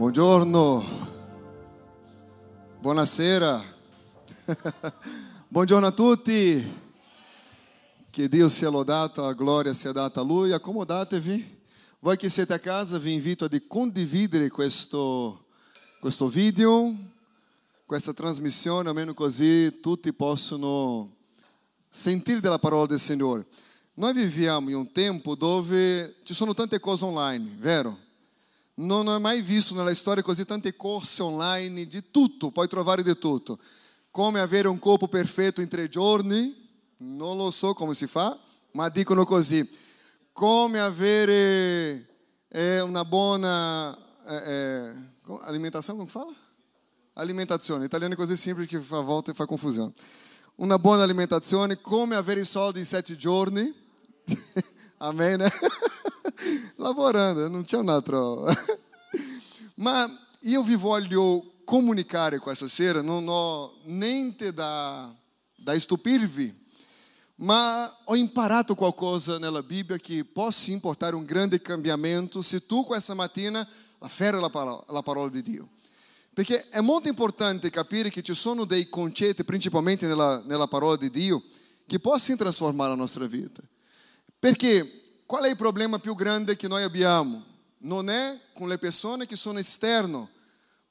Buongiorno, 0.00 0.82
buonasera, 2.80 3.62
buongiorno 5.46 5.86
a 5.86 5.90
tutti. 5.90 6.72
Che 8.10 8.28
Dio 8.30 8.48
sia 8.48 8.70
lodato, 8.70 9.26
a 9.26 9.34
glória 9.34 9.74
sia 9.74 9.92
data 9.92 10.20
a 10.20 10.24
Lui. 10.24 10.52
Accomodatevi. 10.52 11.60
Voi 11.98 12.16
che 12.16 12.30
siete 12.30 12.54
a 12.54 12.58
casa 12.58 12.96
vi 12.96 13.12
invito 13.12 13.44
a 13.44 13.50
condividere 13.68 14.48
questo, 14.48 15.48
questo 16.00 16.28
video, 16.28 16.96
questa 17.84 18.14
trasmissione, 18.14 18.88
almeno 18.88 19.12
così 19.12 19.80
tutti 19.80 20.14
possono 20.14 21.14
sentire 21.90 22.40
della 22.40 22.58
parola 22.58 22.86
del 22.86 23.00
Signore. 23.00 23.44
Noi 23.92 24.14
viviamo 24.14 24.70
in 24.70 24.76
un 24.76 24.92
tempo 24.92 25.34
dove 25.34 26.16
ci 26.22 26.32
sono 26.32 26.54
tante 26.54 26.80
cose 26.80 27.04
online, 27.04 27.50
vero? 27.58 28.08
Non 28.80 29.06
ho 29.06 29.18
mai 29.20 29.42
visto 29.42 29.74
nella 29.74 29.94
storia 29.94 30.22
così 30.22 30.44
tante 30.44 30.74
corse 30.76 31.22
online 31.22 31.86
di 31.86 32.10
tutto, 32.10 32.50
puoi 32.50 32.68
trovare 32.68 33.02
di 33.02 33.18
tutto. 33.18 33.58
Come 34.10 34.40
avere 34.40 34.68
un 34.68 34.78
corpo 34.78 35.06
perfetto 35.06 35.60
in 35.60 35.68
tre 35.68 35.88
giorni, 35.88 36.68
non 36.98 37.36
lo 37.36 37.50
so 37.50 37.74
come 37.74 37.94
si 37.94 38.06
fa, 38.06 38.38
ma 38.72 38.88
dicono 38.88 39.24
così. 39.24 39.68
Come 40.32 40.80
avere 40.80 42.08
eh, 42.48 42.80
una 42.80 43.04
buona 43.04 43.96
eh, 44.26 44.34
eh, 44.34 44.92
alimentazione, 45.42 45.98
come 45.98 46.10
fala? 46.10 46.34
Alimentazione, 47.14 47.84
italiano 47.84 48.14
è 48.14 48.16
così 48.16 48.36
semplice 48.36 48.78
che 48.78 48.94
a 48.94 49.00
volte 49.00 49.34
fa 49.34 49.44
confusione. 49.44 49.92
Una 50.56 50.78
buona 50.78 51.02
alimentazione, 51.02 51.80
come 51.80 52.16
avere 52.16 52.44
soldi 52.44 52.78
in 52.78 52.86
sette 52.86 53.14
giorni. 53.14 53.74
Amen, 55.02 55.38
né? 55.38 55.50
Lavorando, 56.76 57.48
non 57.48 57.64
c'è 57.64 57.78
un 57.78 57.88
altro. 57.90 58.44
Ma 59.76 60.06
io 60.40 60.62
vi 60.62 60.74
voglio 60.74 61.62
comunicare 61.64 62.38
questa 62.38 62.68
sera, 62.68 63.00
non 63.00 63.24
ho 63.26 63.78
niente 63.84 64.52
da, 64.52 65.10
da 65.54 65.78
stupirvi, 65.78 66.54
ma 67.36 67.90
ho 68.04 68.14
imparato 68.14 68.74
qualcosa 68.74 69.38
nella 69.38 69.62
Bibbia 69.62 69.96
che 69.96 70.22
possa 70.26 70.70
importare 70.70 71.16
un 71.16 71.24
grande 71.24 71.62
cambiamento 71.62 72.42
se 72.42 72.66
tu 72.66 72.84
questa 72.84 73.14
mattina 73.14 73.66
afferri 74.00 74.38
la 74.38 74.50
parola, 74.50 74.84
la 74.88 75.02
parola 75.02 75.30
di 75.30 75.40
Dio. 75.40 75.68
Perché 76.34 76.68
importante 77.08 77.70
capire 77.70 78.10
che 78.10 78.20
ci 78.20 78.34
sono 78.34 78.66
dei 78.66 78.90
concetti, 78.90 79.44
principalmente 79.44 80.06
nella, 80.06 80.42
nella 80.44 80.68
parola 80.68 80.96
di 80.96 81.08
Dio, 81.08 81.42
che 81.86 81.98
possono 81.98 82.36
trasformare 82.36 82.90
la 82.90 82.96
nostra 82.96 83.26
vita. 83.26 83.62
Perché 84.40 85.02
qual 85.26 85.44
è 85.44 85.50
il 85.50 85.56
problema 85.56 85.98
più 85.98 86.14
grande 86.14 86.56
che 86.56 86.66
noi 86.66 86.82
abbiamo? 86.82 87.44
Non 87.82 88.08
è 88.08 88.38
con 88.54 88.68
le 88.68 88.78
persone 88.78 89.26
che 89.26 89.36
sono 89.36 89.58
esterno, 89.58 90.30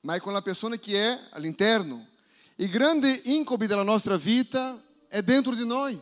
ma 0.02 0.14
è 0.14 0.20
con 0.20 0.34
la 0.34 0.44
persona 0.44 0.78
che 0.78 1.04
è 1.04 1.20
all'interno. 1.32 2.06
Il 2.58 2.70
grande 2.70 3.10
incubo 3.26 3.66
della 3.66 3.82
nostra 3.82 4.18
vita 4.18 4.80
è 5.08 5.24
dentro 5.24 5.56
di 5.56 5.66
noi. 5.66 6.00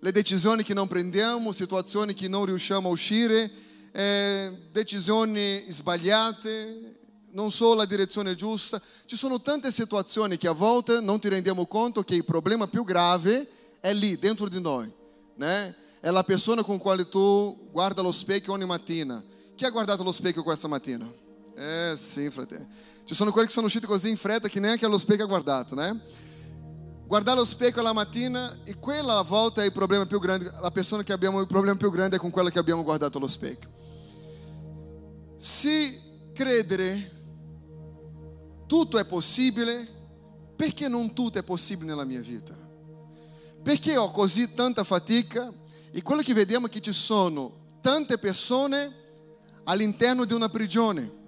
Le 0.00 0.10
decisioni 0.10 0.64
che 0.64 0.74
non 0.74 0.88
prendiamo, 0.88 1.52
situazioni 1.52 2.14
che 2.14 2.26
non 2.26 2.46
riusciamo 2.46 2.88
a 2.88 2.92
uscire, 2.92 3.48
eh, 3.92 4.52
decisioni 4.72 5.64
sbagliate, 5.68 6.98
non 7.30 7.52
so 7.52 7.74
la 7.74 7.84
direzione 7.84 8.34
giusta. 8.34 8.82
Ci 9.04 9.14
sono 9.14 9.40
tante 9.40 9.70
situazioni 9.70 10.36
che 10.36 10.48
a 10.48 10.52
volte 10.52 11.00
non 11.00 11.20
ti 11.20 11.28
rendiamo 11.28 11.66
conto 11.66 12.02
che 12.02 12.16
il 12.16 12.24
problema 12.24 12.66
più 12.66 12.82
grave 12.82 13.46
è 13.78 13.92
lì, 13.92 14.18
dentro 14.18 14.48
di 14.48 14.60
noi. 14.60 14.92
Né? 15.36 15.76
È 16.02 16.10
la 16.10 16.24
persona 16.24 16.64
con 16.64 16.78
quale 16.78 17.08
tu 17.08 17.68
guarda 17.70 18.02
lo 18.02 18.10
specchio 18.10 18.52
ogni 18.52 18.66
mattina. 18.66 19.22
Chi 19.54 19.64
ha 19.64 19.70
guardato 19.70 20.02
lo 20.02 20.10
specchio 20.10 20.42
questa 20.42 20.66
mattina? 20.66 21.08
Eh 21.54 21.92
sì, 21.94 22.28
fratello. 22.28 22.66
Ci 23.04 23.14
sono 23.14 23.30
quelli 23.30 23.46
che 23.46 23.52
sono 23.52 23.66
usciti 23.66 23.86
così 23.86 24.10
in 24.10 24.16
fretta 24.16 24.48
che 24.48 24.58
neanche 24.58 24.84
allo 24.84 24.98
specchio 24.98 25.22
ha 25.22 25.28
guardato, 25.28 25.76
né? 25.76 26.02
Guardare 27.06 27.38
lo 27.38 27.44
specchio 27.44 27.82
la 27.82 27.92
mattina 27.92 28.52
e 28.64 28.74
quella 28.80 29.18
a 29.18 29.22
volta 29.22 29.62
è 29.62 29.64
il 29.64 29.70
problema 29.70 30.04
più 30.04 30.18
grande, 30.18 30.50
la 30.60 30.72
persona 30.72 31.04
che 31.04 31.12
abbiamo 31.12 31.40
il 31.40 31.46
problema 31.46 31.76
più 31.76 31.88
grande 31.92 32.16
è 32.16 32.18
con 32.18 32.30
quella 32.30 32.50
che 32.50 32.58
abbiamo 32.58 32.82
guardato 32.82 33.20
lo 33.20 33.28
specchio. 33.28 33.70
Se 35.36 36.00
credere 36.32 37.12
tutto 38.66 38.98
è 38.98 39.04
possibile, 39.04 39.86
perché 40.56 40.88
non 40.88 41.14
tutto 41.14 41.38
è 41.38 41.44
possibile 41.44 41.90
nella 41.90 42.04
mia 42.04 42.20
vita? 42.20 42.56
Perché 43.62 43.96
ho 43.96 44.10
così 44.10 44.52
tanta 44.52 44.82
fatica 44.82 45.60
e 45.92 46.00
quello 46.00 46.22
che 46.22 46.32
vediamo 46.32 46.66
è 46.66 46.70
che 46.70 46.80
ci 46.80 46.92
sono 46.92 47.66
tante 47.82 48.16
persone 48.16 49.00
all'interno 49.64 50.24
di 50.24 50.32
una 50.32 50.48
prigione. 50.48 51.20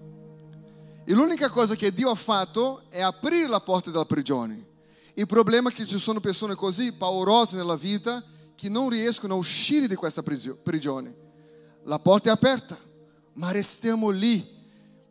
E 1.04 1.12
l'unica 1.12 1.50
cosa 1.50 1.75
che 1.75 1.92
Dio 1.92 2.08
ha 2.08 2.14
fatto 2.14 2.84
è 2.88 3.02
aprire 3.02 3.47
la 3.47 3.60
porta 3.60 3.91
della 3.91 4.06
prigione. 4.06 4.72
Il 5.14 5.26
problema 5.26 5.69
è 5.69 5.72
che 5.72 5.84
ci 5.84 5.98
sono 5.98 6.19
persone 6.19 6.54
così 6.54 6.92
paurose 6.92 7.56
nella 7.56 7.76
vita 7.76 8.25
che 8.54 8.69
non 8.70 8.88
riescono 8.88 9.34
a 9.34 9.36
uscire 9.36 9.86
di 9.86 9.94
questa 9.97 10.22
prigione. 10.22 11.14
La 11.84 11.98
porta 11.98 12.31
è 12.31 12.32
aperta, 12.32 12.78
ma 13.34 13.50
restiamo 13.50 14.08
lì 14.08 14.44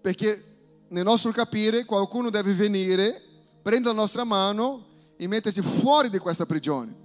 perché 0.01 0.51
nel 0.87 1.03
nostro 1.03 1.31
capire 1.31 1.85
qualcuno 1.85 2.31
deve 2.31 2.53
venire, 2.53 3.21
prendere 3.61 3.93
la 3.93 4.01
nostra 4.01 4.23
mano 4.23 4.87
e 5.15 5.27
metterci 5.27 5.61
fuori 5.61 6.09
di 6.09 6.17
questa 6.17 6.47
prigione. 6.47 6.95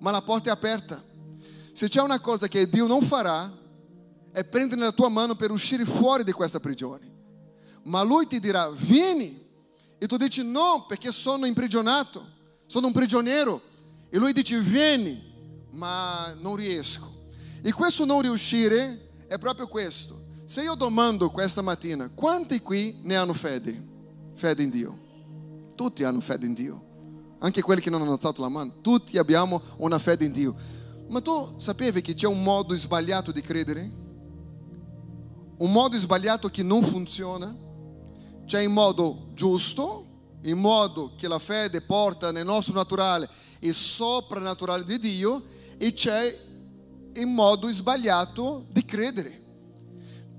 Ma 0.00 0.10
la 0.10 0.20
porta 0.20 0.50
è 0.50 0.52
aperta. 0.52 1.10
Se 1.72 1.88
c'è 1.88 2.02
una 2.02 2.20
cosa 2.20 2.48
che 2.48 2.68
Dio 2.68 2.86
non 2.86 3.02
farà, 3.02 3.50
è 4.32 4.44
prendere 4.44 4.80
la 4.80 4.92
tua 4.92 5.08
mano 5.08 5.34
per 5.34 5.50
uscire 5.50 5.84
fuori 5.84 6.24
di 6.24 6.32
questa 6.32 6.60
prigione. 6.60 7.10
Ma 7.84 8.02
Lui 8.02 8.26
ti 8.26 8.40
dirà, 8.40 8.70
vieni. 8.70 9.40
E 9.98 10.06
tu 10.06 10.16
dici, 10.16 10.42
no, 10.42 10.84
perché 10.86 11.12
sono 11.12 11.46
imprigionato, 11.46 12.24
sono 12.66 12.86
un 12.88 12.92
prigioniero. 12.92 13.60
E 14.08 14.18
Lui 14.18 14.32
dice, 14.32 14.58
vieni, 14.60 15.22
ma 15.70 16.34
non 16.40 16.56
riesco. 16.56 17.10
E 17.62 17.72
questo 17.72 18.04
non 18.04 18.22
riuscire 18.22 19.10
è 19.26 19.38
proprio 19.38 19.66
questo. 19.66 20.20
Se 20.44 20.62
io 20.62 20.74
domando 20.74 21.30
questa 21.30 21.62
mattina, 21.62 22.10
quanti 22.12 22.60
qui 22.60 22.98
ne 23.02 23.16
hanno 23.16 23.32
fede? 23.32 23.90
Fede 24.34 24.62
in 24.62 24.70
Dio. 24.70 24.98
Tutti 25.74 26.04
hanno 26.04 26.20
fede 26.20 26.46
in 26.46 26.54
Dio. 26.54 26.90
Anche 27.38 27.62
quelli 27.62 27.80
che 27.80 27.90
non 27.90 28.02
hanno 28.02 28.12
alzato 28.12 28.42
la 28.42 28.48
mano. 28.48 28.80
Tutti 28.82 29.18
abbiamo 29.18 29.60
una 29.78 29.98
fede 29.98 30.24
in 30.24 30.32
Dio. 30.32 30.54
Ma 31.12 31.20
tu 31.20 31.56
sapevi 31.58 32.00
che 32.00 32.14
c'è 32.14 32.26
un 32.26 32.42
modo 32.42 32.74
sbagliato 32.74 33.32
di 33.32 33.42
credere? 33.42 33.82
Un 35.58 35.70
modo 35.70 35.94
sbagliato 35.98 36.48
che 36.48 36.62
non 36.62 36.82
funziona? 36.82 37.54
C'è 38.46 38.62
il 38.62 38.70
modo 38.70 39.28
giusto, 39.34 40.06
il 40.40 40.56
modo 40.56 41.12
che 41.14 41.28
la 41.28 41.38
fede 41.38 41.82
porta 41.82 42.32
nel 42.32 42.46
nostro 42.46 42.72
naturale 42.72 43.28
e 43.58 43.74
soprannaturale 43.74 44.84
di 44.86 44.98
Dio, 44.98 45.42
e 45.76 45.92
c'è 45.92 46.40
il 47.12 47.26
modo 47.26 47.68
sbagliato 47.68 48.64
di 48.70 48.82
credere. 48.82 49.38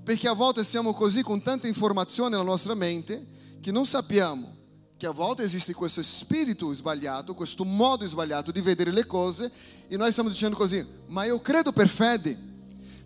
Perché 0.04 0.28
a 0.28 0.34
volte 0.34 0.64
siamo 0.64 0.92
così 0.94 1.22
con 1.22 1.44
tanta 1.44 1.68
informazione 1.68 2.32
nella 2.32 2.42
nostra 2.42 2.74
mente 2.74 3.28
che 3.62 3.72
non 3.72 3.86
sappiamo 3.86 4.63
che 5.04 5.10
a 5.10 5.12
volte 5.12 5.44
esiste 5.44 5.74
questo 5.74 6.02
spirito 6.02 6.72
sbagliato, 6.72 7.34
questo 7.34 7.66
modo 7.66 8.06
sbagliato 8.06 8.54
di 8.54 8.62
vedere 8.62 8.90
le 8.90 9.06
cose 9.06 9.52
e 9.90 9.98
noi 9.98 10.12
stiamo 10.12 10.30
dicendo 10.30 10.56
così, 10.56 10.82
ma 11.08 11.26
io 11.26 11.42
credo 11.42 11.74
per 11.74 11.90
fede, 11.90 12.40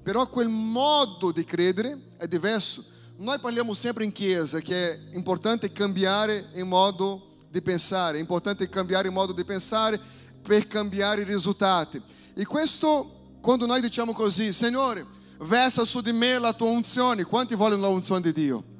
però 0.04 0.28
quel 0.30 0.48
modo 0.48 1.32
di 1.32 1.44
credere 1.44 2.00
è 2.18 2.28
diverso. 2.28 2.86
Noi 3.18 3.40
parliamo 3.40 3.74
sempre 3.74 4.04
in 4.04 4.12
chiesa 4.12 4.60
che 4.60 4.92
è 4.92 5.00
importante 5.14 5.72
cambiare 5.72 6.50
il 6.54 6.66
modo 6.66 7.34
di 7.50 7.64
pensare, 7.64 8.20
è 8.20 8.22
importante 8.22 8.70
cambiare 8.70 9.08
il 9.08 9.14
modo 9.16 9.34
di 9.34 9.44
pensare 9.44 10.00
per 10.40 10.68
cambiare 10.68 11.22
i 11.22 11.26
risultati. 11.26 12.00
E 12.36 12.46
questo, 12.46 13.40
quando 13.42 13.66
noi 13.66 13.82
diciamo 13.82 14.14
così, 14.14 14.54
Signore, 14.54 15.04
versa 15.40 15.84
su 15.84 16.02
di 16.02 16.12
me 16.12 16.38
la 16.38 16.54
tua 16.54 16.70
unzione, 16.70 17.24
quanti 17.24 17.56
vogliono 17.56 17.82
la 17.82 17.88
unzione 17.88 18.22
di 18.22 18.34
Dio? 18.34 18.76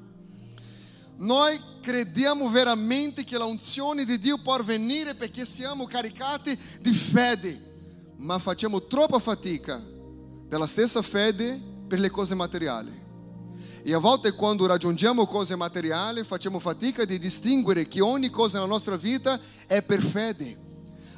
Noi 1.18 1.60
crediamo 1.82 2.48
veramente 2.48 3.24
che 3.24 3.38
la 3.38 3.46
unzione 3.46 4.06
di 4.06 4.20
Dio 4.20 4.38
può 4.38 4.56
venire 4.62 5.16
perché 5.16 5.46
siamo 5.46 5.86
caricati 5.86 6.58
di 6.80 6.92
fede, 6.92 7.60
ma 8.18 8.38
facciamo 8.38 8.84
troppa 8.84 9.18
fatica 9.18 9.82
della 10.48 10.68
stessa 10.68 11.02
fede 11.02 11.60
per 11.88 12.00
le 12.00 12.12
cose 12.12 12.36
materiali. 12.36 13.06
E 13.84 13.94
a 13.94 13.98
volte 13.98 14.34
quando 14.34 14.68
raggiungiamo 14.68 15.26
cose 15.26 15.56
materiali 15.56 16.24
facciamo 16.24 16.60
fatica 16.60 17.04
di 17.04 17.18
distinguere 17.18 17.88
che 17.88 18.02
ogni 18.02 18.30
cosa 18.30 18.60
nella 18.60 18.70
nostra 18.70 18.96
vita 18.96 19.40
è 19.66 19.82
per 19.82 20.04
fede. 20.04 20.66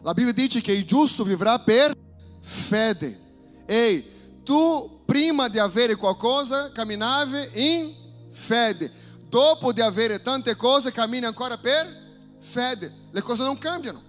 La 0.02 0.14
Bibbia 0.14 0.32
dice 0.32 0.62
che 0.62 0.72
il 0.72 0.86
giusto 0.86 1.26
vivrà 1.26 1.60
per 1.60 1.94
fede. 2.40 3.20
Ehi, 3.66 4.06
tu 4.44 5.02
prima 5.06 5.50
di 5.50 5.60
avere 5.60 5.96
qualcosa 5.96 6.72
camminavi 6.72 7.40
in 7.56 7.94
fede 8.32 9.08
dopo 9.30 9.72
di 9.72 9.82
avere 9.82 10.22
tante 10.22 10.56
cose, 10.56 10.92
cammini 10.92 11.26
ancora 11.26 11.58
per 11.58 12.08
fede. 12.40 12.94
Le 13.12 13.22
cose 13.22 13.44
non 13.44 13.58
cambiano. 13.58 14.02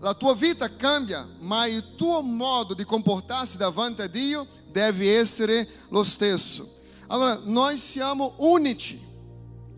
La 0.00 0.12
tua 0.12 0.34
vita 0.34 0.74
cambia, 0.76 1.26
ma 1.38 1.66
il 1.66 1.94
tuo 1.96 2.20
modo 2.20 2.74
di 2.74 2.84
comportarsi 2.84 3.56
davanti 3.56 4.02
a 4.02 4.06
Dio 4.06 4.46
deve 4.70 5.16
essere 5.16 5.66
lo 5.88 6.02
stesso. 6.02 6.80
Allora, 7.06 7.40
noi 7.44 7.76
siamo 7.76 8.34
unici. 8.38 9.00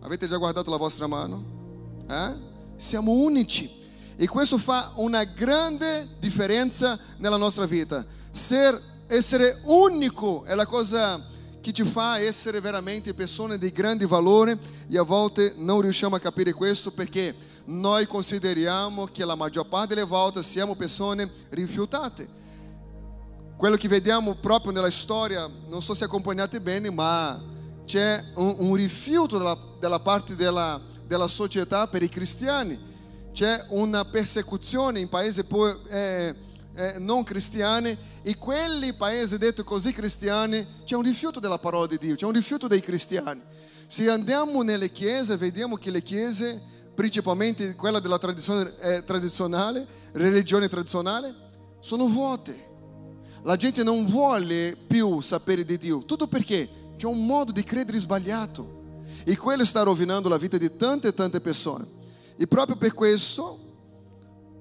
Avete 0.01 0.27
già 0.27 0.37
guardato 0.37 0.69
la 0.69 0.77
vostra 0.77 1.07
mano? 1.07 1.43
Eh? 2.09 2.33
Siamo 2.75 3.11
unici. 3.11 3.69
E 4.15 4.27
questo 4.27 4.57
fa 4.57 4.91
una 4.95 5.23
grande 5.23 6.07
differenza 6.19 6.97
nella 7.17 7.37
nostra 7.37 7.65
vita. 7.65 8.05
Ser, 8.31 8.81
essere 9.07 9.61
unico 9.65 10.43
è 10.43 10.55
la 10.55 10.65
cosa 10.65 11.23
che 11.67 11.73
ti 11.73 11.83
fa 11.83 12.17
essere 12.17 12.61
veramente 12.61 13.13
persone 13.13 13.57
di 13.57 13.73
grande 13.73 14.05
valore 14.05 14.57
e 14.87 14.97
a 14.97 15.01
volte 15.01 15.53
non 15.57 15.81
riusciamo 15.81 16.15
a 16.15 16.19
capire 16.19 16.53
questo 16.53 16.91
perché 16.91 17.35
noi 17.65 18.05
consideriamo 18.05 19.03
che 19.07 19.25
la 19.25 19.35
maggior 19.35 19.67
parte 19.67 19.93
delle 19.93 20.05
volte 20.05 20.43
siamo 20.43 20.75
persone 20.75 21.29
rifiutate. 21.49 22.29
Quello 23.57 23.75
che 23.75 23.89
vediamo 23.89 24.35
proprio 24.35 24.71
nella 24.71 24.89
storia, 24.89 25.49
non 25.67 25.81
so 25.81 25.93
se 25.93 26.05
accompagnate 26.05 26.61
bene, 26.61 26.89
ma 26.89 27.37
c'è 27.83 28.23
un, 28.35 28.55
un 28.59 28.73
rifiuto 28.73 29.37
della, 29.37 29.57
della 29.77 29.99
parte 29.99 30.35
della, 30.35 30.79
della, 31.05 31.27
società 31.27 31.87
per 31.87 32.01
i 32.01 32.07
cristiani, 32.07 32.79
c'è 33.33 33.65
una 33.71 34.05
persecuzione 34.05 35.01
in 35.01 35.09
paesi 35.09 35.43
eh, 35.89 36.35
eh, 36.77 36.99
non 36.99 37.23
cristiani 37.23 37.97
e 38.21 38.37
quelli 38.37 38.93
paesi 38.93 39.37
detti 39.37 39.63
così 39.63 39.91
cristiani 39.91 40.65
c'è 40.85 40.95
un 40.95 41.03
rifiuto 41.03 41.39
della 41.39 41.57
parola 41.59 41.87
di 41.87 41.97
Dio, 41.97 42.15
c'è 42.15 42.25
un 42.25 42.33
rifiuto 42.33 42.67
dei 42.67 42.79
cristiani. 42.79 43.41
Se 43.87 44.09
andiamo 44.09 44.61
nelle 44.61 44.91
chiese, 44.91 45.35
vediamo 45.35 45.75
che 45.75 45.91
le 45.91 46.03
chiese, 46.03 46.61
principalmente 46.93 47.75
quella 47.75 47.99
della 47.99 48.17
tradizione 48.17 48.71
eh, 48.79 49.03
tradizionale, 49.03 49.85
religione 50.13 50.67
tradizionale, 50.67 51.33
sono 51.79 52.07
vuote 52.07 52.75
la 53.47 53.55
gente 53.55 53.81
non 53.81 54.03
vuole 54.03 54.75
più 54.87 55.21
sapere 55.21 55.63
di 55.63 55.77
Dio. 55.77 56.03
Tutto 56.03 56.27
perché 56.27 56.69
c'è 56.97 57.05
un 57.05 57.25
modo 57.25 57.53
di 57.53 57.63
credere 57.63 57.97
sbagliato. 57.97 58.75
E 59.23 59.37
quello 59.37 59.63
sta 59.63 59.83
rovinando 59.83 60.27
la 60.27 60.37
vita 60.37 60.57
di 60.57 60.75
tante 60.75 61.07
e 61.07 61.13
tante 61.13 61.39
persone. 61.39 61.87
E 62.35 62.45
proprio 62.45 62.75
per 62.75 62.93
questo 62.93 63.57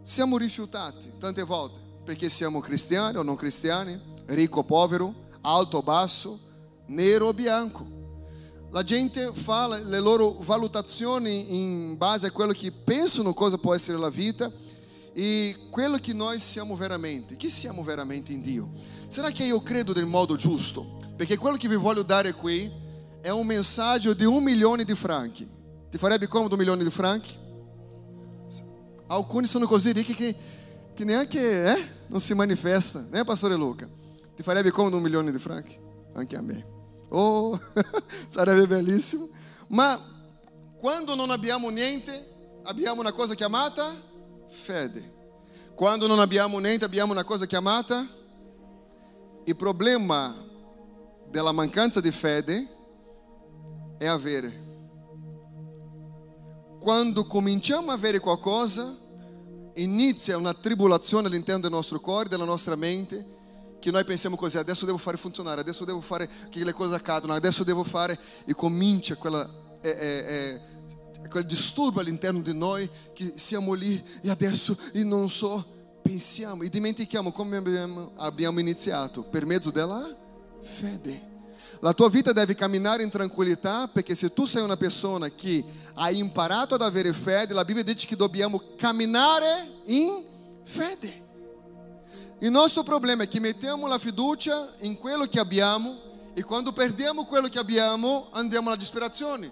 siamo 0.03 0.37
rifiutati 0.37 1.15
tante 1.19 1.43
volte. 1.43 1.86
Perché 2.07 2.31
siamo 2.31 2.61
cristiani 2.61 3.19
o 3.19 3.23
non 3.23 3.35
cristiani, 3.35 4.01
ricco 4.27 4.61
o 4.61 4.63
povero, 4.63 5.13
alto 5.41 5.79
o 5.79 5.83
basso, 5.83 6.39
nero 6.87 7.27
o 7.27 7.35
bianco. 7.35 7.85
La 8.71 8.85
gente 8.85 9.33
fa 9.33 9.67
le 9.67 9.99
loro 9.99 10.37
valutazioni 10.39 11.57
in 11.57 11.97
base 11.97 12.29
a 12.29 12.31
quello 12.31 12.53
che 12.53 12.71
pensano 12.71 13.35
cosa 13.35 13.59
può 13.59 13.75
essere 13.75 13.99
la 13.99 14.09
vita 14.09 14.49
e 15.13 15.57
quello 15.69 15.97
che 15.97 16.13
noi 16.13 16.39
siamo 16.39 16.77
veramente. 16.77 17.35
Chi 17.35 17.51
siamo 17.51 17.83
veramente 17.83 18.33
in 18.33 18.41
Dio? 18.41 18.71
Será 19.09 19.33
che 19.33 19.45
io 19.45 19.61
credo 19.61 19.93
nel 19.93 20.07
modo 20.07 20.37
giusto? 20.37 20.99
Perché 21.17 21.37
quello 21.37 21.57
che 21.57 21.67
vi 21.67 21.75
voglio 21.75 22.03
dare 22.03 22.35
qui 22.35 22.71
è 23.21 23.31
un 23.31 23.47
messaggio 23.47 24.15
di 24.15 24.25
un 24.25 24.45
milione 24.45 24.85
di 24.85 24.95
franchi. 24.95 25.49
Ti 25.91 25.99
farebbe 25.99 26.29
comodo 26.29 26.55
un 26.55 26.61
milione 26.61 26.85
di 26.85 26.91
franchi? 26.91 27.37
Alcuni 29.09 29.47
sono 29.47 29.67
così 29.67 29.91
ricchi 29.91 30.15
che, 30.15 30.35
che 30.95 31.05
neanche 31.05 31.65
eh, 31.65 31.96
non 32.09 32.21
si 32.21 32.35
manifesta, 32.35 33.05
né 33.11 33.25
Pastore 33.25 33.55
Luca? 33.55 33.89
Ti 34.35 34.43
farebbe 34.43 34.71
comodo 34.71 34.97
un 34.97 35.03
milione 35.03 35.31
di 35.31 35.39
franchi? 35.39 35.79
Anche 36.15 36.37
a 36.37 36.43
me. 36.43 36.67
Oh, 37.09 37.59
sarebbe 38.29 38.67
bellissimo. 38.67 39.29
Ma 39.69 40.01
quando 40.79 41.15
non 41.15 41.31
abbiamo 41.31 41.69
niente, 41.71 42.35
abbiamo 42.65 43.01
una 43.01 43.13
cosa 43.13 43.35
chiamata 43.35 43.95
fede. 44.49 45.15
Quando 45.75 46.07
non 46.07 46.21
abbiamo 46.21 46.59
niente, 46.59 46.85
abbiamo 46.85 47.13
una 47.13 47.25
cosa 47.25 47.47
chiamata 47.47 48.07
il 49.49 49.55
problema 49.55 50.35
della 51.29 51.53
mancanza 51.53 52.01
di 52.01 52.11
fede 52.11 52.69
è 53.97 54.07
avere. 54.07 54.65
Quando 56.81 57.27
cominciamo 57.27 57.91
a 57.91 57.95
avere 57.95 58.19
qualcosa, 58.19 58.97
inizia 59.77 60.37
una 60.37 60.55
tribolazione 60.55 61.29
all'interno 61.29 61.63
del 61.63 61.71
nostro 61.71 62.01
cuore, 62.01 62.29
della 62.29 62.45
nostra 62.45 62.77
mente, 62.77 63.25
che 63.79 63.91
noi 63.91 64.05
pensiamo 64.05 64.37
così, 64.37 64.59
adesso 64.59 64.85
devo 64.85 64.99
fare 64.99 65.17
funzionare, 65.17 65.61
adesso 65.61 65.85
devo 65.85 66.01
fare 66.01 66.29
che 66.49 66.65
le 66.65 66.73
cose 66.73 66.95
accadano, 66.95 67.33
adesso 67.33 67.65
devo 67.65 67.85
fare, 67.85 68.19
e 68.45 68.55
comincia 68.55 69.17
quella... 69.17 69.49
Eh, 69.81 69.91
eh, 69.91 70.75
quel 71.29 71.45
disturbo 71.45 71.99
all'interno 71.99 72.41
di 72.41 72.55
noi 72.55 72.89
che 73.13 73.33
siamo 73.35 73.73
lì 73.73 74.01
e 74.23 74.31
adesso 74.31 74.79
e 74.93 75.03
non 75.03 75.29
so, 75.29 75.65
pensiamo 76.01 76.63
e 76.63 76.69
dimentichiamo 76.69 77.33
come 77.33 77.57
abbiamo, 77.57 78.13
abbiamo 78.17 78.61
iniziato 78.61 79.25
per 79.25 79.45
mezzo 79.45 79.71
della 79.73 80.17
fede. 80.63 81.36
La 81.81 81.93
tua 81.93 82.09
vita 82.09 82.33
deve 82.33 82.55
camminare 82.55 83.03
in 83.03 83.11
tranquillità 83.11 83.89
perché 83.89 84.15
se 84.15 84.33
tu 84.33 84.45
sei 84.45 84.63
una 84.63 84.77
persona 84.77 85.29
che 85.31 85.65
ha 85.95 86.11
imparato 86.11 86.75
ad 86.75 86.83
avere 86.83 87.13
fede, 87.13 87.55
la 87.55 87.65
Bibbia 87.65 87.83
dice 87.83 88.07
che 88.07 88.17
dobbiamo 88.17 88.63
camminare 88.77 89.81
in 89.85 90.23
fede. 90.65 91.25
Il 92.41 92.51
nostro 92.51 92.83
problema 92.83 93.23
è 93.23 93.29
che 93.29 93.41
mettiamo 93.41 93.87
la 93.87 93.99
fiducia 93.99 94.69
in 94.81 94.97
quello 94.97 95.25
che 95.25 95.41
abbiamo 95.41 96.05
e 96.35 96.43
quando 96.43 96.73
perdiamo 96.73 97.25
quello 97.25 97.49
che 97.49 97.59
abbiamo 97.59 98.29
andiamo 98.33 98.69
alla 98.69 98.77
disperazione. 98.77 99.51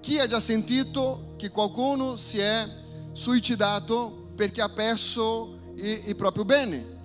Chi 0.00 0.18
ha 0.18 0.26
già 0.26 0.40
sentito 0.40 1.34
che 1.36 1.50
qualcuno 1.50 2.16
si 2.16 2.38
è 2.38 2.66
suicidato 3.12 4.30
perché 4.34 4.62
ha 4.62 4.68
perso 4.68 5.60
il, 5.76 6.16
proprio 6.16 6.44
bene? 6.44 7.00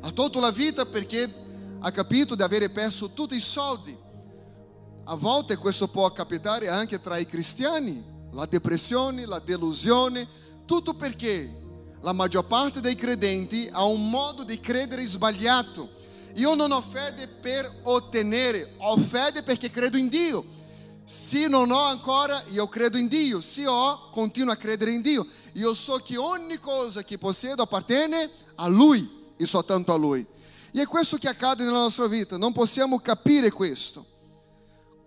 Ha 0.00 0.10
tolto 0.12 0.40
la 0.40 0.50
vita 0.50 0.86
perché 0.86 1.30
ha 1.80 1.90
capito 1.90 2.34
di 2.34 2.42
avere 2.42 2.70
perso 2.70 3.10
tutti 3.12 3.34
i 3.34 3.40
soldi. 3.40 3.96
A 5.04 5.14
volte 5.14 5.56
questo 5.56 5.88
può 5.88 6.10
capitare 6.12 6.68
anche 6.68 7.00
tra 7.00 7.16
i 7.16 7.26
cristiani, 7.26 8.04
la 8.32 8.46
depressione, 8.46 9.26
la 9.26 9.38
delusione, 9.38 10.26
tutto 10.66 10.94
perché 10.94 11.58
la 12.02 12.12
maggior 12.12 12.46
parte 12.46 12.80
dei 12.80 12.94
credenti 12.94 13.68
ha 13.72 13.84
un 13.84 14.08
modo 14.08 14.44
di 14.44 14.60
credere 14.60 15.04
sbagliato. 15.04 15.98
Io 16.34 16.54
non 16.54 16.70
ho 16.70 16.80
fede 16.80 17.26
per 17.26 17.80
ottenere, 17.82 18.74
ho 18.78 18.96
fede 18.96 19.42
perché 19.42 19.70
credo 19.70 19.96
in 19.96 20.08
Dio. 20.08 20.58
Se 21.04 21.48
non 21.48 21.72
ho 21.72 21.82
ancora, 21.82 22.40
io 22.50 22.68
credo 22.68 22.96
in 22.96 23.08
Dio. 23.08 23.40
Se 23.40 23.66
ho, 23.66 24.10
continuo 24.10 24.52
a 24.52 24.56
credere 24.56 24.92
in 24.92 25.00
Dio. 25.00 25.26
Io 25.54 25.74
so 25.74 25.96
che 25.96 26.16
ogni 26.16 26.58
cosa 26.58 27.02
che 27.02 27.18
possiedo 27.18 27.62
appartiene 27.62 28.30
a 28.54 28.68
Lui 28.68 29.32
e 29.36 29.44
soltanto 29.44 29.92
a 29.92 29.96
Lui. 29.96 30.24
E 30.72 30.82
è 30.82 30.86
questo 30.86 31.16
che 31.16 31.28
accade 31.28 31.64
nella 31.64 31.78
nostra 31.78 32.06
vita. 32.06 32.36
Non 32.36 32.52
possiamo 32.52 32.98
capire 33.00 33.50
questo. 33.50 34.06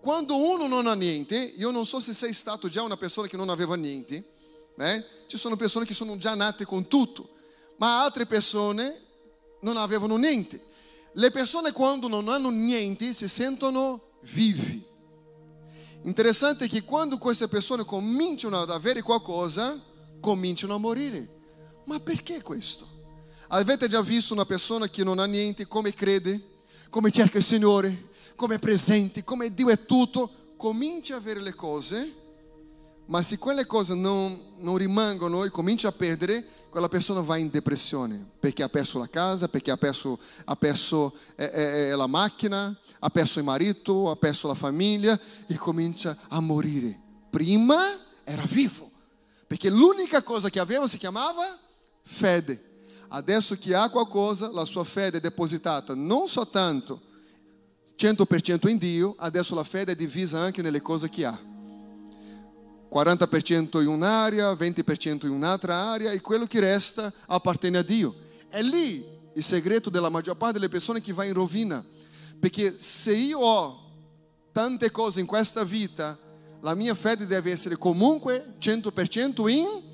Quando 0.01 0.35
uno 0.35 0.67
non 0.67 0.87
ha 0.87 0.93
niente, 0.93 1.35
io 1.35 1.71
non 1.71 1.85
so 1.85 1.99
se 1.99 2.13
sei 2.13 2.33
stato 2.33 2.67
già 2.67 2.81
una 2.81 2.97
persona 2.97 3.27
che 3.27 3.37
non 3.37 3.49
aveva 3.49 3.75
niente, 3.75 4.25
né? 4.75 5.05
ci 5.27 5.37
sono 5.37 5.55
persone 5.55 5.85
che 5.85 5.93
sono 5.93 6.17
già 6.17 6.35
nate 6.35 6.65
con 6.65 6.87
tutto, 6.87 7.35
ma 7.77 8.03
altre 8.03 8.25
persone 8.25 9.01
non 9.61 9.77
avevano 9.77 10.17
niente. 10.17 10.61
Le 11.13 11.31
persone 11.31 11.71
quando 11.71 12.09
non 12.09 12.27
hanno 12.27 12.49
niente 12.49 13.13
si 13.13 13.27
sentono 13.29 14.01
vivi 14.21 14.91
Interessante 16.03 16.67
che 16.67 16.83
quando 16.83 17.17
queste 17.17 17.47
persone 17.47 17.85
cominciano 17.85 18.59
ad 18.59 18.69
avere 18.69 19.01
qualcosa, 19.01 19.79
cominciano 20.19 20.75
a 20.75 20.77
morire. 20.77 21.41
Ma 21.85 21.99
perché 21.99 22.41
questo? 22.41 22.85
Avete 23.49 23.87
già 23.87 24.01
visto 24.01 24.33
una 24.33 24.45
persona 24.45 24.89
che 24.89 25.03
non 25.03 25.19
ha 25.19 25.25
niente, 25.25 25.67
come 25.67 25.93
crede, 25.93 26.41
come 26.89 27.11
cerca 27.11 27.37
il 27.37 27.43
Signore, 27.43 28.09
come 28.35 28.55
è 28.55 28.59
presente, 28.59 29.23
come 29.23 29.53
Dio 29.53 29.69
è 29.69 29.85
tutto, 29.85 30.29
comincia 30.57 31.15
a 31.15 31.17
avere 31.17 31.41
le 31.41 31.53
cose, 31.53 32.21
ma 33.05 33.21
se 33.21 33.37
quelle 33.37 33.65
cose 33.65 33.95
non, 33.95 34.39
non 34.57 34.77
rimangono 34.77 35.43
e 35.43 35.49
comincia 35.49 35.89
a 35.89 35.91
perdere, 35.91 36.45
quella 36.69 36.87
persona 36.87 37.21
va 37.21 37.37
in 37.37 37.49
depressione, 37.49 38.25
perché 38.39 38.63
ha 38.63 38.69
perso 38.69 38.97
la 38.97 39.09
casa, 39.09 39.47
perché 39.49 39.71
ha 39.71 39.77
perso, 39.77 40.17
ha 40.45 40.55
perso 40.55 41.13
eh, 41.35 41.51
eh, 41.53 41.61
eh 41.61 41.95
la 41.95 42.07
macchina, 42.07 42.75
ha 42.99 43.09
perso 43.09 43.39
il 43.39 43.45
marito, 43.45 44.09
ha 44.09 44.15
perso 44.15 44.47
la 44.47 44.55
famiglia 44.55 45.19
e 45.47 45.55
comincia 45.55 46.17
a 46.29 46.39
morire. 46.39 46.99
Prima 47.29 47.79
era 48.23 48.43
vivo, 48.49 48.89
perché 49.47 49.69
l'unica 49.69 50.23
cosa 50.23 50.49
che 50.49 50.59
aveva 50.59 50.87
si 50.87 50.97
chiamava 50.97 51.59
fede. 52.03 52.71
Adesso 53.15 53.55
che 53.57 53.75
ha 53.75 53.89
qualcosa, 53.89 54.49
la 54.51 54.65
sua 54.65 54.83
fede 54.83 55.17
è 55.17 55.21
depositata 55.21 55.93
non 55.93 56.27
soltanto 56.27 56.99
100% 57.95 58.67
in 58.67 58.79
Dio, 58.79 59.13
adesso 59.19 59.53
la 59.53 59.63
fede 59.63 59.91
è 59.91 59.95
divisa 59.95 60.39
anche 60.39 60.63
nelle 60.63 60.81
cose 60.81 61.09
che 61.09 61.23
ha. 61.23 61.39
40% 62.91 63.81
in 63.81 63.87
un'area, 63.87 64.51
20% 64.53 65.25
in 65.25 65.31
un'altra 65.31 65.75
area 65.75 66.11
e 66.11 66.21
quello 66.21 66.47
che 66.47 66.59
resta 66.59 67.13
appartiene 67.27 67.77
a 67.77 67.83
Dio. 67.83 68.15
È 68.49 68.63
lì 68.63 69.05
il 69.33 69.43
segreto 69.43 69.91
della 69.91 70.09
maggior 70.09 70.35
parte 70.35 70.53
delle 70.53 70.69
persone 70.69 70.99
che 70.99 71.13
va 71.13 71.23
in 71.23 71.33
rovina 71.33 71.85
perché 72.39 72.79
se 72.79 73.13
io 73.13 73.39
ho 73.39 73.91
tante 74.51 74.89
cose 74.89 75.19
in 75.19 75.27
questa 75.27 75.63
vita, 75.63 76.17
la 76.61 76.73
mia 76.73 76.95
fede 76.95 77.27
deve 77.27 77.51
essere 77.51 77.77
comunque 77.77 78.55
100% 78.59 79.47
in. 79.49 79.92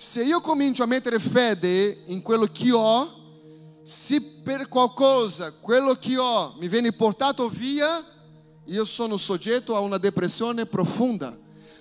Se 0.00 0.22
io 0.22 0.40
comincio 0.40 0.82
a 0.82 0.86
mettere 0.86 1.18
fede 1.18 2.04
in 2.06 2.22
quello 2.22 2.46
che 2.50 2.72
ho, 2.72 3.80
se 3.82 4.18
per 4.42 4.66
qualcosa 4.66 5.52
quello 5.52 5.92
che 5.92 6.16
ho 6.16 6.54
mi 6.58 6.68
viene 6.68 6.90
portato 6.94 7.50
via, 7.50 8.02
io 8.64 8.84
sono 8.86 9.18
soggetto 9.18 9.76
a 9.76 9.80
una 9.80 9.98
depressione 9.98 10.64
profonda, 10.64 11.38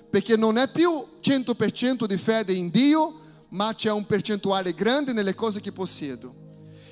perché 0.09 0.35
non 0.35 0.57
è 0.57 0.69
più 0.69 0.91
100% 1.21 2.03
di 2.03 2.17
fede 2.17 2.51
in 2.51 2.69
Dio, 2.69 3.21
ma 3.51 3.73
c'è 3.73 3.89
un 3.89 4.05
percentuale 4.05 4.73
grande 4.73 5.13
nelle 5.13 5.33
cose 5.33 5.61
che 5.61 5.71
possiedo. 5.71 6.35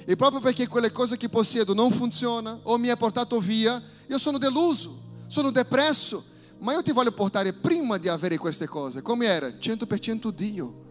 E 0.06 0.16
proprio 0.16 0.40
perché 0.40 0.70
quelle 0.70 0.94
cose 0.94 1.18
che 1.18 1.28
possiedo 1.28 1.74
non 1.74 1.92
funzionano 1.92 2.62
o 2.64 2.78
mi 2.78 2.88
ha 2.88 2.96
portato 2.96 3.38
via, 3.42 3.84
io 4.08 4.18
sono 4.18 4.38
deluso, 4.38 4.98
sono 5.28 5.52
depresso. 5.52 6.24
Ma 6.60 6.72
io 6.72 6.82
ti 6.82 6.94
voglio 6.94 7.12
portare 7.12 7.52
prima 7.52 7.98
di 7.98 8.08
avere 8.08 8.38
queste 8.38 8.66
cose, 8.66 9.02
come 9.02 9.26
era? 9.26 9.48
100% 9.50 10.30
Dio. 10.30 10.86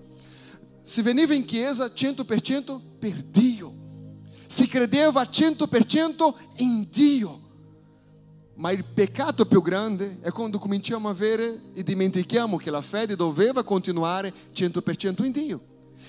Si 0.89 1.03
veniva 1.03 1.35
in 1.35 1.45
chiesa 1.45 1.87
100% 1.87 2.81
per 3.01 3.21
Dio. 3.25 3.75
Si 4.47 4.69
credeva 4.69 5.23
100% 5.23 6.33
in 6.59 6.87
Dio. 6.89 7.41
Ma 8.55 8.71
il 8.71 8.85
peccato 8.85 9.47
più 9.47 9.63
grande 9.63 10.19
è 10.21 10.31
quando 10.31 10.61
cominciamo 10.61 11.09
a 11.09 11.11
avere 11.11 11.61
e 11.75 11.83
dimentichiamo 11.83 12.57
che 12.57 12.71
la 12.71 12.83
fede 12.83 13.17
doveva 13.17 13.65
continuare 13.65 14.33
100% 14.55 15.25
in 15.25 15.33
Dio. 15.33 15.61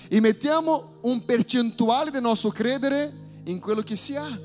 E 0.08 0.20
mettiamo 0.20 0.98
un 1.00 1.24
percentuale 1.24 2.12
del 2.12 2.22
nostro 2.22 2.50
credere 2.50 3.12
in 3.46 3.58
quello 3.58 3.82
che 3.82 3.96
si 3.96 4.14
ha. 4.14 4.40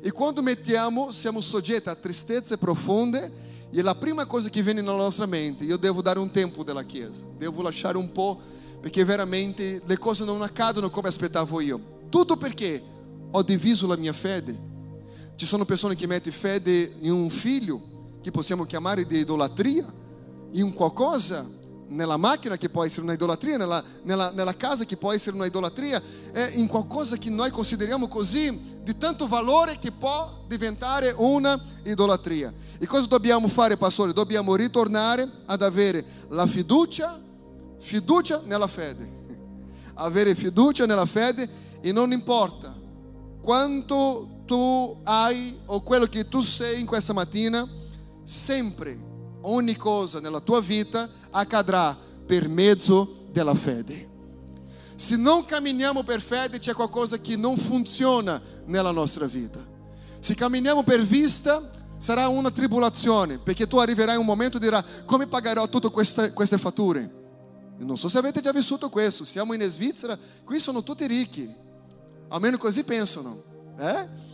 E 0.00 0.10
quando 0.12 0.40
mettiamo, 0.40 1.10
siamo 1.10 1.42
soggetti 1.42 1.90
a 1.90 1.94
tristezze 1.94 2.56
profonde 2.56 3.30
e 3.70 3.82
la 3.82 3.94
prima 3.94 4.24
cosa 4.24 4.48
che 4.48 4.62
viene 4.62 4.80
nella 4.80 4.96
nostra 4.96 5.26
mente, 5.26 5.64
io 5.64 5.76
devo 5.76 6.00
dare 6.00 6.18
un 6.18 6.30
tempo 6.30 6.64
della 6.64 6.84
Chiesa, 6.84 7.26
devo 7.36 7.60
lasciare 7.60 7.98
un 7.98 8.10
po' 8.10 8.56
perché 8.80 9.04
veramente 9.04 9.82
le 9.84 9.98
cose 9.98 10.24
non 10.24 10.42
accadono 10.42 10.90
come 10.90 11.08
aspettavo 11.08 11.60
io. 11.60 11.80
Tutto 12.08 12.36
perché 12.36 12.82
ho 13.30 13.42
diviso 13.42 13.86
la 13.86 13.96
mia 13.96 14.12
fede. 14.12 14.66
Ci 15.34 15.46
sono 15.46 15.64
persone 15.64 15.94
che 15.94 16.06
mettono 16.06 16.34
fede 16.34 16.94
in 17.00 17.12
un 17.12 17.30
figlio, 17.30 17.80
che 18.20 18.30
possiamo 18.30 18.64
chiamare 18.64 19.06
di 19.06 19.18
idolatria, 19.18 19.86
in 20.52 20.72
qualcosa, 20.72 21.46
nella 21.88 22.16
macchina 22.16 22.56
che 22.56 22.68
può 22.68 22.84
essere 22.84 23.02
una 23.02 23.12
idolatria, 23.12 23.56
nella, 23.56 23.82
nella, 24.02 24.30
nella 24.30 24.56
casa 24.56 24.84
che 24.84 24.96
può 24.96 25.12
essere 25.12 25.36
una 25.36 25.46
idolatria, 25.46 26.02
è 26.32 26.52
in 26.56 26.66
qualcosa 26.66 27.16
che 27.16 27.30
noi 27.30 27.50
consideriamo 27.50 28.08
così 28.08 28.76
di 28.82 28.96
tanto 28.98 29.26
valore 29.26 29.78
che 29.78 29.92
può 29.92 30.44
diventare 30.46 31.14
una 31.16 31.58
idolatria. 31.84 32.52
E 32.78 32.86
cosa 32.86 33.06
dobbiamo 33.06 33.48
fare, 33.48 33.76
pastore? 33.76 34.12
Dobbiamo 34.12 34.54
ritornare 34.54 35.28
ad 35.46 35.62
avere 35.62 36.04
la 36.28 36.46
fiducia, 36.46 37.18
fiducia 37.78 38.42
nella 38.44 38.66
fede. 38.66 39.16
Avere 39.94 40.34
fiducia 40.34 40.86
nella 40.86 41.06
fede 41.06 41.48
e 41.80 41.92
non 41.92 42.12
importa 42.12 42.74
quanto 43.42 44.42
tu 44.44 44.98
hai 45.04 45.58
o 45.66 45.82
quello 45.82 46.06
che 46.06 46.28
tu 46.28 46.40
sei 46.40 46.80
in 46.80 46.86
questa 46.86 47.12
mattina, 47.12 47.66
sempre 48.24 48.96
ogni 49.42 49.76
cosa 49.76 50.20
nella 50.20 50.40
tua 50.40 50.60
vita 50.60 51.08
accadrà 51.30 51.96
per 52.26 52.48
mezzo 52.48 53.26
della 53.30 53.54
fede. 53.54 54.06
Se 54.94 55.16
non 55.16 55.44
camminiamo 55.44 56.02
per 56.02 56.20
fede, 56.20 56.58
c'è 56.58 56.74
qualcosa 56.74 57.18
che 57.18 57.36
non 57.36 57.56
funziona 57.56 58.40
nella 58.66 58.90
nostra 58.90 59.26
vita. 59.26 59.64
Se 60.18 60.34
camminiamo 60.34 60.82
per 60.82 61.02
vista, 61.02 61.70
sarà 61.98 62.28
una 62.28 62.50
tribolazione, 62.50 63.38
perché 63.38 63.66
tu 63.66 63.78
arriverai 63.78 64.16
un 64.16 64.24
momento 64.24 64.56
e 64.56 64.60
dirai 64.60 64.82
come 65.04 65.26
pagherò 65.26 65.68
tutte 65.68 65.90
queste, 65.90 66.32
queste 66.32 66.58
fatture. 66.58 67.17
Non 67.78 67.96
so 67.96 68.08
se 68.08 68.18
avete 68.18 68.40
già 68.40 68.52
vissuto 68.52 68.88
questo, 68.88 69.24
siamo 69.24 69.54
in 69.54 69.62
Svizzera, 69.62 70.18
qui 70.44 70.58
sono 70.58 70.82
tutti 70.82 71.06
ricchi, 71.06 71.52
almeno 72.28 72.56
così 72.58 72.82
pensano. 72.84 73.42
Eh? 73.78 74.26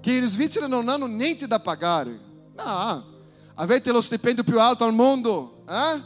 che 0.00 0.12
in 0.12 0.24
Svizzera 0.24 0.66
non 0.66 0.88
hanno 0.88 1.06
niente 1.06 1.46
da 1.46 1.60
pagare. 1.60 2.18
No, 2.56 3.04
avete 3.54 3.92
lo 3.92 4.00
stipendio 4.00 4.44
più 4.44 4.60
alto 4.60 4.84
al 4.84 4.94
mondo, 4.94 5.64
eh? 5.68 6.02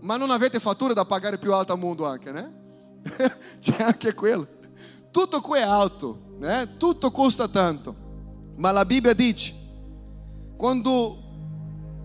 ma 0.00 0.16
non 0.16 0.30
avete 0.30 0.60
fattura 0.60 0.92
da 0.92 1.04
pagare 1.04 1.38
più 1.38 1.52
alta 1.52 1.72
al 1.72 1.78
mondo 1.78 2.06
anche, 2.06 2.30
né? 2.30 2.56
C'è 3.60 3.82
anche 3.82 4.14
quello. 4.14 4.46
Tutto 5.10 5.40
qui 5.40 5.58
è 5.58 5.62
alto, 5.62 6.36
né? 6.38 6.76
tutto 6.76 7.10
costa 7.10 7.48
tanto. 7.48 8.06
Ma 8.56 8.70
la 8.70 8.84
Bibbia 8.84 9.14
dice, 9.14 9.54
quando 10.56 11.26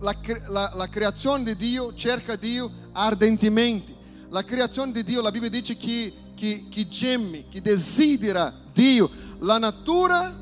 la, 0.00 0.14
la, 0.48 0.72
la 0.74 0.88
creazione 0.88 1.44
di 1.44 1.56
Dio 1.56 1.94
cerca 1.94 2.36
Dio 2.36 2.70
ardentemente, 2.92 3.93
la 4.34 4.42
creazione 4.42 4.90
di 4.90 5.04
Dio, 5.04 5.22
la 5.22 5.30
Bibbia 5.30 5.48
dice 5.48 5.76
che, 5.76 6.12
che, 6.34 6.66
che 6.68 6.88
gemme, 6.88 7.46
che 7.48 7.60
desidera 7.60 8.52
Dio, 8.72 9.08
la 9.38 9.58
natura 9.58 10.34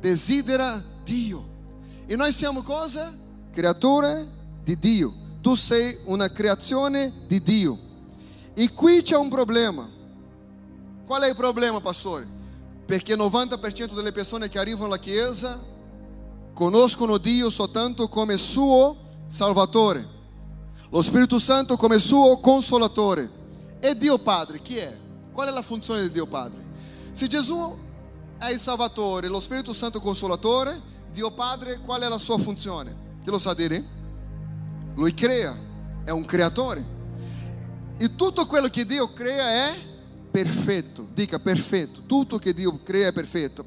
desidera 0.00 0.82
Dio. 1.04 1.48
E 2.06 2.16
noi 2.16 2.32
siamo 2.32 2.62
cosa? 2.62 3.16
Creature 3.52 4.26
di 4.64 4.76
Dio. 4.76 5.14
Tu 5.40 5.54
sei 5.54 5.96
una 6.06 6.28
creazione 6.32 7.12
di 7.28 7.40
Dio. 7.40 7.78
E 8.52 8.72
qui 8.72 9.00
c'è 9.00 9.16
un 9.16 9.28
problema. 9.28 9.88
Qual 11.06 11.22
è 11.22 11.28
il 11.28 11.36
problema, 11.36 11.80
pastore? 11.80 12.26
Perché 12.84 13.12
il 13.12 13.18
90% 13.20 13.94
delle 13.94 14.10
persone 14.10 14.48
che 14.48 14.58
arrivano 14.58 14.86
alla 14.86 14.98
Chiesa 14.98 15.56
conoscono 16.52 17.16
Dio 17.16 17.48
soltanto 17.48 18.08
come 18.08 18.36
suo 18.36 18.96
Salvatore, 19.28 20.18
lo 20.90 21.02
Spirito 21.02 21.38
Santo 21.38 21.76
come 21.76 21.98
suo 21.98 22.38
Consolatore. 22.38 23.38
E 23.78 23.96
Dio 23.96 24.18
Padre, 24.18 24.60
chi 24.60 24.76
è? 24.76 24.96
Qual 25.32 25.48
è 25.48 25.52
la 25.52 25.62
funzione 25.62 26.02
di 26.02 26.10
Dio 26.10 26.26
Padre? 26.26 26.60
Se 27.12 27.28
Gesù 27.28 27.76
è 28.36 28.50
il 28.50 28.58
Salvatore, 28.58 29.28
lo 29.28 29.40
Spirito 29.40 29.72
Santo 29.72 30.00
Consolatore, 30.00 30.78
Dio 31.12 31.30
Padre, 31.30 31.80
qual 31.80 32.02
è 32.02 32.08
la 32.08 32.18
sua 32.18 32.38
funzione? 32.38 33.18
Chi 33.22 33.30
lo 33.30 33.38
sa 33.38 33.54
dire? 33.54 33.98
Lui 34.96 35.14
crea, 35.14 35.56
è 36.04 36.10
un 36.10 36.24
creatore. 36.24 36.98
E 37.96 38.14
tutto 38.16 38.46
quello 38.46 38.68
che 38.68 38.84
Dio 38.84 39.12
crea 39.12 39.68
è 39.68 39.74
perfetto. 40.30 41.06
Dica 41.12 41.38
perfetto. 41.38 42.02
Tutto 42.06 42.38
che 42.38 42.52
Dio 42.52 42.80
crea 42.82 43.08
è 43.08 43.12
perfetto. 43.12 43.64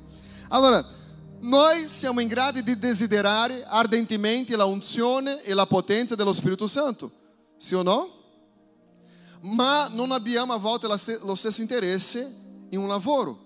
Allora, 0.50 0.86
noi 1.44 1.90
siamo 1.90 2.22
in 2.22 2.30
grado 2.30 2.62
di 2.62 2.78
desiderare 2.78 3.66
ardentemente 3.66 4.56
la 4.56 4.64
unzione 4.64 5.42
e 5.44 5.54
la 5.54 5.66
potenza 5.66 6.16
dello 6.16 6.32
Spirito 6.32 6.68
Santo. 6.68 7.12
Sì 7.58 7.76
o 7.76 7.82
no? 7.82 8.10
Ma 9.42 9.90
non 9.90 10.12
abbiamo 10.12 10.54
a 10.54 10.58
volte 10.58 10.88
lo 10.88 11.36
stesso 11.36 11.62
interesse 11.62 12.34
in 12.70 12.80
un 12.80 12.88
lavoro 12.88 13.42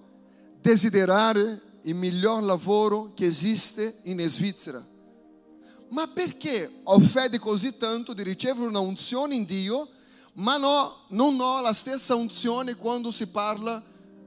desiderare 0.62 1.80
il 1.84 1.96
miglior 1.96 2.44
lavoro 2.44 3.14
che 3.16 3.26
esiste 3.26 4.00
in 4.04 4.20
Svizzera. 4.28 4.86
Ma 5.90 6.08
perché 6.08 6.82
ho 6.84 7.00
fede 7.00 7.40
così 7.40 7.78
tanto 7.78 8.14
di 8.14 8.22
ricevere 8.22 8.68
una 8.68 8.80
unzione 8.80 9.34
in 9.34 9.46
Dio, 9.46 9.90
ma 10.34 10.58
no, 10.58 11.06
non 11.10 11.40
ho 11.40 11.62
la 11.62 11.74
stessa 11.74 12.14
unzione 12.14 12.76
quando 12.76 13.10
si 13.10 13.26
parla 13.28 13.82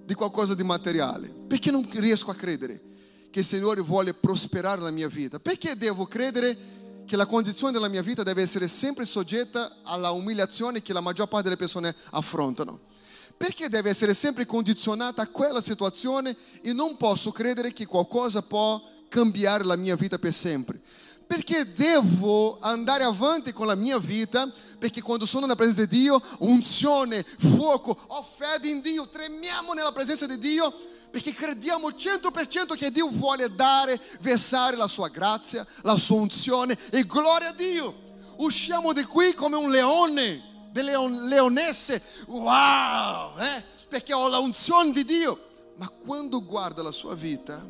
di 0.04 0.14
qualcosa 0.14 0.54
di 0.54 0.64
materiale? 0.64 1.28
Perché 1.28 1.70
non 1.70 1.86
riesco 1.92 2.32
a 2.32 2.34
credere 2.34 2.88
che 3.30 3.40
il 3.40 3.44
Signore 3.44 3.80
vuole 3.80 4.14
prosperare 4.14 4.80
la 4.80 4.90
mia 4.90 5.08
vita? 5.08 5.38
Perché 5.38 5.76
devo 5.76 6.06
credere 6.06 6.56
che 7.06 7.16
la 7.16 7.26
condizione 7.26 7.72
della 7.72 7.88
mia 7.88 8.02
vita 8.02 8.22
deve 8.22 8.42
essere 8.42 8.68
sempre 8.68 9.04
soggetta 9.04 9.78
alla 9.82 10.10
umiliazione 10.10 10.82
che 10.82 10.92
la 10.92 11.00
maggior 11.00 11.28
parte 11.28 11.44
delle 11.44 11.56
persone 11.56 11.94
affrontano? 12.10 12.88
Perché 13.36 13.68
deve 13.68 13.88
essere 13.88 14.14
sempre 14.14 14.44
condizionata 14.44 15.22
a 15.22 15.28
quella 15.28 15.60
situazione 15.60 16.36
e 16.60 16.72
non 16.72 16.96
posso 16.96 17.32
credere 17.32 17.72
che 17.72 17.86
qualcosa 17.86 18.42
può 18.42 18.82
cambiare 19.08 19.64
la 19.64 19.76
mia 19.76 19.96
vita 19.96 20.18
per 20.18 20.34
sempre? 20.34 20.80
Perché 21.26 21.72
devo 21.74 22.58
andare 22.58 23.04
avanti 23.04 23.52
con 23.52 23.68
la 23.68 23.76
mia 23.76 23.98
vita? 23.98 24.52
Perché 24.78 25.00
quando 25.00 25.24
sono 25.24 25.42
nella 25.42 25.54
presenza 25.54 25.84
di 25.84 26.00
Dio, 26.00 26.20
unzione, 26.40 27.24
fuoco, 27.38 27.96
ho 28.08 28.22
fede 28.36 28.68
in 28.68 28.80
Dio, 28.80 29.08
tremiamo 29.08 29.72
nella 29.72 29.92
presenza 29.92 30.26
di 30.26 30.38
Dio 30.38 30.74
perché 31.10 31.32
crediamo 31.32 31.88
100% 31.88 32.76
che 32.76 32.90
Dio 32.90 33.08
vuole 33.08 33.52
dare, 33.54 34.00
versare 34.20 34.76
la 34.76 34.86
sua 34.86 35.08
grazia, 35.08 35.66
la 35.82 35.96
sua 35.96 36.20
unzione 36.20 36.78
e 36.90 37.04
gloria 37.04 37.48
a 37.48 37.52
Dio. 37.52 38.08
Usciamo 38.36 38.92
di 38.92 39.04
qui 39.04 39.34
come 39.34 39.56
un 39.56 39.70
leone 39.70 40.68
delle 40.70 40.92
leonesse, 41.26 42.00
wow, 42.26 43.36
eh? 43.38 43.62
perché 43.88 44.14
ho 44.14 44.28
la 44.28 44.38
unzione 44.38 44.92
di 44.92 45.04
Dio. 45.04 45.48
Ma 45.76 45.88
quando 45.88 46.44
guarda 46.44 46.82
la 46.82 46.92
sua 46.92 47.14
vita, 47.14 47.66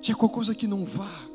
c'è 0.00 0.14
qualcosa 0.14 0.54
che 0.54 0.66
non 0.66 0.84
va. 0.84 1.28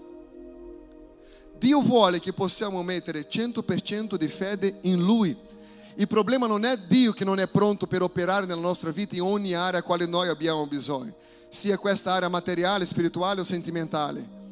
Dio 1.57 1.81
vuole 1.81 2.19
che 2.19 2.33
possiamo 2.33 2.81
mettere 2.83 3.27
100% 3.29 4.15
di 4.15 4.27
fede 4.27 4.79
in 4.83 5.03
Lui. 5.03 5.35
Il 5.97 6.07
problema 6.07 6.45
non 6.45 6.65
è 6.65 6.77
Dio 6.77 7.13
che 7.13 7.23
non 7.23 7.39
è 7.39 7.47
pronto 7.47 7.87
per 7.87 8.01
operare 8.01 8.45
nella 8.45 8.59
nostra 8.59 8.91
vita 8.91 9.15
in 9.15 9.21
ogni 9.21 9.53
area 9.53 9.79
a 9.79 9.83
quale 9.83 10.05
noi 10.05 10.27
abbiamo 10.27 10.67
bisogno, 10.67 11.15
sia 11.47 11.77
questa 11.77 12.11
area 12.11 12.27
materiale, 12.27 12.85
spirituale 12.85 13.39
o 13.39 13.43
sentimentale. 13.45 14.43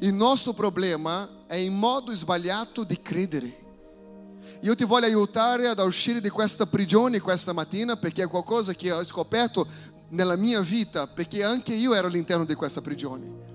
Il 0.00 0.12
nostro 0.12 0.52
problema 0.52 1.28
è 1.46 1.54
il 1.54 1.70
modo 1.70 2.12
sbagliato 2.12 2.82
di 2.82 3.00
credere. 3.00 3.68
Io 4.62 4.74
ti 4.74 4.84
voglio 4.84 5.06
aiutare 5.06 5.68
ad 5.68 5.78
uscire 5.78 6.20
di 6.20 6.28
questa 6.28 6.66
prigione 6.66 7.20
questa 7.20 7.52
mattina 7.52 7.96
perché 7.96 8.24
è 8.24 8.28
qualcosa 8.28 8.74
che 8.74 8.90
ho 8.90 9.04
scoperto 9.04 9.66
nella 10.08 10.36
mia 10.36 10.60
vita, 10.60 11.06
perché 11.06 11.44
anche 11.44 11.72
io 11.72 11.94
ero 11.94 12.08
all'interno 12.08 12.44
di 12.44 12.54
questa 12.54 12.80
prigione. 12.80 13.48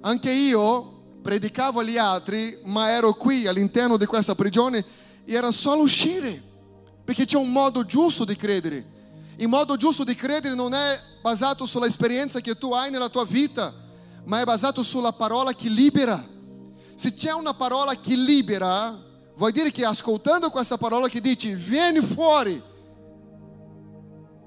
Anche 0.00 0.30
io 0.32 1.00
predicavo 1.22 1.80
agli 1.80 1.98
altri, 1.98 2.58
ma 2.64 2.90
ero 2.90 3.14
qui 3.14 3.46
all'interno 3.46 3.96
di 3.96 4.06
questa 4.06 4.34
prigione 4.34 4.84
e 5.24 5.34
era 5.34 5.50
solo 5.50 5.82
uscire, 5.82 6.42
perché 7.04 7.24
c'è 7.24 7.36
un 7.36 7.50
modo 7.50 7.84
giusto 7.84 8.24
di 8.24 8.36
credere. 8.36 8.90
Il 9.36 9.48
modo 9.48 9.76
giusto 9.76 10.04
di 10.04 10.14
credere 10.14 10.54
non 10.54 10.74
è 10.74 11.00
basato 11.20 11.66
sulla 11.66 11.86
esperienza 11.86 12.40
che 12.40 12.56
tu 12.56 12.72
hai 12.72 12.90
nella 12.90 13.08
tua 13.08 13.24
vita, 13.24 13.72
ma 14.24 14.40
è 14.40 14.44
basato 14.44 14.82
sulla 14.82 15.12
parola 15.12 15.52
che 15.52 15.68
libera. 15.68 16.24
Se 16.94 17.14
c'è 17.14 17.32
una 17.32 17.54
parola 17.54 17.96
che 17.96 18.14
libera, 18.14 18.96
vuol 19.36 19.50
dire 19.50 19.70
che 19.70 19.84
ascoltando 19.84 20.50
questa 20.50 20.76
parola 20.76 21.08
che 21.08 21.20
dice 21.20 21.54
vieni 21.54 22.00
fuori, 22.00 22.70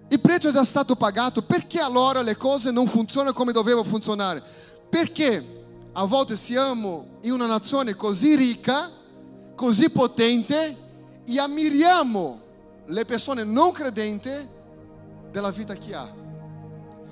il 0.08 0.20
prezzo 0.20 0.50
è 0.50 0.52
già 0.52 0.64
stato 0.64 0.96
pagato, 0.96 1.42
perché 1.42 1.80
allora 1.80 2.22
le 2.22 2.38
cose 2.38 2.70
non 2.72 2.88
funzionano 2.88 3.34
come 3.34 3.52
dovevano 3.52 3.84
funzionare? 3.84 4.44
Perché 4.90 5.90
a 5.92 6.06
volte 6.06 6.36
siamo 6.36 7.18
in 7.22 7.32
una 7.32 7.48
nazione 7.48 7.96
così 7.96 8.36
ricca, 8.36 8.92
così 9.56 9.90
potente 9.90 10.78
e 11.26 11.40
ammiriamo 11.40 12.42
le 12.88 13.06
persone 13.06 13.44
non 13.44 13.72
credenti 13.72 14.30
della 15.32 15.52
vita 15.52 15.74
che 15.74 15.96
ha. 15.96 16.24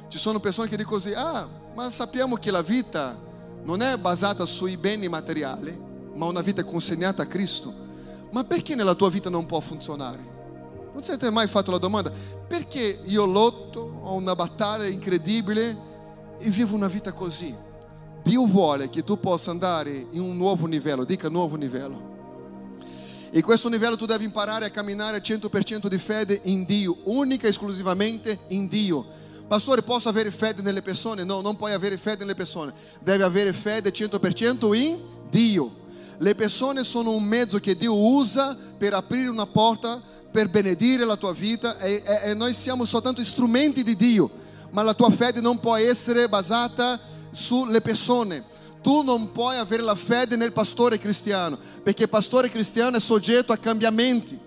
Ci 0.07 0.17
sono 0.17 0.39
persone 0.39 0.67
che 0.67 0.77
dicono 0.77 0.97
così, 0.97 1.13
ah, 1.13 1.47
ma 1.73 1.89
sappiamo 1.89 2.35
che 2.35 2.51
la 2.51 2.61
vita 2.61 3.17
non 3.63 3.81
è 3.81 3.97
basata 3.97 4.45
sui 4.45 4.77
beni 4.77 5.07
materiali, 5.07 5.75
ma 6.15 6.25
una 6.25 6.41
vita 6.41 6.63
consegnata 6.63 7.23
a 7.23 7.25
Cristo. 7.25 7.81
Ma 8.31 8.43
perché 8.43 8.75
nella 8.75 8.93
tua 8.93 9.09
vita 9.09 9.29
non 9.29 9.45
può 9.45 9.59
funzionare? 9.59 10.31
Non 10.93 11.03
siete 11.03 11.31
mai 11.31 11.47
fatto 11.47 11.71
la 11.71 11.79
domanda, 11.79 12.11
perché 12.47 12.99
io 13.05 13.25
lotto, 13.25 13.99
ho 14.03 14.13
una 14.13 14.35
battaglia 14.35 14.85
incredibile 14.85 15.91
e 16.37 16.49
vivo 16.49 16.75
una 16.75 16.87
vita 16.87 17.13
così? 17.13 17.55
Dio 18.21 18.45
vuole 18.45 18.89
che 18.89 19.03
tu 19.03 19.19
possa 19.19 19.51
andare 19.51 20.07
in 20.11 20.21
un 20.21 20.37
nuovo 20.37 20.67
livello, 20.67 21.03
dica 21.03 21.29
nuovo 21.29 21.55
livello. 21.55 22.12
E 23.35 23.41
questo 23.41 23.67
livello 23.67 23.97
tu 23.97 24.05
devi 24.05 24.25
imparare 24.25 24.65
a 24.65 24.69
camminare 24.69 25.19
100% 25.19 25.87
di 25.87 25.97
fede 25.97 26.39
in 26.43 26.65
Dio, 26.65 26.97
unica 27.05 27.47
e 27.47 27.49
esclusivamente 27.49 28.37
in 28.49 28.67
Dio. 28.67 29.03
Pastore, 29.47 29.81
posso 29.81 30.07
avere 30.07 30.29
fede 30.29 30.61
nelle 30.61 30.83
persone? 30.83 31.23
No, 31.23 31.41
non 31.41 31.55
puoi 31.55 31.73
avere 31.73 31.97
fede 31.97 32.19
nelle 32.19 32.35
persone. 32.35 32.71
Devi 33.01 33.23
avere 33.23 33.51
fede 33.51 33.91
100% 33.91 34.75
in 34.75 34.99
Dio. 35.31 35.77
Le 36.19 36.35
persone 36.35 36.83
sono 36.83 37.09
un 37.09 37.23
mezzo 37.23 37.57
che 37.57 37.75
Dio 37.75 37.97
usa 37.97 38.55
per 38.77 38.93
aprire 38.93 39.29
una 39.29 39.47
porta, 39.47 39.99
per 40.31 40.49
benedire 40.49 41.03
la 41.03 41.15
tua 41.15 41.33
vita 41.33 41.79
e, 41.79 42.03
e, 42.05 42.29
e 42.29 42.33
noi 42.35 42.53
siamo 42.53 42.85
soltanto 42.85 43.23
strumenti 43.23 43.81
di 43.81 43.95
Dio. 43.95 44.29
Ma 44.69 44.83
la 44.83 44.93
tua 44.93 45.09
fede 45.09 45.41
non 45.41 45.59
può 45.59 45.75
essere 45.75 46.29
basata 46.29 46.99
sulle 47.31 47.81
persone. 47.81 48.43
Tu 48.83 49.01
non 49.01 49.31
puoi 49.31 49.57
avere 49.57 49.81
la 49.81 49.95
fede 49.95 50.35
nel 50.35 50.51
pastore 50.51 50.97
cristiano, 50.97 51.57
perché 51.81 52.03
il 52.03 52.09
pastore 52.09 52.49
cristiano 52.49 52.97
è 52.97 52.99
soggetto 52.99 53.53
a 53.53 53.57
cambiamenti. 53.57 54.37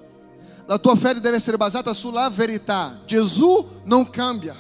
La 0.66 0.76
tua 0.78 0.95
fede 0.95 1.21
deve 1.21 1.37
essere 1.37 1.57
basata 1.57 1.95
sulla 1.95 2.28
verità. 2.28 3.00
Gesù 3.07 3.66
non 3.85 4.11
cambia. 4.11 4.55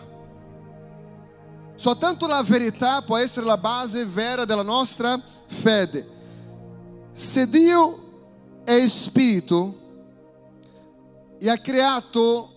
Soltanto 1.74 2.26
la 2.26 2.42
verità 2.42 3.02
può 3.02 3.18
essere 3.18 3.44
la 3.44 3.58
base 3.58 4.06
vera 4.06 4.46
della 4.46 4.62
nostra 4.62 5.20
fede. 5.46 6.08
Se 7.12 7.46
Dio 7.46 8.62
è 8.64 8.86
spirito 8.86 9.84
e 11.38 11.50
ha 11.50 11.58
creato 11.58 12.52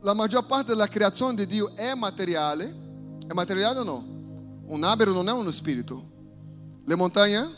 la 0.00 0.14
maggior 0.14 0.44
parte 0.46 0.72
della 0.72 0.88
creazione 0.88 1.34
di 1.34 1.46
Dio 1.46 1.76
è 1.76 1.94
materiale, 1.94 2.74
è 3.28 3.32
materiale 3.34 3.78
o 3.78 3.84
no? 3.84 4.04
Un 4.66 4.82
albero 4.82 5.12
non 5.12 5.28
è 5.28 5.32
uno 5.32 5.50
spirito. 5.50 6.09
Le 6.90 6.96
montagne, 6.96 7.48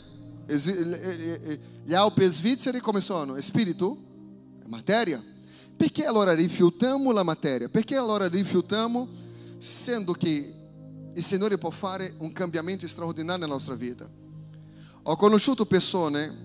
gli 0.45 1.91
Alpi 1.95 2.27
svizzeri 2.27 2.79
come 2.79 3.01
sono? 3.01 3.41
Spirito? 3.41 3.97
È 4.63 4.67
materia. 4.67 5.19
Perché 5.75 6.05
allora 6.05 6.35
rifiutiamo 6.35 7.11
la 7.11 7.23
materia? 7.23 7.67
Perché 7.67 7.95
allora 7.95 8.27
rifiutiamo, 8.27 9.07
sendo 9.57 10.13
che 10.13 10.53
il 11.15 11.23
Signore 11.23 11.57
può 11.57 11.71
fare 11.71 12.13
un 12.19 12.31
cambiamento 12.31 12.87
straordinario 12.87 13.39
nella 13.39 13.53
nostra 13.53 13.73
vita? 13.73 14.07
Ho 15.01 15.15
conosciuto 15.15 15.65
persone 15.65 16.35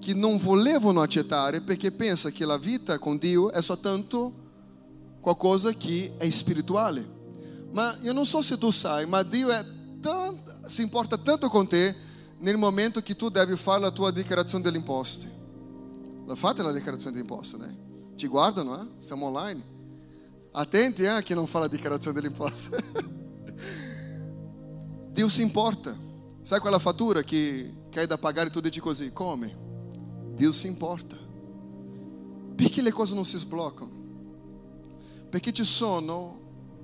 che 0.00 0.12
non 0.12 0.36
volevano 0.36 1.00
accettare 1.00 1.62
perché 1.62 1.90
pensa 1.90 2.28
che 2.28 2.44
la 2.44 2.58
vita 2.58 2.98
con 2.98 3.16
Dio 3.16 3.50
è 3.50 3.62
soltanto 3.62 4.30
qualcosa 5.22 5.72
che 5.72 6.16
è 6.18 6.28
spirituale. 6.28 7.02
Ma 7.70 7.96
io 8.02 8.12
non 8.12 8.26
so 8.26 8.42
se 8.42 8.58
tu 8.58 8.70
sai, 8.70 9.06
ma 9.06 9.22
Dio 9.22 9.48
è 9.48 9.64
tanto, 10.04 10.52
si 10.66 10.82
importa 10.82 11.16
tanto 11.16 11.48
con 11.48 11.66
te 11.66 11.96
nel 12.40 12.58
momento 12.58 13.00
che 13.00 13.16
tu 13.16 13.30
devi 13.30 13.56
fare 13.56 13.80
la 13.80 13.90
tua 13.90 14.10
dichiarazione 14.10 14.62
degli 14.62 14.76
imposti. 14.76 15.26
La 16.26 16.34
fate 16.34 16.62
la 16.62 16.72
dichiarazione 16.72 17.12
degli 17.12 17.22
imposti, 17.22 17.56
né? 17.56 17.76
Ci 18.14 18.26
guardano, 18.26 18.82
eh? 18.82 18.86
Siamo 18.98 19.26
online. 19.26 19.72
Attenti 20.52 21.04
eh, 21.04 21.08
a 21.16 21.22
chi 21.22 21.32
non 21.32 21.46
fa 21.46 21.60
la 21.60 21.68
dichiarazione 21.68 22.20
degli 22.20 22.30
imposti. 22.30 22.76
Dio 25.10 25.28
si 25.30 25.40
importa. 25.40 25.96
Sai 26.42 26.60
quella 26.60 26.78
fattura 26.78 27.22
che, 27.22 27.86
che 27.88 28.00
hai 28.00 28.06
da 28.06 28.18
pagare 28.18 28.48
e 28.48 28.50
tu 28.50 28.60
dici 28.60 28.80
così? 28.80 29.10
Come? 29.10 29.56
Dio 30.34 30.52
si 30.52 30.66
importa. 30.66 31.16
Perché 32.54 32.82
le 32.82 32.92
cose 32.92 33.14
non 33.14 33.24
si 33.24 33.38
sbloccano? 33.38 34.02
Perché 35.30 35.50
ci 35.50 35.64
sono 35.64 36.40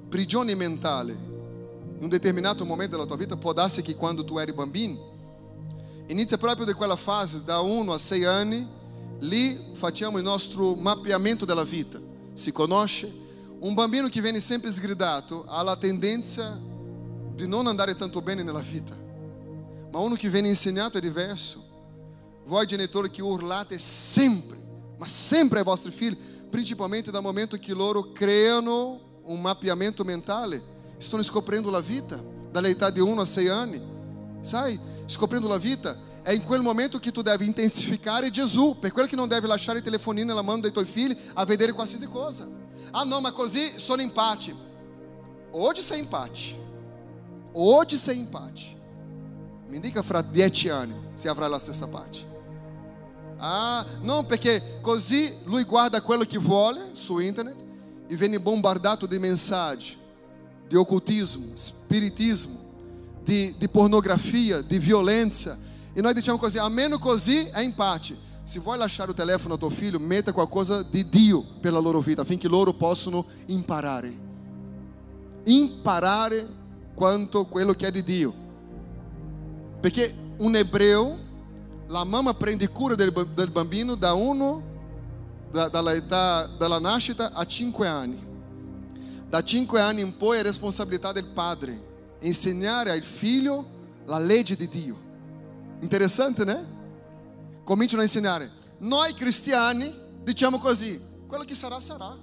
prigioni 0.09 0.55
mentali. 0.55 1.40
In 2.01 2.07
un 2.07 2.13
determinato 2.13 2.65
momento 2.65 2.97
della 2.97 3.07
tua 3.07 3.19
vita 3.19 3.37
può 3.37 3.53
darsi 3.53 3.83
che 3.83 3.95
quando 3.95 4.25
tu 4.25 4.39
eri 4.39 4.55
bambino, 4.55 4.99
inizia 6.07 6.39
proprio 6.39 6.65
da 6.65 6.73
quella 6.73 6.97
fase, 6.97 7.45
da 7.45 7.61
1 7.61 7.93
a 7.93 7.99
6 7.99 8.25
anni, 8.25 8.67
lì 9.19 9.61
facciamo 9.75 10.17
il 10.17 10.25
nostro 10.25 10.75
mapeamento 10.77 11.45
della 11.45 11.63
vita. 11.63 12.01
Si 12.33 12.53
conosce. 12.53 13.13
Un 13.59 13.75
bambino 13.75 14.09
che 14.09 14.23
viene 14.23 14.41
sempre 14.41 14.71
sgridato 14.71 15.45
ha 15.47 15.63
la 15.63 15.77
tendenza 15.77 16.59
di 17.35 17.47
non 17.47 17.67
andare 17.67 17.95
tanto 17.95 18.23
bene 18.23 18.43
nella 18.43 18.61
vita. 18.61 18.97
Ma 19.93 19.99
uno 19.99 20.15
che 20.15 20.31
viene 20.31 20.49
insegnato 20.49 20.97
è 20.97 21.03
diverso. 21.03 21.63
Voi 22.47 22.65
genitori 22.65 23.11
che 23.11 23.21
urlate 23.21 23.79
sempre, 23.79 24.57
ma 24.97 25.07
sempre 25.07 25.59
ai 25.59 25.65
vostri 25.67 25.91
figli, 25.91 26.17
principalmente 26.49 27.11
dal 27.11 27.21
momento 27.21 27.59
che 27.59 27.75
loro 27.75 28.11
creano 28.13 29.21
un 29.25 29.39
mapeamento 29.43 30.03
mentale, 30.03 30.79
stanno 31.01 31.23
scoprendo 31.23 31.71
la 31.71 31.81
vita, 31.81 32.23
dall'età 32.51 32.91
di 32.91 33.01
1 33.01 33.21
a 33.21 33.25
6 33.25 33.49
anni. 33.49 33.83
Sai, 34.41 34.79
scoprendo 35.07 35.49
la 35.49 35.57
vita, 35.57 35.97
è 36.23 36.33
in 36.33 36.43
quel 36.43 36.61
momento 36.61 36.99
che 36.99 37.11
tu 37.11 37.23
devi 37.23 37.47
intensificare 37.47 38.31
Gesù, 38.31 38.77
per 38.79 38.93
quello 38.93 39.09
che 39.09 39.17
non 39.17 39.29
devi 39.29 39.47
lasciare 39.47 39.79
il 39.79 39.85
telefonino 39.85 40.27
nella 40.27 40.43
mano 40.43 40.61
dei 40.61 40.73
tuoi 40.73 40.85
figli 40.85 41.17
a 41.35 41.45
vedere 41.45 41.73
qualsiasi 41.73 42.07
cosa. 42.07 42.47
Ah 42.91 43.05
no, 43.05 43.21
ma 43.21 43.33
così 43.33 43.79
sono 43.79 44.03
empate. 44.03 44.55
Oggi 45.53 45.83
sei 45.83 46.01
empate. 46.01 46.59
Oggi 47.53 47.97
sei 47.97 48.19
empate. 48.19 48.79
Mi 49.69 49.81
dica 49.81 50.03
fra 50.03 50.21
dieci 50.21 50.69
anni 50.69 50.95
se 51.15 51.29
avrà 51.29 51.47
la 51.47 51.59
stessa 51.59 51.87
pace. 51.87 52.29
Ah, 53.39 53.87
no, 54.03 54.25
perché 54.25 54.81
così 54.83 55.35
lui 55.45 55.65
guarda 55.65 56.03
quello 56.03 56.25
che 56.25 56.39
vuole 56.39 56.91
su 56.93 57.19
internet 57.19 57.57
e 58.07 58.17
viene 58.17 58.39
bombardato 58.39 59.07
di 59.07 59.19
mensaggi 59.19 60.00
di 60.71 60.77
ocultismo, 60.77 61.47
spiritismo, 61.55 62.57
di, 63.25 63.53
di 63.59 63.69
pornografia, 63.69 64.61
di 64.63 64.79
violência. 64.79 65.59
E 65.93 66.01
nós 66.01 66.15
diciamo 66.15 66.39
così, 66.39 66.59
almeno 66.59 66.97
così 66.97 67.39
è 67.47 67.59
empate. 67.59 68.17
Se 68.45 68.61
vuoi 68.61 68.79
lasciare 68.79 69.11
il 69.11 69.17
telefono 69.17 69.55
al 69.55 69.59
tuo 69.59 69.69
figlio, 69.69 69.99
metta 69.99 70.33
qualcosa 70.33 70.85
di 70.85 71.09
Dio 71.09 71.45
per 71.61 71.73
la 71.73 71.81
loro 71.81 71.99
vita, 71.99 72.23
affinché 72.23 72.47
loro 72.47 72.73
possano 72.73 73.27
imparare. 73.47 74.15
Imparare 75.47 76.49
quanto 76.95 77.47
quello 77.47 77.73
che 77.73 77.89
è 77.89 77.91
di 77.91 78.05
Dio. 78.05 78.33
Perché 79.81 80.15
un 80.39 80.55
ebreo, 80.55 81.19
la 81.89 82.05
mamma 82.05 82.33
prende 82.35 82.69
cura 82.69 82.95
del 82.95 83.51
bambino 83.51 83.97
da 83.97 84.13
uno, 84.13 84.63
da, 85.51 85.69
dalla 85.69 85.95
età, 85.95 86.47
dalla 86.47 86.79
nascita 86.79 87.33
a 87.33 87.45
5 87.45 87.89
anni. 87.89 88.29
Da 89.31 89.45
5 89.45 89.81
anni 89.81 90.01
in 90.01 90.17
poi 90.17 90.39
è 90.39 90.43
responsabilità 90.43 91.13
del 91.13 91.27
padre 91.27 92.17
insegnare 92.23 92.91
al 92.91 93.03
figlio 93.05 93.65
la 94.07 94.19
legge 94.19 94.57
di 94.57 94.69
Dio. 94.69 94.99
Interessante, 95.81 96.45
né? 96.45 96.67
Cominciano 97.63 98.01
a 98.01 98.05
insegnare. 98.05 98.51
Noi 98.79 99.15
cristiani 99.15 99.95
diciamo 100.25 100.59
così, 100.59 101.01
quello 101.29 101.45
che 101.45 101.55
sarà 101.55 101.81
sarà, 101.81 102.19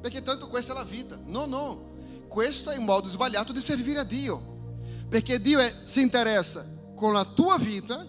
perché 0.00 0.24
tanto 0.24 0.48
questa 0.48 0.72
è 0.72 0.76
la 0.76 0.82
vita. 0.82 1.16
No, 1.24 1.46
no. 1.46 1.88
Questo 2.26 2.70
è 2.70 2.74
il 2.74 2.82
modo 2.82 3.06
sbagliato 3.06 3.52
di 3.52 3.60
servire 3.60 4.00
a 4.00 4.04
Dio. 4.04 4.78
Perché 5.08 5.40
Dio 5.40 5.60
è, 5.60 5.72
si 5.84 6.00
interessa 6.00 6.66
con 6.96 7.12
la 7.12 7.24
tua 7.24 7.58
vita, 7.58 8.04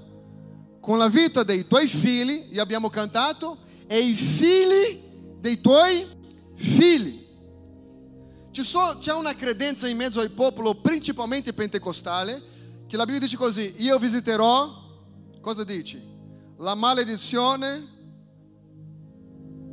con 0.80 0.97
la 0.97 1.10
vita 1.10 1.43
dei 1.43 1.67
tuoi 1.67 1.88
figli, 1.88 2.47
e 2.49 2.60
abbiamo 2.60 2.89
cantato, 2.89 3.60
e 3.86 3.99
i 3.99 4.13
figli 4.13 5.38
dei 5.39 5.62
tuoi 5.62 6.08
figli. 6.56 7.20
C'è 8.51 9.13
una 9.13 9.33
credenza 9.33 9.87
in 9.87 9.95
mezzo 9.95 10.19
al 10.19 10.31
popolo, 10.31 10.75
principalmente 10.75 11.53
pentecostale, 11.53 12.41
che 12.85 12.97
la 12.97 13.05
Bibbia 13.05 13.21
dice 13.21 13.37
così, 13.37 13.73
io 13.77 13.97
visiterò, 13.97 14.69
cosa 15.39 15.63
dici? 15.63 16.09
La 16.57 16.75
maledizione 16.75 17.87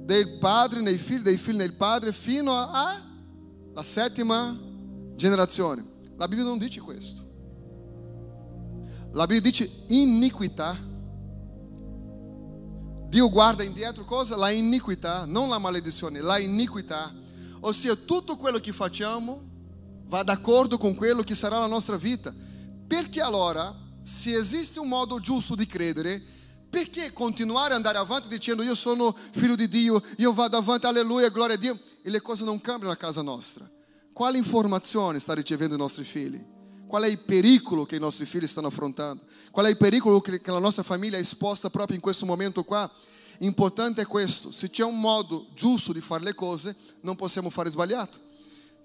del 0.04 0.38
padre 0.38 0.80
nei 0.80 0.96
figli, 0.96 1.22
dei 1.22 1.36
figli 1.36 1.56
nel 1.56 1.74
padre, 1.74 2.12
fino 2.12 2.56
alla 2.56 3.82
settima 3.82 4.56
generazione. 5.16 5.84
La 6.16 6.28
Bibbia 6.28 6.44
non 6.44 6.58
dice 6.58 6.80
questo. 6.80 7.26
La 9.12 9.26
Bibbia 9.26 9.50
dice 9.50 9.68
iniquità. 9.88 10.76
Dio 13.08 13.28
guarda 13.30 13.64
indietro 13.64 14.04
cosa? 14.04 14.36
La 14.36 14.50
iniquità, 14.50 15.24
non 15.24 15.48
la 15.48 15.58
maledizione, 15.58 16.20
la 16.20 16.38
iniquità. 16.38 17.12
Ossia, 17.60 17.94
tutto 17.96 18.36
quello 18.36 18.58
che 18.58 18.72
facciamo 18.72 19.42
va 20.06 20.22
d'accordo 20.22 20.78
con 20.78 20.94
quello 20.94 21.22
che 21.22 21.34
sarà 21.34 21.60
la 21.60 21.66
nostra 21.66 21.96
vita. 21.96 22.34
Perché 22.86 23.20
allora, 23.20 23.74
se 24.02 24.34
esiste 24.34 24.80
un 24.80 24.88
modo 24.88 25.20
giusto 25.20 25.54
di 25.54 25.66
credere, 25.66 26.22
perché 26.70 27.12
continuare 27.12 27.72
a 27.72 27.76
andare 27.76 27.98
avanti 27.98 28.28
dicendo 28.28 28.62
io 28.62 28.74
sono 28.74 29.14
figlio 29.32 29.54
di 29.54 29.68
Dio, 29.68 30.02
io 30.18 30.32
vado 30.32 30.56
avanti, 30.56 30.86
alleluia, 30.86 31.28
gloria 31.28 31.56
a 31.56 31.58
Dio, 31.58 31.78
e 32.02 32.10
le 32.10 32.20
cose 32.20 32.44
non 32.44 32.60
cambiano 32.60 32.92
a 32.92 32.96
casa 32.96 33.22
nostra? 33.22 33.68
Quale 34.12 34.38
informazione 34.38 35.18
sta 35.18 35.34
ricevendo 35.34 35.74
i 35.74 35.78
nostri 35.78 36.04
figli? 36.04 36.44
Qual 36.86 37.02
è 37.02 37.06
il 37.06 37.20
pericolo 37.20 37.84
che 37.84 37.96
i 37.96 38.00
nostri 38.00 38.24
figli 38.24 38.46
stanno 38.46 38.68
affrontando? 38.68 39.22
Qual 39.50 39.66
è 39.66 39.68
il 39.68 39.76
pericolo 39.76 40.20
che 40.20 40.40
la 40.44 40.58
nostra 40.58 40.82
famiglia 40.82 41.18
è 41.18 41.20
esposta 41.20 41.68
proprio 41.68 41.96
in 41.96 42.02
questo 42.02 42.24
momento 42.24 42.64
qua? 42.64 42.90
Importante 43.38 44.03
è 44.03 44.07
questo, 44.07 44.51
se 44.51 44.68
c'è 44.70 44.85
un 44.85 44.98
modo 44.98 45.46
giusto 45.55 45.92
di 45.92 46.01
fare 46.01 46.24
le 46.24 46.35
cose, 46.35 46.74
non 47.03 47.14
possiamo 47.14 47.51
fare 47.51 47.70
sbagliato. 47.70 48.18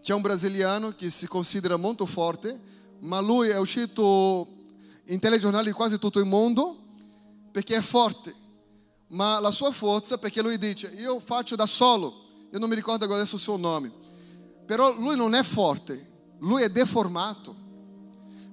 C'è 0.02 0.14
un 0.14 0.22
brasiliano 0.22 0.92
che 0.96 1.10
si 1.10 1.28
considera 1.28 1.76
molto 1.78 2.06
forte, 2.06 2.60
ma 3.00 3.20
lui 3.20 3.50
è 3.50 3.58
uscito 3.58 4.48
in 5.06 5.20
telegiornali 5.20 5.68
di 5.68 5.72
quasi 5.72 5.98
tutto 5.98 6.20
il 6.20 6.26
mondo 6.26 6.78
perché 7.52 7.76
è 7.76 7.82
forte. 7.82 8.36
Ma 9.08 9.40
la 9.40 9.52
sua 9.52 9.72
forza, 9.72 10.18
perché 10.18 10.42
lui 10.42 10.58
dice, 10.58 10.88
io 10.98 11.20
faccio 11.20 11.56
da 11.56 11.66
solo, 11.66 12.48
io 12.52 12.60
non 12.60 12.70
mi 12.70 12.76
ricordo 12.76 13.06
adesso 13.06 13.36
il 13.36 13.42
suo 13.42 13.58
nome, 13.58 13.92
però 14.66 14.94
lui 14.94 15.16
non 15.16 15.34
è 15.34 15.44
forte, 15.44 16.12
lui 16.40 16.64
è 16.64 16.70
deformato, 16.70 17.56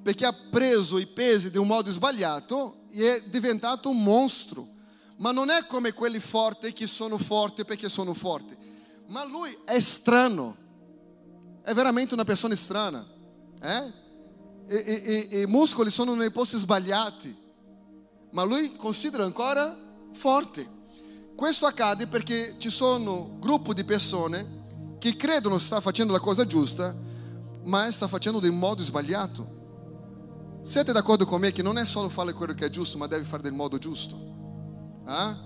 perché 0.03 0.27
ha 0.27 0.35
preso 0.51 0.99
i 0.99 1.07
pesi 1.07 1.51
di 1.51 1.59
un 1.59 1.67
modo 1.67 1.91
sbagliato 1.91 2.85
e 2.91 3.17
è 3.17 3.23
diventato 3.29 3.89
un 3.89 4.03
mostro. 4.03 4.69
Ma 5.21 5.33
non 5.33 5.49
è 5.49 5.65
come 5.67 5.93
quelli 5.93 6.19
forti 6.19 6.73
che 6.73 6.87
sono 6.87 7.17
forti 7.17 7.65
perché 7.65 7.89
sono 7.89 8.13
forti, 8.13 8.57
ma 9.07 9.25
lui 9.25 9.57
è 9.65 9.81
strano 9.81 10.61
è 11.63 11.75
veramente 11.75 12.15
una 12.15 12.25
persona 12.25 12.57
strana. 12.57 13.07
Eh? 13.63 15.43
I 15.43 15.47
muscoli 15.47 15.91
sono 15.91 16.15
nei 16.15 16.31
posti 16.31 16.57
sbagliati, 16.57 17.37
ma 18.31 18.43
lui 18.45 18.75
considera 18.77 19.25
ancora 19.25 19.77
forte. 20.13 20.79
Questo 21.35 21.67
accade 21.67 22.07
perché 22.07 22.57
ci 22.59 22.71
sono 22.71 23.37
gruppi 23.39 23.75
di 23.75 23.85
persone 23.85 24.97
che 24.99 25.17
credono 25.17 25.59
sta 25.59 25.81
facendo 25.81 26.13
la 26.13 26.21
cosa 26.21 26.47
giusta, 26.47 26.95
ma 27.65 27.91
sta 27.91 28.07
facendo 28.09 28.45
in 28.47 28.57
modo 28.57 28.83
sbagliato. 28.83 29.59
Siete 30.63 30.93
d'accordo 30.93 31.25
con 31.25 31.41
me 31.41 31.53
che 31.53 31.63
non 31.63 31.79
è 31.79 31.85
solo 31.85 32.09
fare 32.09 32.33
quello 32.33 32.55
che 32.55 32.67
è 32.67 32.71
giusto, 32.71 32.99
ma 32.99 33.07
devi 33.07 33.25
fare 33.25 33.43
del 33.43 33.53
modo 33.53 33.79
giusto? 33.79 34.30
Eh? 35.11 35.37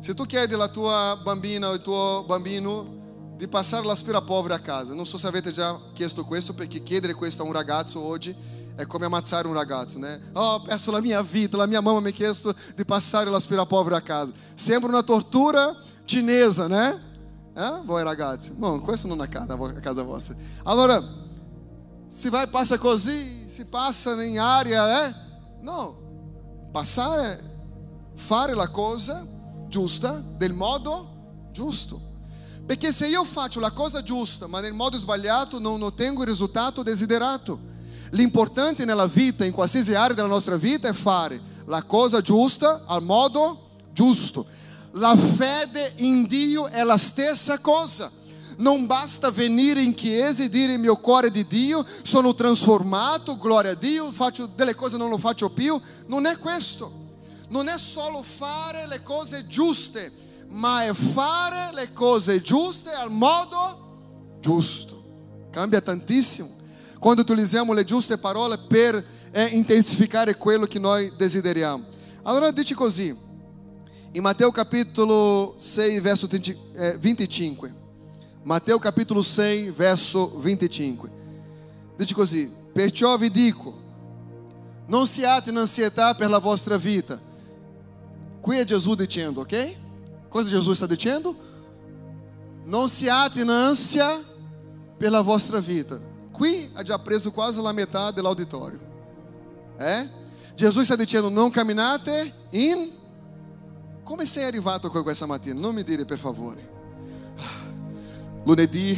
Se 0.00 0.14
tu 0.14 0.24
chiedi 0.26 0.54
alla 0.54 0.68
tua 0.68 1.18
bambina 1.22 1.68
o 1.68 1.70
al 1.70 1.80
tuo 1.80 2.24
bambino 2.26 3.02
di 3.36 3.48
passare 3.48 3.84
l'aspirapolvere 3.86 4.54
a 4.54 4.60
casa. 4.60 4.94
Non 4.94 5.06
so 5.06 5.18
se 5.18 5.26
avete 5.26 5.50
già 5.50 5.78
chiesto 5.92 6.24
questo, 6.24 6.54
perché 6.54 6.82
chiedere 6.82 7.14
questo 7.14 7.42
a 7.42 7.46
un 7.46 7.52
ragazzo 7.52 8.00
oggi 8.00 8.34
è 8.76 8.86
come 8.86 9.04
ammazzare 9.04 9.46
un 9.46 9.54
ragazzo, 9.54 9.98
né? 9.98 10.20
Oh, 10.32 10.54
ho 10.54 10.62
perso 10.62 10.90
la 10.90 11.00
mia 11.00 11.22
vita, 11.22 11.56
la 11.56 11.66
mia 11.66 11.80
mamma 11.80 12.00
mi 12.00 12.08
ha 12.08 12.12
chiesto 12.12 12.54
di 12.74 12.84
passare 12.84 13.30
l'aspirapolvere 13.30 13.96
a 13.96 14.00
casa. 14.00 14.32
Sembra 14.54 14.88
una 14.88 15.02
tortura 15.02 15.74
cinese, 16.04 16.66
né? 16.66 17.12
Eh? 17.54 17.80
Voi 17.84 18.02
ragazzi? 18.02 18.52
No, 18.56 18.80
questo 18.80 19.06
non 19.06 19.20
accade 19.20 19.52
a 19.52 19.80
casa 19.80 20.02
vostra. 20.02 20.34
Allora, 20.64 21.02
se 22.08 22.30
vai 22.30 22.48
passa 22.48 22.78
così, 22.78 23.48
si 23.48 23.64
passa 23.66 24.20
in 24.22 24.38
aria, 24.38 25.06
eh? 25.06 25.14
No, 25.62 26.68
passare, 26.72 27.53
fare 28.14 28.54
la 28.54 28.68
cosa 28.68 29.26
giusta 29.68 30.22
del 30.36 30.52
modo 30.52 31.48
giusto. 31.52 32.12
Perché 32.66 32.92
se 32.92 33.06
io 33.06 33.24
faccio 33.24 33.60
la 33.60 33.72
cosa 33.72 34.02
giusta, 34.02 34.46
ma 34.46 34.60
nel 34.60 34.72
modo 34.72 34.96
sbagliato, 34.96 35.58
non 35.58 35.82
ottengo 35.82 36.22
il 36.22 36.28
risultato 36.28 36.82
desiderato. 36.82 37.72
L'importante 38.10 38.84
nella 38.84 39.06
vita, 39.06 39.44
in 39.44 39.52
qualsiasi 39.52 39.94
area 39.94 40.14
della 40.14 40.28
nostra 40.28 40.56
vita, 40.56 40.88
è 40.88 40.92
fare 40.92 41.40
la 41.66 41.82
cosa 41.82 42.20
giusta 42.20 42.82
al 42.86 43.02
modo 43.02 43.70
giusto. 43.92 44.46
La 44.92 45.16
fede 45.16 45.94
in 45.96 46.24
Dio 46.26 46.68
è 46.68 46.82
la 46.84 46.96
stessa 46.96 47.58
cosa. 47.58 48.10
Non 48.58 48.86
basta 48.86 49.30
venire 49.30 49.82
in 49.82 49.92
chiesa 49.92 50.44
e 50.44 50.48
dire 50.48 50.74
il 50.74 50.78
mio 50.78 50.96
cuore 50.96 51.30
di 51.30 51.46
Dio, 51.46 51.84
sono 52.02 52.34
trasformato, 52.34 53.36
gloria 53.36 53.72
a 53.72 53.74
Dio, 53.74 54.10
faccio 54.12 54.46
delle 54.46 54.74
cose 54.74 54.96
non 54.96 55.10
lo 55.10 55.18
faccio 55.18 55.50
più. 55.50 55.78
Non 56.06 56.24
è 56.24 56.38
questo. 56.38 57.02
Non 57.54 57.68
è 57.68 57.78
solo 57.78 58.20
fare 58.24 58.88
le 58.88 59.00
cose 59.04 59.46
giuste, 59.46 60.10
ma 60.48 60.86
è 60.86 60.92
fare 60.92 61.72
le 61.72 61.92
cose 61.92 62.42
giuste 62.42 62.90
al 62.90 63.12
modo 63.12 64.38
giusto. 64.40 65.04
Cambia 65.52 65.80
tantissimo. 65.80 66.50
Quando 66.98 67.22
utilizziamo 67.22 67.72
le 67.72 67.84
giuste 67.84 68.18
parole 68.18 68.58
per 68.58 69.06
eh, 69.30 69.44
intensificare 69.52 70.36
quello 70.36 70.66
che 70.66 70.80
noi 70.80 71.12
desideriamo. 71.16 71.84
Allora 72.24 72.50
dice 72.50 72.74
così, 72.74 73.16
in 74.10 74.20
Matteo 74.20 74.50
capitolo 74.50 75.54
6, 75.56 76.00
verso 76.00 76.26
25. 76.26 77.68
Eh, 77.68 77.72
Matteo 78.42 78.80
capitolo 78.80 79.22
6, 79.22 79.70
verso 79.70 80.36
25. 80.38 81.10
Dice 81.96 82.14
così: 82.14 82.52
Perciò 82.72 83.16
vi 83.16 83.30
dico, 83.30 83.80
non 84.86 85.06
siate 85.06 85.50
in 85.50 85.56
ansietà 85.56 86.16
per 86.16 86.28
la 86.28 86.38
vostra 86.38 86.76
vita. 86.76 87.30
Qui 88.44 88.58
è 88.58 88.64
Gesù 88.64 88.94
dicendo, 88.94 89.40
ok? 89.40 89.74
Cosa 90.28 90.50
Jesus 90.50 90.78
está 90.78 90.86
dizendo? 90.86 91.34
Não 92.66 92.86
se 92.86 93.08
ate 93.08 93.40
in 93.40 93.48
ânsia 93.48 94.22
pela 94.98 95.22
vostra 95.22 95.62
vida. 95.62 95.98
Qui 96.30 96.70
ha 96.74 96.82
già 96.82 96.98
preso 96.98 97.30
quasi 97.30 97.58
la 97.62 97.72
metà 97.72 98.10
dell'auditorio. 98.10 98.78
É? 99.78 100.06
Jesus 100.54 100.82
está 100.82 100.94
dizendo: 100.94 101.30
não 101.30 101.50
caminate 101.50 102.34
in. 102.52 102.92
Come 104.02 104.26
sei 104.26 104.44
arrivato 104.44 104.90
qui 104.90 105.02
questa 105.02 105.24
mattina? 105.24 105.58
Non 105.58 105.74
mi 105.74 105.82
dire 105.82 106.04
per 106.04 106.18
favore. 106.18 106.70
Lunedì, 108.44 108.94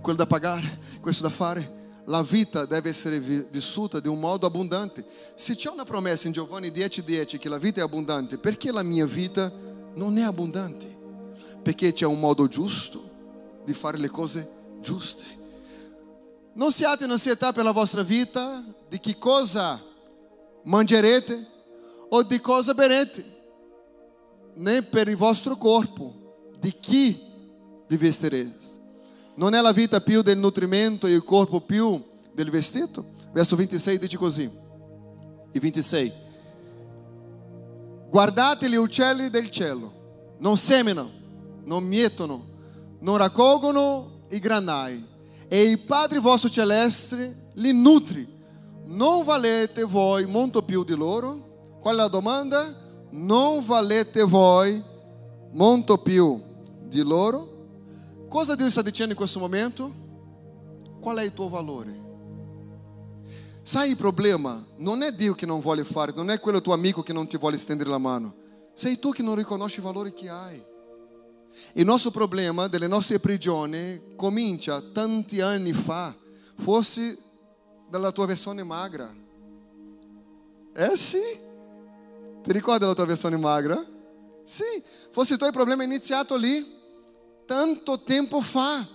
quello 0.00 0.18
da 0.18 0.26
pagare, 0.26 0.70
questo 1.00 1.24
da 1.24 1.30
fare. 1.30 1.83
La 2.06 2.22
vita 2.22 2.66
deve 2.66 2.90
essere 2.90 3.18
vissuta 3.18 3.98
di 3.98 4.08
un 4.08 4.18
modo 4.18 4.46
abbondante. 4.46 5.04
Se 5.34 5.54
c'è 5.56 5.70
una 5.70 5.84
promessa 5.84 6.26
in 6.26 6.34
Giovanni 6.34 6.70
10:10 6.70 7.38
che 7.38 7.48
la 7.48 7.58
vita 7.58 7.80
è 7.80 7.82
abbondante, 7.84 8.36
perché 8.36 8.70
la 8.70 8.82
mia 8.82 9.06
vita 9.06 9.50
non 9.94 10.18
è 10.18 10.22
abbondante, 10.22 10.86
perché 11.62 11.92
c'è 11.92 12.04
un 12.04 12.20
modo 12.20 12.46
giusto 12.46 13.10
di 13.64 13.72
fare 13.72 13.96
le 13.96 14.08
cose 14.08 14.48
giuste. 14.80 15.24
Non 16.52 16.70
siate 16.72 17.04
in 17.04 17.10
ansietà 17.10 17.52
per 17.52 17.64
la 17.64 17.72
vostra 17.72 18.02
vita, 18.02 18.62
di 18.88 19.00
che 19.00 19.16
cosa 19.18 19.82
mangerete 20.64 21.46
o 22.10 22.22
di 22.22 22.40
cosa 22.40 22.74
berete, 22.74 23.24
né 24.54 24.82
per 24.82 25.08
il 25.08 25.16
vostro 25.16 25.56
corpo, 25.56 26.50
di 26.58 26.72
chi 26.78 27.18
vi 27.86 27.96
vestireste. 27.96 28.82
Non 29.36 29.54
è 29.54 29.60
la 29.60 29.72
vita 29.72 30.00
più 30.00 30.22
del 30.22 30.38
nutrimento 30.38 31.06
e 31.06 31.12
il 31.12 31.24
corpo 31.24 31.60
più 31.60 32.02
del 32.32 32.50
vestito? 32.50 33.12
Verso 33.32 33.56
26 33.56 33.98
dice 33.98 34.16
così, 34.16 34.50
e 35.50 35.58
26. 35.58 36.12
Guardate 38.08 38.70
gli 38.70 38.76
uccelli 38.76 39.28
del 39.30 39.50
cielo, 39.50 40.36
non 40.38 40.56
seminano, 40.56 41.10
non 41.64 41.82
mietono, 41.82 42.44
non 43.00 43.16
raccolgono 43.16 44.26
i 44.30 44.38
granai, 44.38 45.04
e 45.48 45.62
il 45.62 45.80
Padre 45.80 46.20
vostro 46.20 46.48
celeste 46.48 47.50
li 47.54 47.72
nutri. 47.72 48.32
Non 48.86 49.24
valete 49.24 49.82
voi 49.82 50.26
molto 50.26 50.62
più 50.62 50.84
di 50.84 50.94
loro? 50.94 51.78
Qual 51.80 51.94
è 51.94 51.98
la 51.98 52.08
domanda? 52.08 52.72
Non 53.10 53.64
valete 53.64 54.22
voi 54.22 54.80
molto 55.52 55.98
più 55.98 56.40
di 56.86 57.02
loro? 57.02 57.53
Cosa 58.34 58.56
Dio 58.56 58.68
sta 58.68 58.82
dicendo 58.82 59.12
in 59.12 59.16
questo 59.16 59.38
momento? 59.38 59.94
Qual 60.98 61.16
è 61.18 61.22
il 61.22 61.32
tuo 61.32 61.48
valore? 61.48 61.94
Sai 63.62 63.90
il 63.90 63.96
problema? 63.96 64.60
Non 64.78 65.02
è 65.02 65.12
Dio 65.12 65.36
che 65.36 65.46
non 65.46 65.60
vuole 65.60 65.84
fare, 65.84 66.10
non 66.16 66.30
è 66.30 66.40
quello 66.40 66.60
tuo 66.60 66.72
amico 66.72 67.00
che 67.04 67.12
non 67.12 67.28
ti 67.28 67.38
vuole 67.38 67.56
stendere 67.56 67.90
la 67.90 67.98
mano. 67.98 68.34
Sei 68.72 68.98
tu 68.98 69.12
che 69.12 69.22
non 69.22 69.36
riconosci 69.36 69.76
il 69.76 69.84
valore 69.84 70.12
che 70.12 70.28
hai. 70.28 70.60
Il 71.74 71.84
nostro 71.84 72.10
problema 72.10 72.66
delle 72.66 72.88
nostre 72.88 73.20
prigioni 73.20 74.16
comincia 74.16 74.80
tanti 74.80 75.40
anni 75.40 75.72
fa, 75.72 76.12
forse 76.56 77.16
dalla 77.88 78.10
tua 78.10 78.26
versione 78.26 78.64
magra. 78.64 79.14
É 80.74 80.96
sim. 80.96 81.38
Ti 82.42 82.50
ricorda 82.50 82.88
la 82.88 82.94
tua 82.94 83.06
versione 83.06 83.36
magra? 83.36 83.80
Sì, 84.42 84.82
forse 85.12 85.34
i 85.34 85.38
tuoi 85.38 85.52
problemi 85.52 85.82
è 85.82 85.86
iniziato 85.86 86.34
lì 86.34 86.73
tanto 87.44 88.02
tempo 88.02 88.40
fa. 88.40 88.86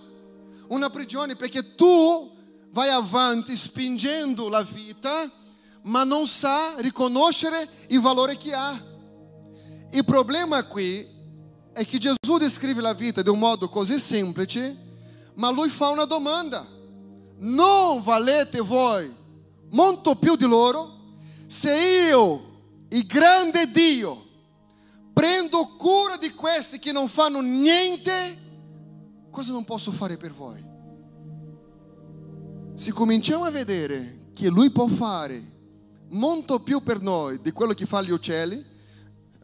Una 0.68 0.90
prigione 0.90 1.36
perché 1.36 1.74
tu 1.74 2.30
vai 2.70 2.88
avanti 2.88 3.56
spingendo 3.56 4.48
la 4.48 4.62
vita, 4.62 5.30
ma 5.82 6.04
non 6.04 6.26
sa 6.26 6.74
riconoscere 6.78 7.68
il 7.88 8.00
valore 8.00 8.36
che 8.36 8.54
ha. 8.54 8.88
Il 9.92 10.04
problema 10.04 10.62
qui 10.64 11.06
è 11.72 11.84
che 11.84 11.98
Gesù 11.98 12.36
descreve 12.38 12.80
la 12.80 12.92
vita 12.92 13.22
di 13.22 13.28
un 13.28 13.38
modo 13.38 13.68
così 13.68 13.98
semplice, 13.98 14.76
ma 15.34 15.50
lui 15.50 15.68
fa 15.68 15.88
una 15.88 16.04
domanda. 16.04 16.66
Non 17.38 18.02
valete 18.02 18.60
voi 18.60 19.12
molto 19.70 20.14
più 20.16 20.36
di 20.36 20.44
loro? 20.44 20.98
Se 21.46 21.74
io, 22.08 22.58
il 22.90 23.06
grande 23.06 23.70
Dio, 23.70 24.26
prendo 25.12 25.74
cura 25.76 26.16
di 26.16 26.30
questi 26.32 26.78
che 26.78 26.92
non 26.92 27.08
fanno 27.08 27.40
niente, 27.40 28.38
cosa 29.30 29.52
non 29.52 29.64
posso 29.64 29.90
fare 29.92 30.16
per 30.16 30.32
voi? 30.32 30.64
Se 32.74 32.92
cominciamo 32.92 33.44
a 33.44 33.50
vedere 33.50 34.28
che 34.32 34.48
Lui 34.48 34.70
può 34.70 34.86
fare 34.86 35.42
molto 36.10 36.60
più 36.60 36.82
per 36.82 37.00
noi 37.00 37.40
di 37.40 37.52
quello 37.52 37.72
che 37.72 37.86
fa 37.86 38.02
gli 38.02 38.10
uccelli, 38.10 38.64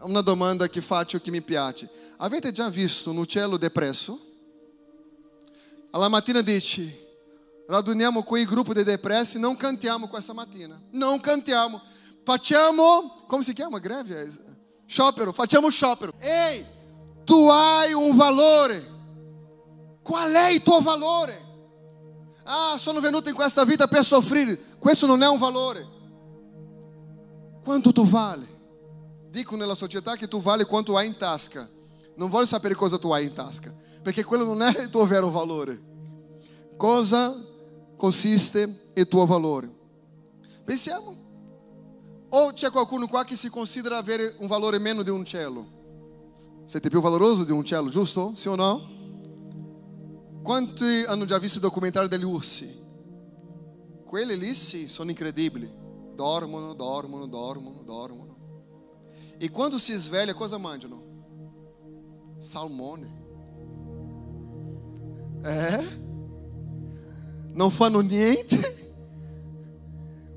una 0.01 0.21
domanda 0.21 0.69
che 0.69 0.81
faccio 0.81 1.21
che 1.21 1.31
mi 1.31 1.43
piace. 1.43 1.91
Avete 2.19 2.53
già 2.53 2.69
visto 2.69 3.11
un 3.11 3.19
uccello 3.19 3.57
depresso? 3.57 4.21
Alla 5.91 6.09
mattina 6.09 6.43
dici, 6.43 6.95
raduniamo 7.67 8.23
quei 8.23 8.45
gruppi 8.45 8.75
di 8.75 8.83
depressi, 8.83 9.39
non 9.39 9.57
cantiamo 9.57 10.09
questa 10.09 10.33
mattina. 10.33 10.81
Non 10.93 11.21
cantiamo. 11.21 11.81
Facciamo, 12.23 13.25
come 13.27 13.43
si 13.43 13.53
chiama? 13.53 13.79
Greve? 13.79 14.29
Sciopero, 14.87 15.33
facciamo 15.33 15.69
sciopero. 15.69 16.13
Ehi, 16.19 16.65
tu 17.25 17.49
hai 17.49 17.93
un 17.93 18.17
valore. 18.17 18.95
Qual 20.07 20.33
è 20.33 20.53
il 20.53 20.63
tuo 20.63 20.81
valore? 20.83 21.45
Ah, 22.45 22.79
sono 22.79 23.01
venuto 23.01 23.29
in 23.29 23.35
questa 23.35 23.65
vita 23.65 23.89
per 23.89 24.05
soffrire. 24.05 24.57
Questo 24.79 25.05
non 25.05 25.21
è 25.21 25.29
un 25.29 25.37
valore. 25.37 25.85
Quanto 27.61 27.91
tu 27.91 28.07
vale? 28.07 28.47
Dico 29.31 29.57
nella 29.57 29.75
società 29.75 30.15
che 30.15 30.29
tu 30.29 30.41
vale 30.41 30.65
quanto 30.65 30.97
hai 30.97 31.09
in 31.09 31.17
tasca. 31.17 31.69
Non 32.15 32.31
voglio 32.31 32.47
sapere 32.47 32.77
cosa 32.77 32.99
tu 32.99 33.11
hai 33.11 33.25
in 33.25 33.33
tasca, 33.33 33.75
perché 34.01 34.23
quello 34.23 34.45
non 34.45 34.63
è 34.63 34.81
il 34.81 34.91
tuo 34.91 35.05
vero 35.07 35.29
valore. 35.29 35.83
Cosa 36.77 37.37
consiste 37.97 38.91
il 38.95 39.09
tuo 39.09 39.27
valore? 39.27 39.69
Pensiamo. 40.65 41.17
Ou 42.29 42.53
c'è 42.53 42.71
qualcuno 42.71 43.09
qua 43.09 43.25
che 43.25 43.35
si 43.35 43.51
considera 43.51 43.97
avere 43.97 44.37
un 44.39 44.47
valore 44.47 44.79
meno 44.79 45.03
di 45.03 45.11
un 45.11 45.25
cielo? 45.25 45.67
Siete 46.65 46.91
più 46.91 47.01
valoroso 47.01 47.43
di 47.43 47.51
un 47.51 47.65
cielo, 47.65 47.89
giusto? 47.89 48.31
Sì 48.37 48.47
o 48.47 48.55
no? 48.55 48.95
Quanti 50.47 51.03
hanno 51.09 51.25
già 51.25 51.39
visto 51.39 51.57
il 51.57 51.65
documentario 51.65 52.09
degli 52.09 52.23
ursi? 52.23 52.73
Quelli 54.05 54.39
lì 54.39 54.55
sì, 54.55 54.87
sono 54.87 55.11
incredibili. 55.11 55.69
Dormono, 56.15 56.73
dormono, 56.73 57.27
dormono, 57.27 57.83
dormono. 57.83 58.37
E 59.39 59.51
quando 59.51 59.77
si 59.77 59.93
sveglia, 59.97 60.35
cosa 60.35 60.57
mangiano? 60.57 61.03
Salmone. 62.39 63.25
É? 65.43 65.83
Não 67.53 67.69
fanno 67.69 67.99
niente. 67.99 68.57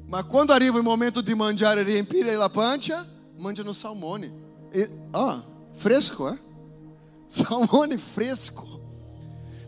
Ma 0.07 0.23
quando 0.23 0.53
arriva 0.53 0.79
il 0.79 0.83
momento 0.83 1.21
di 1.21 1.35
mangiare 1.35 1.83
riempire 1.83 2.33
la 2.33 2.49
pancia, 2.49 3.05
mangiano 3.37 3.73
salmone. 3.73 4.33
E, 4.71 4.89
ah, 5.11 5.43
fresco, 5.71 6.33
eh? 6.33 6.39
Salmone 7.27 7.99
fresco. 7.99 8.68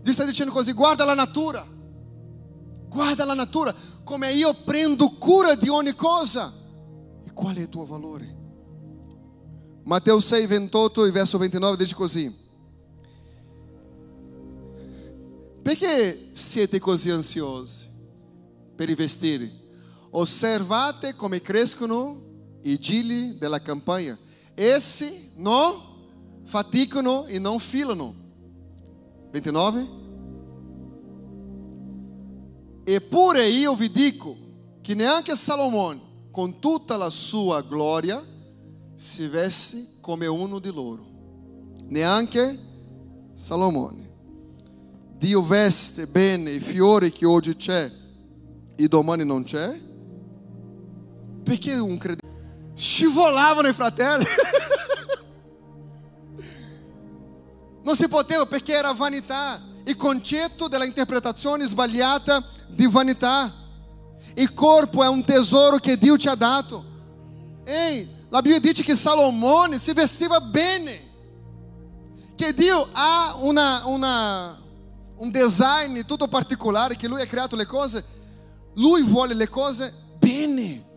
Dio 0.02 0.14
sta 0.14 0.26
dicendo 0.26 0.52
così, 0.52 0.74
guarda 0.74 1.06
la 1.06 1.14
natura. 1.14 1.66
Guarda 2.88 3.24
la 3.24 3.34
natura, 3.34 3.74
come 4.04 4.34
io 4.34 4.54
prendo 4.54 5.10
cura 5.12 5.56
di 5.56 5.70
ogni 5.70 5.96
cosa. 5.96 6.52
E 7.24 7.32
qual 7.32 7.56
è 7.56 7.62
il 7.62 7.70
tuo 7.70 7.86
valore? 7.86 8.38
Matteo 9.84 10.20
6, 10.20 10.46
28 10.46 11.06
e 11.06 11.12
verso 11.12 11.38
29 11.38 11.78
dice 11.78 11.96
così. 11.96 12.40
Perché 15.62 16.30
siete 16.34 16.80
così 16.80 17.10
ansiosi 17.12 17.88
per 18.76 18.90
i 18.90 18.96
vestiti? 18.96 19.60
Osservate 20.10 21.16
come 21.16 21.40
crescono 21.40 22.60
i 22.64 22.78
gigli 22.80 23.34
della 23.34 23.62
campagna. 23.62 24.18
Essi 24.54 25.32
non 25.36 25.90
faticano 26.44 27.26
e 27.26 27.40
non 27.40 27.60
filano. 27.60 28.21
29. 29.32 30.00
Eppure 32.84 33.48
io 33.48 33.76
vi 33.76 33.90
dico 33.90 34.36
che 34.82 34.94
neanche 34.94 35.36
Salomone, 35.36 36.10
con 36.32 36.60
tutta 36.60 36.98
la 36.98 37.10
sua 37.10 37.62
gloria, 37.62 38.24
si 38.94 39.28
veste 39.28 40.00
come 40.02 40.28
uno 40.28 40.60
di 40.60 40.72
loro. 40.72 41.06
Neanche 41.88 42.60
Salomone. 43.34 44.10
Dio 45.18 45.42
veste 45.44 46.08
bene 46.08 46.52
i 46.52 46.60
fiori 46.60 47.12
che 47.12 47.26
oggi 47.26 47.56
c'è 47.56 47.92
e 48.76 48.88
domani 48.88 49.24
non 49.24 49.44
c'è? 49.44 49.80
Perché 51.44 51.78
un 51.78 51.98
credente 51.98 52.74
scivolavano 52.76 53.68
i 53.68 53.74
fratelli? 53.74 54.26
non 57.84 57.96
si 57.96 58.08
poteva 58.08 58.46
perché 58.46 58.74
era 58.74 58.92
vanità. 58.94 59.62
Il 59.84 59.96
concetto 59.96 60.68
della 60.68 60.86
interpretazione 60.86 61.66
sbagliata 61.66 62.44
di 62.68 62.88
vanità. 62.88 63.52
Il 64.36 64.54
corpo 64.54 65.04
è 65.04 65.08
un 65.08 65.24
tesoro 65.24 65.78
che 65.78 65.98
Dio 65.98 66.16
ti 66.16 66.28
ha 66.28 66.36
dato. 66.36 66.86
Ehi, 67.64 68.10
la 68.30 68.42
Bibbia 68.42 68.60
dice 68.60 68.84
che 68.84 68.96
Salomone 68.96 69.78
si 69.78 69.94
vestiva 69.94 70.40
bene. 70.40 71.10
Che 72.36 72.54
Dio 72.54 72.88
ha 72.92 73.36
una, 73.40 73.86
una, 73.86 74.62
un 75.18 75.32
design 75.32 76.02
tutto 76.06 76.28
particolare, 76.28 76.96
che 76.96 77.08
Lui 77.08 77.22
ha 77.22 77.26
creato 77.26 77.56
le 77.56 77.66
cose. 77.66 78.04
Lui 78.76 79.04
vuole 79.04 79.34
le 79.34 79.50
cose 79.50 79.94
bene. 80.18 80.88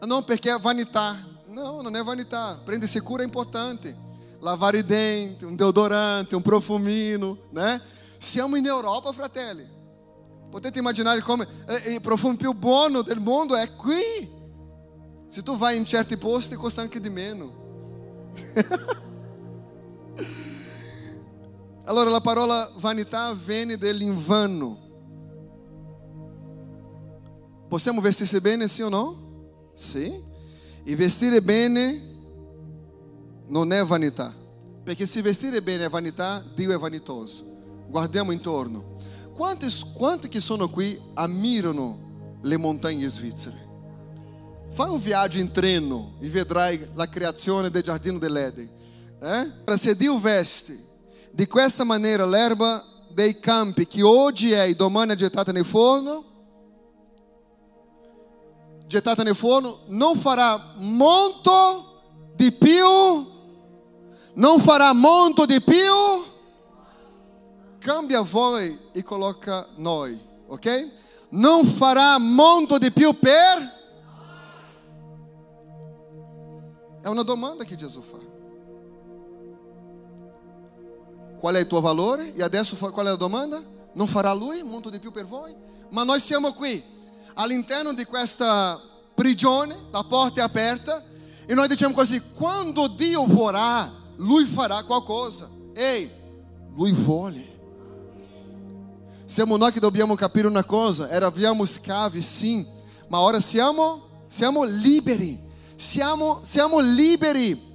Non 0.00 0.24
perché 0.24 0.52
è 0.52 0.58
vanità. 0.58 1.28
Não, 1.46 1.82
non 1.82 1.94
è 1.96 2.02
vanità. 2.02 2.58
Prende-se 2.64 3.00
cura 3.00 3.22
é 3.22 3.26
importante. 3.26 3.96
Lavar 4.40 4.74
i 4.74 4.82
denti, 4.82 5.44
um 5.44 5.54
deodorante, 5.54 6.34
um 6.34 6.40
profumino, 6.40 7.38
né? 7.50 7.80
Siamo 8.18 8.56
in 8.56 8.66
Europa, 8.66 9.12
fratelli. 9.12 9.66
Potete 10.50 10.78
immaginare 10.78 11.20
come 11.20 11.46
eh, 11.66 11.92
il 11.94 12.00
profumo 12.00 12.36
più 12.36 12.52
buono 12.52 13.02
del 13.02 13.20
mondo 13.20 13.54
è 13.54 13.74
qui. 13.76 14.38
Se 15.26 15.42
tu 15.42 15.56
vai 15.56 15.76
in 15.76 15.84
certi 15.84 16.16
posti 16.16 16.56
costa 16.56 16.80
anche 16.82 16.98
di 17.00 17.10
meno. 17.10 17.58
allora 21.84 22.10
la 22.10 22.20
parola 22.20 22.68
vanità 22.76 23.32
viene 23.32 23.76
dell'invano. 23.78 24.88
Possiamo 27.68 28.00
vestirsi 28.00 28.40
bene, 28.40 28.66
sì 28.66 28.82
o 28.82 28.88
no? 28.88 29.70
Sì. 29.74 30.20
E 30.82 30.96
vestire 30.96 31.40
bene 31.40 32.09
non 33.50 33.72
è 33.72 33.84
vanità. 33.84 34.34
Perché 34.82 35.06
se 35.06 35.22
vestire 35.22 35.62
bene 35.62 35.84
è 35.84 35.88
vanità, 35.88 36.42
Dio 36.54 36.72
è 36.72 36.78
vanitoso. 36.78 37.44
Guardiamo 37.88 38.32
intorno. 38.32 38.96
Quanti, 39.34 39.66
quanti 39.94 40.28
che 40.28 40.40
sono 40.40 40.68
qui 40.68 41.00
ammirano 41.14 42.38
le 42.42 42.56
montagne 42.56 43.06
svizzere? 43.08 43.68
Fai 44.70 44.88
un 44.88 45.00
viaggio 45.00 45.38
in 45.38 45.50
treno 45.50 46.14
e 46.20 46.28
vedrai 46.28 46.88
la 46.94 47.08
creazione 47.08 47.70
del 47.70 47.82
giardino 47.82 48.18
dell'Eden. 48.18 48.70
Eh? 49.20 49.76
Se 49.76 49.96
Dio 49.96 50.18
veste 50.18 50.88
di 51.32 51.46
questa 51.46 51.84
maniera 51.84 52.24
l'erba 52.24 52.84
dei 53.12 53.38
campi 53.40 53.86
che 53.86 54.02
oggi 54.02 54.52
è 54.52 54.68
e 54.68 54.74
domani 54.74 55.12
è 55.12 55.16
gettata 55.16 55.52
nel 55.52 55.64
forno, 55.64 56.24
gettata 58.86 59.22
nel 59.22 59.36
forno, 59.36 59.80
non 59.86 60.16
farà 60.16 60.74
molto 60.76 61.90
di 62.36 62.52
più, 62.52 63.29
non 64.40 64.58
farà 64.58 64.94
molto 64.94 65.44
di 65.44 65.60
più, 65.60 66.24
cambia 67.78 68.22
voi 68.22 68.76
e 68.92 69.02
coloca 69.02 69.66
noi, 69.76 70.18
ok? 70.46 70.88
Non 71.30 71.66
farà 71.66 72.18
molto 72.18 72.78
di 72.78 72.90
più 72.90 73.18
per... 73.18 73.78
È 77.02 77.08
una 77.08 77.22
domanda 77.22 77.64
che 77.64 77.76
Gesù 77.76 78.00
fa. 78.00 78.18
Qual 81.38 81.54
è 81.54 81.58
il 81.58 81.66
tuo 81.66 81.80
valore? 81.82 82.32
E 82.32 82.42
adesso 82.42 82.76
qual 82.76 83.06
è 83.06 83.10
la 83.10 83.16
domanda? 83.16 83.62
Non 83.92 84.06
farà 84.06 84.32
lui 84.32 84.62
molto 84.62 84.88
di 84.88 84.98
più 84.98 85.10
per 85.12 85.26
voi? 85.26 85.54
Ma 85.90 86.02
noi 86.02 86.18
siamo 86.18 86.54
qui 86.54 86.82
all'interno 87.34 87.92
di 87.92 88.04
questa 88.04 88.80
prigione, 89.14 89.76
la 89.90 90.02
porta 90.02 90.40
è 90.40 90.44
aperta 90.44 91.04
e 91.44 91.52
noi 91.52 91.68
diciamo 91.68 91.92
così, 91.92 92.22
quando 92.32 92.86
Dio 92.86 93.26
vorrà, 93.26 93.99
Lui 94.20 94.44
farà 94.44 94.82
qualcosa. 94.82 95.48
Ehi, 95.74 96.10
Lui 96.74 96.92
vuole. 96.92 97.58
Siamo 99.24 99.56
noi 99.56 99.72
che 99.72 99.80
dobbiamo 99.80 100.14
capire 100.14 100.46
una 100.46 100.64
cosa, 100.64 101.08
eravamo 101.08 101.64
schiavi 101.64 102.20
sì, 102.20 102.66
ma 103.08 103.20
ora 103.20 103.38
siamo, 103.38 104.24
siamo 104.26 104.64
liberi, 104.64 105.38
siamo, 105.76 106.40
siamo 106.42 106.80
liberi. 106.80 107.68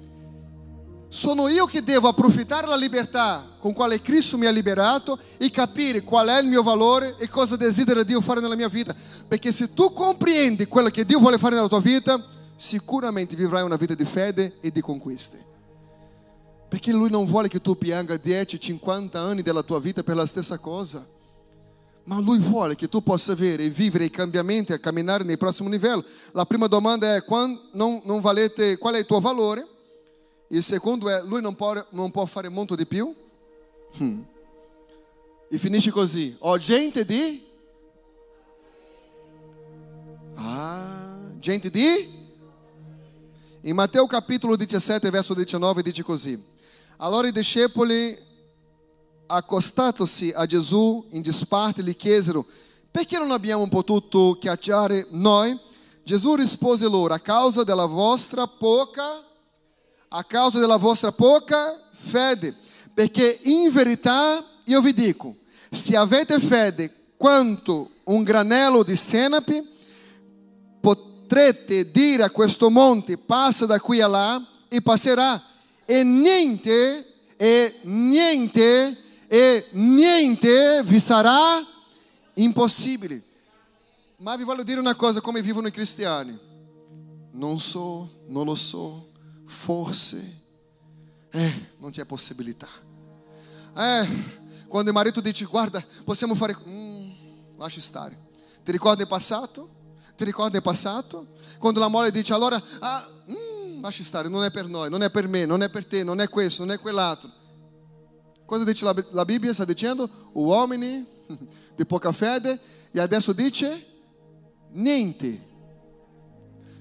Sono 1.07 1.47
io 1.47 1.65
che 1.65 1.81
devo 1.81 2.09
approfittare 2.09 2.67
la 2.67 2.75
libertà 2.75 3.53
con 3.59 3.71
quale 3.71 4.01
Cristo 4.01 4.37
mi 4.37 4.47
ha 4.47 4.51
liberato 4.51 5.17
e 5.37 5.49
capire 5.49 6.03
qual 6.03 6.27
è 6.27 6.41
il 6.41 6.47
mio 6.47 6.61
valore 6.61 7.15
e 7.17 7.29
cosa 7.29 7.55
desidera 7.55 8.03
Dio 8.03 8.19
fare 8.19 8.41
nella 8.41 8.57
mia 8.57 8.67
vita. 8.67 8.93
Perché 9.25 9.53
se 9.53 9.73
tu 9.73 9.93
comprendi 9.93 10.65
quello 10.65 10.89
che 10.89 11.05
Dio 11.05 11.19
vuole 11.19 11.37
fare 11.37 11.55
nella 11.55 11.69
tua 11.69 11.79
vita, 11.79 12.21
sicuramente 12.55 13.35
vivrai 13.35 13.63
una 13.63 13.77
vita 13.77 13.95
di 13.95 14.05
fede 14.05 14.57
e 14.59 14.71
di 14.71 14.81
conquiste. 14.81 15.54
Perché 16.75 16.91
Lui 16.91 17.09
non 17.09 17.25
vuole 17.25 17.47
che 17.47 17.61
tu 17.61 17.77
pianga 17.77 18.17
10, 18.17 18.59
50 18.59 19.17
anni 19.17 19.41
della 19.41 19.63
tua 19.63 19.79
vita 19.79 20.03
per 20.03 20.17
la 20.17 20.25
stessa 20.25 20.57
cosa. 20.57 21.07
Ma 22.03 22.19
Lui 22.19 22.37
vuole 22.39 22.75
che 22.75 22.89
tu 22.89 23.01
possa 23.01 23.31
avere 23.31 23.63
e 23.63 23.69
vivere 23.69 24.03
i 24.03 24.09
cambiamenti 24.09 24.73
e 24.73 24.79
camminare 24.81 25.23
nel 25.23 25.37
prossimo 25.37 25.69
livello. 25.69 26.03
La 26.33 26.45
prima 26.45 26.67
domanda 26.67 27.15
è: 27.15 27.23
quando 27.23 27.61
non, 27.71 28.01
non 28.03 28.19
valete, 28.19 28.77
qual 28.77 28.95
è 28.95 28.97
il 28.97 29.05
tuo 29.05 29.21
valore? 29.21 29.65
E 30.49 30.57
il 30.57 30.63
secondo 30.63 31.07
è, 31.07 31.23
lui 31.23 31.39
non 31.39 31.55
può, 31.55 31.73
non 31.91 32.11
può 32.11 32.25
fare 32.25 32.49
molto 32.49 32.75
di 32.75 32.85
più? 32.85 33.15
Hmm. 33.97 34.19
E 35.49 35.57
finisce 35.57 35.91
così, 35.91 36.35
ho 36.39 36.57
gente 36.57 37.05
di... 37.05 37.41
Ah, 40.33 41.21
gente 41.39 41.69
di... 41.69 42.23
In 43.61 43.75
Matteo 43.75 44.05
capitolo 44.07 44.57
17, 44.57 45.09
verso 45.09 45.33
19, 45.33 45.81
dice 45.81 46.03
così. 46.03 46.53
Allora 46.97 47.27
i 47.27 47.31
discepoli, 47.31 48.17
accostatosi 49.27 50.31
a 50.33 50.45
Gesù 50.45 51.05
in 51.11 51.21
disparte, 51.21 51.83
gli 51.83 51.95
chiesero, 51.95 52.45
perché 52.89 53.17
non 53.17 53.31
abbiamo 53.31 53.67
potuto 53.67 54.37
cacciare 54.39 55.07
noi? 55.09 55.59
Gesù 56.03 56.35
rispose 56.35 56.87
loro, 56.87 57.13
a 57.13 57.19
causa 57.19 57.63
della 57.63 57.85
vostra 57.85 58.47
poca 58.47 59.23
a 60.17 60.23
causa 60.23 60.59
della 60.59 60.77
vostra 60.77 61.11
poca 61.11 61.77
fede, 61.91 62.55
perché 62.93 63.39
in 63.43 63.69
verità 63.71 64.43
io 64.63 64.79
vi 64.81 64.93
dico, 64.93 65.35
se 65.69 65.97
avete 65.97 66.39
fede 66.39 66.89
quanto 67.17 67.89
un 68.05 68.23
granello 68.23 68.83
di 68.83 68.95
senape, 68.95 69.61
potrete 70.79 71.91
dire 71.91 72.23
a 72.23 72.29
questo 72.29 72.69
monte 72.69 73.17
passa 73.17 73.65
da 73.65 73.77
qui 73.81 73.99
a 73.99 74.07
là 74.07 74.41
e 74.69 74.81
passerà 74.81 75.41
e 75.85 76.03
niente 76.03 77.13
e 77.37 77.79
niente 77.83 78.97
e 79.27 79.67
niente 79.71 80.83
vi 80.83 80.99
sarà 80.99 81.65
impossibile. 82.35 83.23
Ma 84.17 84.35
vi 84.35 84.43
voglio 84.43 84.63
dire 84.63 84.79
una 84.79 84.95
cosa 84.95 85.21
come 85.21 85.41
vivono 85.41 85.67
i 85.67 85.71
cristiani. 85.71 86.37
Non 87.31 87.59
so, 87.59 88.23
non 88.27 88.45
lo 88.45 88.55
so, 88.55 89.09
forse. 89.45 90.41
Eh, 91.31 91.69
non 91.79 91.91
c'è 91.91 92.05
possibilità. 92.05 92.69
Eh, 93.77 94.07
quando 94.67 94.89
il 94.89 94.95
marito 94.95 95.19
dice 95.19 95.45
guarda, 95.45 95.83
possiamo 96.03 96.33
fare... 96.33 96.55
Mm, 96.67 97.11
lascia 97.57 97.81
stare. 97.81 98.17
Ti 98.63 98.71
ricordi 98.71 99.01
il 99.01 99.07
passato? 99.07 99.69
Ti 100.15 100.23
ricordi 100.23 100.55
il 100.55 100.63
passato? 100.63 101.33
Quando 101.59 101.79
la 101.79 101.89
moglie 101.89 102.11
dice 102.11 102.33
allora, 102.33 102.61
ah, 102.79 103.09
mm, 103.29 103.44
lascia 103.85 104.03
stare, 104.03 104.27
non 104.27 104.43
è 104.43 104.51
per 104.51 104.67
noi, 104.67 104.89
non 104.89 105.01
è 105.01 105.09
per 105.09 105.27
me, 105.27 105.45
non 105.45 105.61
è 105.63 105.69
per 105.69 105.85
te, 105.85 106.03
non 106.03 106.19
è 106.19 106.29
questo, 106.29 106.63
non 106.65 106.73
è 106.73 106.79
quell'altro. 106.79 107.29
Cosa 108.45 108.63
dice 108.63 108.85
la, 108.85 108.95
la 109.11 109.25
Bibbia? 109.25 109.53
Sta 109.53 109.65
dicendo 109.65 110.09
uomini 110.33 111.05
di 111.75 111.85
poca 111.85 112.11
fede 112.11 112.59
e 112.91 112.99
adesso 112.99 113.33
dice 113.33 113.85
niente. 114.71 115.53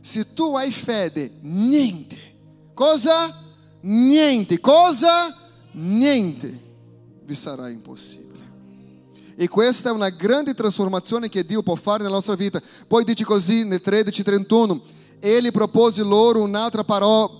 Se 0.01 0.35
tu 0.35 0.55
hai 0.55 0.71
fede, 0.71 1.39
niente 1.41 2.33
Cosa? 2.75 3.43
Niente. 3.83 4.59
Cosa? 4.59 5.35
Niente 5.73 6.63
vi 7.25 7.35
sarà 7.35 7.71
impossibile. 7.71 8.33
E 9.37 9.49
questa 9.49 9.89
è 9.89 9.93
una 9.93 10.11
grande 10.11 10.55
trasformazione 10.55 11.29
che 11.29 11.45
Dio 11.45 11.63
può 11.63 11.75
fare 11.75 12.03
nella 12.03 12.17
nostra 12.17 12.35
vita. 12.35 12.61
Poi 12.87 13.05
dice 13.05 13.25
così 13.25 13.65
nel 13.65 13.81
13:31, 13.83 14.81
Ele 15.21 15.51
propose 15.51 16.03
loro 16.03 16.43
un'altra 16.43 16.85
parò, 16.85 17.31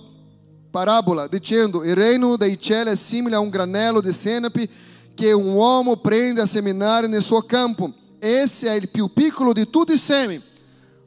parabola, 0.69 1.27
dicendo: 1.27 1.83
Il 1.83 1.95
reino 1.95 2.35
dei 2.35 2.59
cieli 2.59 2.91
è 2.91 2.95
simile 2.95 3.35
a 3.35 3.39
un 3.39 3.49
granello 3.49 4.01
di 4.01 4.11
senape 4.11 4.67
che 5.13 5.31
un 5.31 5.53
uomo 5.53 5.97
prende 5.97 6.41
a 6.41 6.45
seminare 6.45 7.07
nel 7.07 7.21
suo 7.21 7.41
campo. 7.41 7.91
Esse 8.19 8.67
è 8.67 8.73
il 8.73 8.89
più 8.89 9.13
piccolo 9.13 9.53
di 9.53 9.69
tutti 9.69 9.93
i 9.93 9.97
semi, 9.97 10.41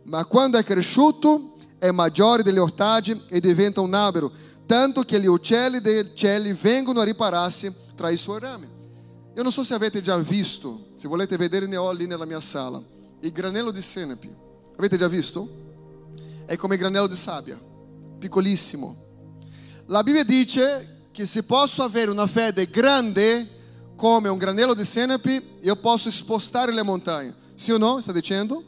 ma 0.04 0.24
quando 0.24 0.56
è 0.58 0.64
cresciuto 0.64 1.54
è 1.78 1.90
maggiore 1.90 2.42
degli 2.42 2.58
ortaggi 2.58 3.20
e 3.28 3.40
diventa 3.40 3.80
un 3.80 3.94
albero, 3.94 4.30
tanto 4.66 5.02
che 5.02 5.20
gli 5.20 5.26
uccelli 5.26 5.80
dei 5.80 6.10
cieli 6.14 6.52
vengono 6.52 7.00
a 7.00 7.04
ripararsi 7.04 7.72
tra 7.94 8.10
i 8.10 8.16
suoi 8.16 8.40
rami. 8.40 8.68
Eu 9.34 9.42
non 9.42 9.52
so 9.52 9.62
se 9.62 9.74
avete 9.74 10.00
già 10.00 10.16
visto, 10.18 10.88
se 10.94 11.06
volete 11.06 11.36
vedere 11.36 11.66
ne 11.66 11.76
ho 11.76 11.92
lì 11.92 12.06
nella 12.06 12.24
mia 12.24 12.40
sala, 12.40 12.82
il 13.20 13.32
granello 13.32 13.70
di 13.70 13.82
senape. 13.82 14.28
Avete 14.76 14.96
già 14.96 15.06
visto? 15.06 15.66
È 16.48 16.56
come 16.56 16.76
il 16.76 16.80
granello 16.80 17.06
di 17.06 17.14
sabbia, 17.14 17.60
piccolissimo. 18.18 18.96
La 19.88 20.02
Bibbia 20.02 20.24
dice 20.24 21.08
che 21.12 21.26
se 21.26 21.42
posso 21.42 21.82
avere 21.82 22.10
una 22.10 22.26
fede 22.26 22.70
grande 22.70 23.46
come 23.94 24.30
un 24.30 24.38
granello 24.38 24.72
di 24.72 24.82
senape, 24.82 25.56
io 25.60 25.76
posso 25.76 26.10
spostare 26.10 26.72
le 26.72 26.82
montagne. 26.82 27.34
Sì 27.54 27.72
o 27.72 27.76
no? 27.76 28.00
Sta 28.00 28.12
dicendo? 28.12 28.64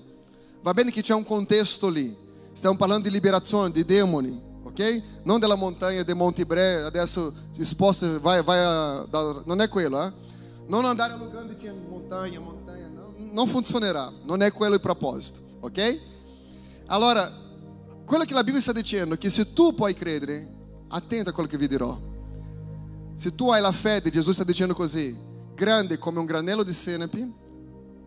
Va 0.61 0.75
bene 0.75 0.91
che 0.91 1.01
c'è 1.01 1.15
un 1.15 1.25
contesto 1.25 1.89
lì. 1.89 2.15
Stiamo 2.53 2.77
parlando 2.77 3.09
di 3.09 3.15
liberazione, 3.15 3.71
di 3.71 3.83
demoni, 3.83 4.39
ok? 4.63 5.03
Non 5.23 5.41
della 5.41 5.55
montagna 5.55 6.03
di 6.03 6.13
Monte 6.13 6.45
Bre, 6.45 6.83
adesso 6.83 7.33
si 7.51 7.65
sposta, 7.65 8.19
vai, 8.19 8.43
vai 8.43 8.59
a, 8.59 9.07
da, 9.09 9.41
non 9.47 9.63
è 9.63 9.71
quello, 9.71 10.05
eh? 10.05 10.13
Non 10.67 10.85
andare 10.85 11.15
allungando 11.15 11.55
dicendo 11.55 11.81
montanha, 11.89 12.39
montanha, 12.41 12.89
não, 12.89 13.33
não 13.33 13.47
funzionerà, 13.47 14.13
non 14.25 14.43
è 14.43 14.53
quello 14.53 14.75
il 14.75 14.83
proposito, 14.83 15.41
ok? 15.61 15.99
Allora, 16.89 17.49
quello 18.11 18.25
che 18.25 18.35
la 18.35 18.43
Bibbia 18.43 18.61
sta 18.61 18.73
dicendo 18.73 19.15
è 19.15 19.19
che 19.19 19.31
se 19.31 19.53
tu 19.53 19.73
puoi 19.73 19.95
credere, 19.95 20.45
attenta 20.89 21.31
a 21.31 21.33
quello 21.33 21.49
che 21.49 21.57
vi 21.57 21.69
dirò. 21.69 21.97
Se 23.15 23.37
tu 23.37 23.53
hai 23.53 23.61
la 23.61 23.71
fede, 23.71 24.11
Gesù 24.11 24.33
sta 24.33 24.43
dicendo 24.43 24.75
così, 24.75 25.17
grande 25.55 25.97
come 25.97 26.19
un 26.19 26.25
granello 26.25 26.65
di 26.65 26.73
senape, 26.73 27.31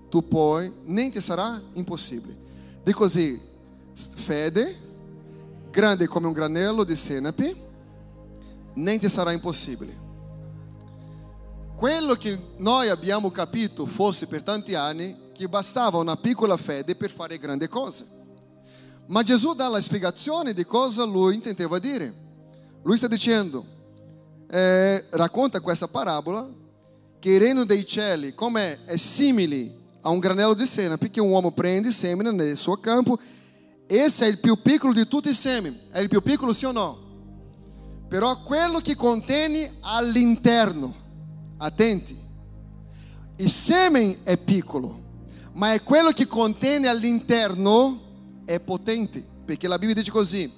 tu 0.09 0.27
puoi, 0.27 0.69
nem 0.83 1.09
ti 1.09 1.21
sarà 1.21 1.57
impossibile. 1.75 2.35
Di 2.83 2.91
così, 2.91 3.39
fede, 3.93 4.75
grande 5.71 6.05
come 6.07 6.27
un 6.27 6.33
granello 6.33 6.83
di 6.83 6.97
senape, 6.97 7.55
nem 8.73 8.99
ti 8.99 9.07
sarà 9.07 9.31
impossibile. 9.31 9.97
Quello 11.77 12.15
che 12.15 12.37
noi 12.57 12.89
abbiamo 12.89 13.31
capito 13.31 13.85
fosse 13.85 14.27
per 14.27 14.43
tanti 14.43 14.75
anni 14.75 15.31
che 15.31 15.47
bastava 15.47 15.97
una 15.97 16.17
piccola 16.17 16.57
fede 16.57 16.93
per 16.97 17.09
fare 17.09 17.37
grandi 17.37 17.69
cose. 17.69 18.21
Ma 19.07 19.23
Gesù 19.23 19.53
dà 19.53 19.67
la 19.67 19.81
spiegazione 19.81 20.53
di 20.53 20.65
cosa 20.65 21.03
lui 21.03 21.35
intendeva 21.35 21.79
dire. 21.79 22.13
Lui 22.83 22.97
sta 22.97 23.07
dicendo, 23.07 23.65
eh, 24.49 25.05
racconta 25.11 25.61
questa 25.61 25.87
parabola, 25.87 26.49
che 27.19 27.31
il 27.31 27.39
regno 27.39 27.63
dei 27.63 27.85
cieli, 27.85 28.33
come 28.33 28.83
è 28.85 28.97
simile 28.97 29.81
a 30.01 30.09
un 30.09 30.19
granello 30.19 30.53
di 30.53 30.65
senape 30.65 31.09
che 31.09 31.21
un 31.21 31.29
uomo 31.29 31.51
prende, 31.51 31.91
semina 31.91 32.31
nel 32.31 32.57
suo 32.57 32.77
campo 32.77 33.17
esse 33.87 34.25
è 34.25 34.27
il 34.27 34.39
più 34.39 34.61
piccolo 34.61 34.93
di 34.93 35.07
tutti 35.07 35.29
i 35.29 35.33
semi. 35.33 35.87
È 35.89 35.99
il 35.99 36.07
più 36.07 36.21
piccolo, 36.21 36.53
sì 36.53 36.65
o 36.65 36.71
no? 36.71 37.01
Però 38.07 38.41
quello 38.41 38.79
che 38.79 38.95
contiene 38.95 39.75
all'interno, 39.81 40.93
attenti, 41.57 42.17
il 43.37 43.49
seme 43.49 44.19
è 44.23 44.37
piccolo, 44.37 45.01
ma 45.53 45.73
è 45.73 45.83
quello 45.83 46.11
che 46.11 46.27
contiene 46.27 46.87
all'interno 46.87 48.01
è 48.45 48.59
potente, 48.59 49.25
perché 49.45 49.67
la 49.67 49.77
Bibbia 49.77 49.95
dice 49.95 50.11
così, 50.11 50.51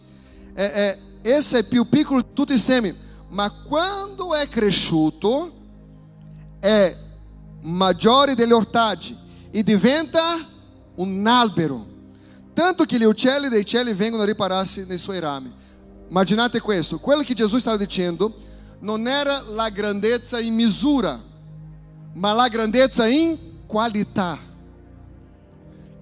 è, 0.53 0.61
è, 0.61 0.99
esse 1.21 1.59
è 1.59 1.63
più 1.63 1.87
piccolo 1.89 2.21
di 2.21 2.27
tutti 2.33 2.53
i 2.53 2.57
semi, 2.57 2.93
ma 3.29 3.49
quando 3.51 4.33
è 4.33 4.47
cresciuto 4.47 5.51
è 6.59 6.95
maggiore 7.63 8.35
degli 8.35 8.51
ortaggi 8.51 9.17
e 9.51 9.63
diventa 9.63 10.21
un 10.95 11.25
albero 11.27 11.93
tanto 12.55 12.85
che 12.85 12.97
gli 12.97 13.03
uccelli 13.03 13.49
dei 13.49 13.65
cieli 13.65 13.93
vengono 13.93 14.23
a 14.23 14.25
ripararsi 14.25 14.85
nei 14.87 14.97
suoi 14.97 15.19
rami. 15.19 15.53
Immaginate 16.07 16.61
questo, 16.61 16.99
quello 16.99 17.21
che 17.21 17.33
Gesù 17.33 17.59
stava 17.59 17.75
dicendo 17.75 18.33
non 18.79 19.07
era 19.07 19.41
la 19.49 19.67
grandezza 19.69 20.39
in 20.39 20.53
misura, 20.53 21.21
ma 22.13 22.31
la 22.31 22.47
grandezza 22.47 23.07
in 23.07 23.37
qualità. 23.67 24.39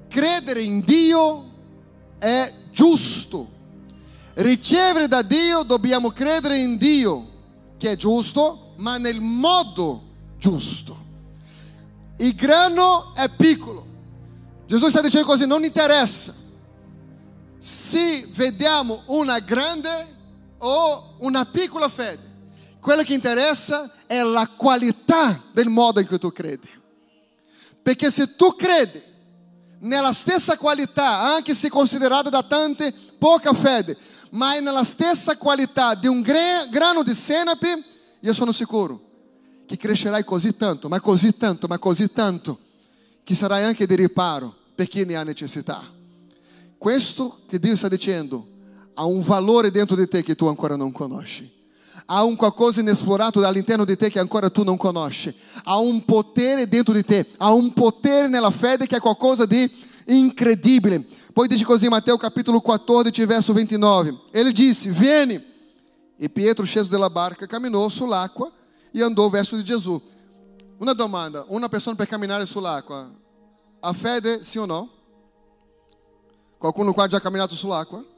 Credere 0.07 0.61
in 0.61 0.81
Dio 0.81 1.53
è 2.24 2.53
giusto. 2.71 3.51
Ricevere 4.36 5.09
da 5.09 5.21
Dio 5.21 5.63
dobbiamo 5.63 6.09
credere 6.11 6.57
in 6.57 6.78
Dio, 6.78 7.28
che 7.78 7.91
è 7.91 7.95
giusto, 7.97 8.76
ma 8.78 8.97
nel 8.97 9.19
modo 9.19 10.03
giusto. 10.38 10.97
Il 12.19 12.34
grano 12.34 13.13
è 13.13 13.30
piccolo. 13.36 13.86
Gesù 14.65 14.88
sta 14.88 15.01
dicendo 15.01 15.28
così, 15.28 15.45
non 15.45 15.65
interessa 15.65 16.34
se 17.57 18.26
vediamo 18.32 19.03
una 19.07 19.39
grande 19.39 20.15
o 20.59 21.15
una 21.19 21.45
piccola 21.45 21.89
fede. 21.89 22.32
Quello 22.80 23.03
che 23.03 23.13
interessa 23.13 23.91
è 24.07 24.21
la 24.21 24.47
qualità 24.47 25.41
del 25.51 25.67
modo 25.67 25.99
in 25.99 26.07
cui 26.07 26.19
tu 26.19 26.32
credi. 26.32 26.69
Perché 27.82 28.09
se 28.09 28.36
tu 28.38 28.55
credi 28.55 29.11
nella 29.84 30.13
stessa 30.13 30.57
qualità, 30.57 31.21
anche 31.34 31.53
se 31.53 31.69
considerata 31.69 32.29
da 32.29 32.43
tante 32.43 32.93
poca 33.17 33.53
fede, 33.53 33.97
ma 34.31 34.57
nella 34.59 34.84
stessa 34.84 35.38
qualità 35.38 35.95
di 35.95 36.07
un 36.07 36.21
grano 36.21 37.03
di 37.03 37.13
senape, 37.13 37.84
io 38.19 38.34
sono 38.34 38.51
sicuro 38.51 38.99
che 39.65 39.77
crescerai 39.77 40.23
così 40.23 40.55
tanto, 40.55 40.89
ma 40.89 40.99
così 40.99 41.36
tanto, 41.38 41.67
ma 41.67 41.77
così 41.77 42.11
tanto, 42.11 42.59
che 43.23 43.36
sarai 43.36 43.63
anche 43.63 43.86
di 43.86 43.95
riparo 43.95 44.53
per 44.75 44.88
chi 44.88 45.05
ne 45.05 45.15
ha 45.15 45.23
necessità. 45.23 45.81
Questo 46.77 47.41
che 47.47 47.59
Dio 47.59 47.75
sta 47.75 47.88
dicendo 47.88 48.47
ha 48.95 49.05
un 49.05 49.21
valore 49.21 49.71
dentro 49.71 49.95
di 49.95 50.07
te 50.07 50.23
che 50.23 50.36
tu 50.36 50.45
ancora 50.47 50.75
non 50.75 50.91
conosci. 50.91 51.49
Há 52.06 52.24
um 52.24 52.36
qualcosa 52.36 52.82
inesplorato 52.82 53.45
all'interno 53.45 53.86
di 53.86 53.95
te 53.95 54.10
che 54.10 54.20
ancora 54.20 54.49
tu 54.49 54.64
non 54.64 54.78
conosci. 54.78 55.34
Há 55.64 55.78
um 55.78 55.99
potere 55.99 56.68
dentro 56.68 56.93
di 56.93 57.04
te. 57.04 57.26
Há 57.38 57.54
um 57.54 57.70
potere 57.70 58.28
nella 58.28 58.51
fede 58.51 58.86
che 58.86 58.97
è 58.97 58.99
qualcosa 58.99 59.45
di 59.45 59.70
incredibile. 60.08 61.06
Poi 61.32 61.47
dice 61.47 61.64
così, 61.64 61.88
Matteo 61.88 62.18
capítulo 62.18 62.60
14, 62.60 63.26
verso 63.26 63.54
29. 63.54 64.20
Ele 64.32 64.51
disse: 64.51 64.89
Vieni. 64.89 65.51
E 66.16 66.30
Pietro, 66.30 66.64
sceso 66.64 66.89
della 66.89 67.10
barca, 67.10 67.47
caminhou 67.47 67.89
sull'acqua 67.89 68.51
e 68.93 69.01
andou 69.01 69.30
verso 69.30 69.56
di 69.56 69.64
Gesù. 69.64 70.01
Una 70.78 70.93
domanda: 70.93 71.43
una 71.47 71.68
persona 71.68 71.95
per 71.95 72.08
camminare 72.08 72.45
sull'acqua 72.45 73.10
ha 73.80 73.93
fede, 73.93 74.43
sì 74.43 74.58
o 74.58 74.66
no? 74.66 74.89
Qualcuno 76.58 76.93
qua 76.93 77.04
ha 77.04 77.08
già 77.08 77.20
camminato 77.20 77.56
sull'acqua? 77.56 78.12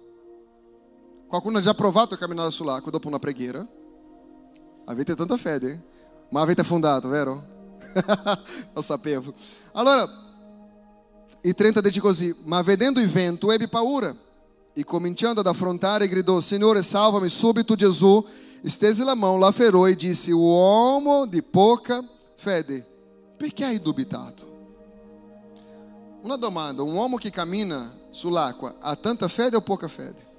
Qualcuno 1.27 1.57
ha 1.57 1.61
già 1.61 1.73
provato 1.73 2.13
a 2.13 2.17
camminare 2.17 2.51
sull'acqua 2.51 2.91
dopo 2.91 3.07
una 3.07 3.19
preghiera? 3.19 3.65
Avete 4.85 5.15
tanta 5.15 5.37
fede, 5.37 5.83
ma 6.29 6.41
avete 6.41 6.61
affondato, 6.61 7.07
vero? 7.07 7.43
Lo 8.73 8.81
sapevo. 8.83 9.33
Allora, 9.73 10.07
il 11.41 11.53
30 11.53 11.81
dice 11.81 11.99
così, 11.99 12.35
ma 12.43 12.61
vedendo 12.61 12.99
il 12.99 13.07
vento 13.07 13.51
ebbe 13.51 13.67
paura 13.67 14.15
e 14.73 14.83
cominciando 14.83 15.39
ad 15.39 15.47
affrontare 15.47 16.07
gridò, 16.07 16.39
Signore 16.39 16.81
salvami 16.81 17.29
subito 17.29 17.75
Gesù, 17.75 18.23
stese 18.63 19.03
la 19.03 19.15
mão, 19.15 19.37
la 19.37 19.47
afferrou 19.47 19.87
e 19.87 19.95
disse, 19.95 20.31
uomo 20.31 21.25
di 21.25 21.41
poca 21.41 22.03
fede, 22.35 22.85
perché 23.37 23.63
hai 23.63 23.79
dubitato? 23.79 24.53
Una 26.23 26.37
domanda, 26.37 26.81
um 26.81 26.95
uomo 26.95 27.17
que 27.17 27.29
cammina 27.29 27.95
sull'acqua 28.09 28.75
ha 28.79 28.95
tanta 28.95 29.27
fede 29.27 29.55
ou 29.55 29.61
pouca 29.61 29.87
fede? 29.87 30.34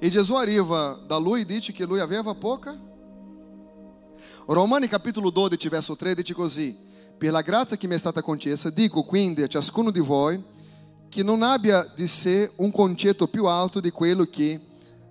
E 0.00 0.08
Gesù 0.10 0.34
arriva 0.34 0.98
da 1.06 1.16
lui 1.16 1.44
dice 1.44 1.72
che 1.72 1.84
lui 1.84 1.98
aveva 1.98 2.32
poca. 2.32 2.76
Romani 4.46 4.86
capítulo 4.86 5.30
12, 5.30 5.68
verso 5.68 5.96
3 5.96 6.14
dice 6.14 6.34
così: 6.34 6.76
Per 7.16 7.32
la 7.32 7.40
grazia 7.40 7.76
che 7.76 7.88
mi 7.88 7.96
è 7.96 7.98
stata 7.98 8.22
concessa, 8.22 8.70
dico 8.70 9.02
quindi 9.02 9.42
a 9.42 9.48
ciascuno 9.48 9.90
di 9.90 9.98
voi 9.98 10.40
che 11.08 11.22
non 11.24 11.42
abbia 11.42 11.84
di 11.96 12.06
sé 12.06 12.48
un 12.56 12.70
concetto 12.70 13.26
più 13.26 13.46
alto 13.46 13.80
di 13.80 13.90
quello 13.90 14.24
che 14.24 14.60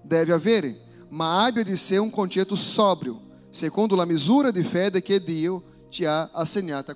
deve 0.01 0.31
avere, 0.31 0.79
ma 1.09 1.43
abbia 1.43 1.63
di 1.63 1.75
sé 1.75 1.97
un 1.97 2.09
concetto 2.09 2.55
sobrio, 2.55 3.19
secondo 3.49 3.93
la 3.95 4.05
misura 4.05 4.51
di 4.51 4.63
fede 4.63 5.01
che 5.01 5.21
Dio 5.21 5.63
ti 5.89 6.05
ha 6.05 6.29
assegnata 6.31 6.95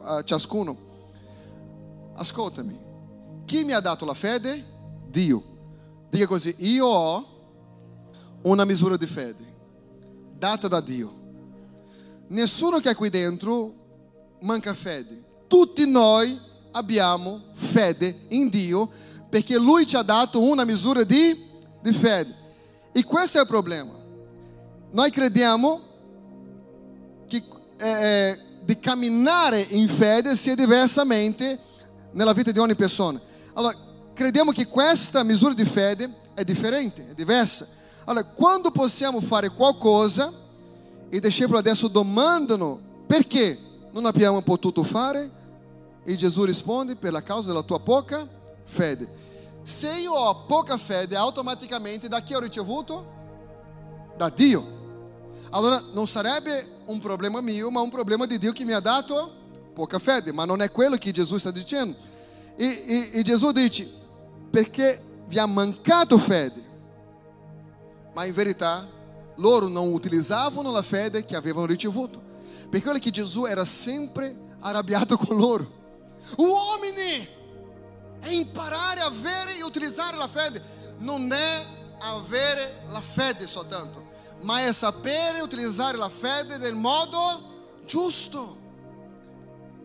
a 0.00 0.22
ciascuno. 0.22 0.76
Ascoltami, 2.14 2.78
chi 3.46 3.64
mi 3.64 3.72
ha 3.72 3.80
dato 3.80 4.04
la 4.04 4.14
fede? 4.14 4.64
Dio. 5.08 5.54
Diga 6.10 6.26
così, 6.26 6.54
io 6.58 6.86
ho 6.86 7.26
una 8.42 8.64
misura 8.64 8.96
di 8.96 9.06
fede 9.06 9.54
data 10.38 10.68
da 10.68 10.80
Dio. 10.80 11.24
Nessuno 12.28 12.78
che 12.78 12.90
è 12.90 12.94
qui 12.94 13.10
dentro 13.10 13.74
manca 14.40 14.74
fede. 14.74 15.24
Tutti 15.46 15.86
noi 15.86 16.38
abbiamo 16.72 17.44
fede 17.52 18.26
in 18.28 18.48
Dio 18.48 18.88
perché 19.28 19.56
Lui 19.56 19.86
ci 19.86 19.96
ha 19.96 20.02
dato 20.02 20.42
una 20.42 20.64
misura 20.64 21.04
di, 21.04 21.44
di 21.80 21.92
fede. 21.92 22.34
E 22.92 23.04
questo 23.04 23.38
è 23.38 23.42
il 23.42 23.46
problema. 23.46 23.92
Noi 24.90 25.10
crediamo 25.10 25.80
che 27.26 27.42
eh, 27.78 28.38
di 28.64 28.78
camminare 28.78 29.60
in 29.70 29.88
fede 29.88 30.36
sia 30.36 30.54
diversamente 30.54 31.58
nella 32.12 32.32
vita 32.32 32.50
di 32.50 32.58
ogni 32.58 32.74
persona. 32.74 33.20
Allora, 33.54 33.74
crediamo 34.16 34.50
che 34.50 34.66
questa 34.66 35.22
misura 35.22 35.52
di 35.52 35.64
fede 35.66 36.10
è 36.32 36.42
differente, 36.42 37.10
è 37.10 37.12
diversa. 37.12 37.68
Allora, 38.06 38.24
quando 38.24 38.70
possiamo 38.70 39.20
fare 39.20 39.50
qualcosa, 39.50 40.32
i 41.10 41.20
discepoli 41.20 41.58
adesso 41.58 41.86
domandano 41.86 42.80
perché 43.06 43.58
non 43.92 44.06
abbiamo 44.06 44.40
potuto 44.40 44.82
fare, 44.82 45.30
e 46.02 46.14
Gesù 46.16 46.44
risponde 46.44 46.96
per 46.96 47.12
la 47.12 47.22
causa 47.22 47.48
della 47.48 47.62
tua 47.62 47.78
poca 47.78 48.26
fede. 48.64 49.24
Se 49.62 49.92
io 49.92 50.12
ho 50.12 50.46
poca 50.46 50.78
fede, 50.78 51.14
automaticamente 51.14 52.08
da 52.08 52.20
chi 52.20 52.34
ho 52.34 52.40
ricevuto? 52.40 53.14
Da 54.16 54.30
Dio. 54.30 54.74
Allora 55.50 55.78
non 55.92 56.06
sarebbe 56.06 56.66
un 56.86 57.00
problema 57.00 57.40
mio, 57.40 57.70
ma 57.70 57.80
un 57.80 57.90
problema 57.90 58.24
di 58.24 58.38
Dio 58.38 58.52
che 58.52 58.64
mi 58.64 58.72
ha 58.72 58.80
dato 58.80 59.30
poca 59.74 59.98
fede, 59.98 60.32
ma 60.32 60.46
non 60.46 60.62
è 60.62 60.70
quello 60.70 60.96
che 60.96 61.10
Gesù 61.10 61.36
sta 61.36 61.50
dicendo. 61.50 61.96
E, 62.54 62.64
e, 62.64 63.10
e 63.18 63.22
Gesù 63.22 63.50
dice, 63.52 64.04
perché 64.50 65.02
vi 65.26 65.38
ha 65.38 65.46
mancato 65.46 66.18
fede. 66.18 66.64
Ma 68.14 68.24
in 68.24 68.32
verità 68.32 68.88
loro 69.36 69.68
non 69.68 69.92
utilizzavano 69.92 70.70
la 70.70 70.82
fede 70.82 71.24
che 71.24 71.36
avevano 71.36 71.66
ricevuto. 71.66 72.22
Perché 72.70 72.88
olha 72.88 72.98
che 72.98 73.10
Gesù 73.10 73.44
era 73.44 73.64
sempre 73.64 74.36
arrabbiato 74.60 75.16
con 75.16 75.36
loro. 75.36 75.70
Uomini, 76.36 77.28
è 78.20 78.28
imparare 78.30 79.00
a 79.00 79.06
avere 79.06 79.58
e 79.58 79.62
utilizzare 79.62 80.16
la 80.16 80.28
fede. 80.28 80.62
Non 80.98 81.30
è 81.32 81.64
avere 82.00 82.82
la 82.88 83.00
fede 83.00 83.46
soltanto, 83.46 84.08
ma 84.42 84.64
è 84.64 84.72
sapere 84.72 85.40
utilizzare 85.40 85.96
la 85.96 86.08
fede 86.08 86.56
nel 86.56 86.74
modo 86.74 87.78
giusto. 87.84 88.64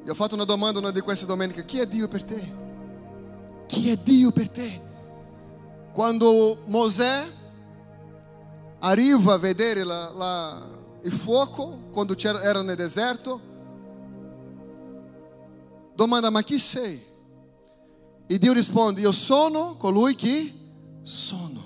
Io 0.03 0.11
ho 0.11 0.15
fatto 0.15 0.35
una 0.35 0.45
domanda 0.45 0.79
una 0.79 0.91
di 0.91 1.01
queste 1.01 1.25
domeniche: 1.25 1.65
chi 1.65 1.79
è 1.79 1.85
Dio 1.85 2.07
per 2.07 2.23
te? 2.23 2.59
Chi 3.71 3.89
è 3.89 3.95
Dio 3.95 4.31
per 4.31 4.49
te? 4.49 4.81
Quando 5.93 6.57
Mosè 6.65 7.25
arriva 8.79 9.35
a 9.35 9.37
vedere 9.37 9.85
la, 9.85 10.09
la, 10.09 10.69
il 11.03 11.11
fuoco, 11.13 11.87
quando 11.89 12.13
era 12.17 12.63
nel 12.63 12.75
deserto, 12.75 13.39
domanda: 15.95 16.29
Ma 16.29 16.41
chi 16.41 16.59
sei? 16.59 17.01
E 18.27 18.37
Dio 18.37 18.51
risponde: 18.51 18.99
Io 18.99 19.13
sono 19.13 19.77
colui 19.77 20.15
che 20.15 20.53
sono. 21.03 21.63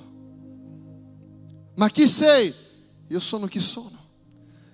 Ma 1.73 1.89
chi 1.89 2.07
sei? 2.07 2.53
Io 3.07 3.19
sono 3.19 3.47
chi 3.47 3.59
sono. 3.59 3.97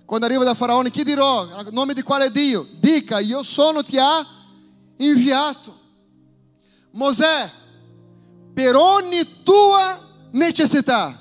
Quando 0.04 0.26
arriva 0.26 0.44
da 0.44 0.52
Faraone, 0.52 0.90
chi 0.90 1.02
dirò? 1.02 1.48
A 1.48 1.66
nome 1.70 1.94
di 1.94 2.02
quale 2.02 2.30
Dio? 2.30 2.68
Dica: 2.78 3.20
Io 3.20 3.42
sono, 3.42 3.82
ti 3.82 3.96
ha 3.96 4.22
inviato. 4.98 5.80
Mosè, 6.92 7.50
per 8.52 8.74
ogni 8.74 9.42
tua 9.42 10.28
necessità, 10.32 11.18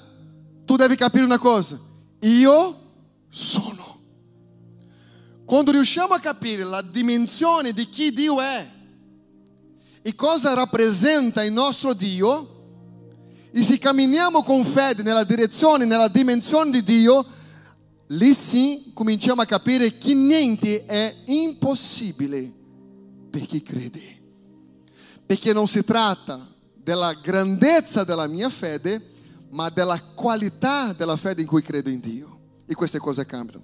tu 0.66 0.76
devi 0.76 0.96
capire 0.96 1.24
una 1.24 1.38
cosa, 1.38 1.80
io 2.20 2.80
sono. 3.30 4.00
Quando 5.46 5.72
riusciamo 5.72 6.14
a 6.14 6.20
capire 6.20 6.64
la 6.64 6.82
dimensione 6.82 7.74
di 7.74 7.88
chi 7.90 8.12
Dio 8.12 8.40
è 8.42 8.70
e 10.02 10.16
cosa 10.16 10.54
rappresenta 10.54 11.44
il 11.44 11.52
nostro 11.52 11.94
Dio, 11.94 12.60
e 13.52 13.62
se 13.62 13.78
camminiamo 13.78 14.44
con 14.44 14.64
fede 14.64 15.04
nella 15.04 15.24
direzione, 15.24 15.86
nella 15.86 16.08
dimensione 16.08 16.72
di 16.72 16.84
Dio, 16.84 17.26
lì 18.08 18.34
sì 18.34 18.92
cominciamo 18.94 19.42
a 19.42 19.46
capire 19.46 19.98
che 19.98 20.14
niente 20.14 20.86
è 20.86 21.16
impossibile 21.26 22.54
per 23.30 23.46
chi 23.46 23.62
crede 23.62 24.21
perché 25.32 25.54
non 25.54 25.66
si 25.66 25.82
tratta 25.86 26.46
della 26.74 27.14
grandezza 27.14 28.04
della 28.04 28.28
mia 28.28 28.50
fede, 28.50 29.02
ma 29.52 29.70
della 29.70 29.98
qualità 30.14 30.92
della 30.92 31.16
fede 31.16 31.40
in 31.40 31.48
cui 31.48 31.62
credo 31.62 31.90
in 31.90 32.02
Dio. 32.02 32.40
E 32.66 32.74
queste 32.74 33.00
cose 33.00 33.26
cambiano. 33.26 33.64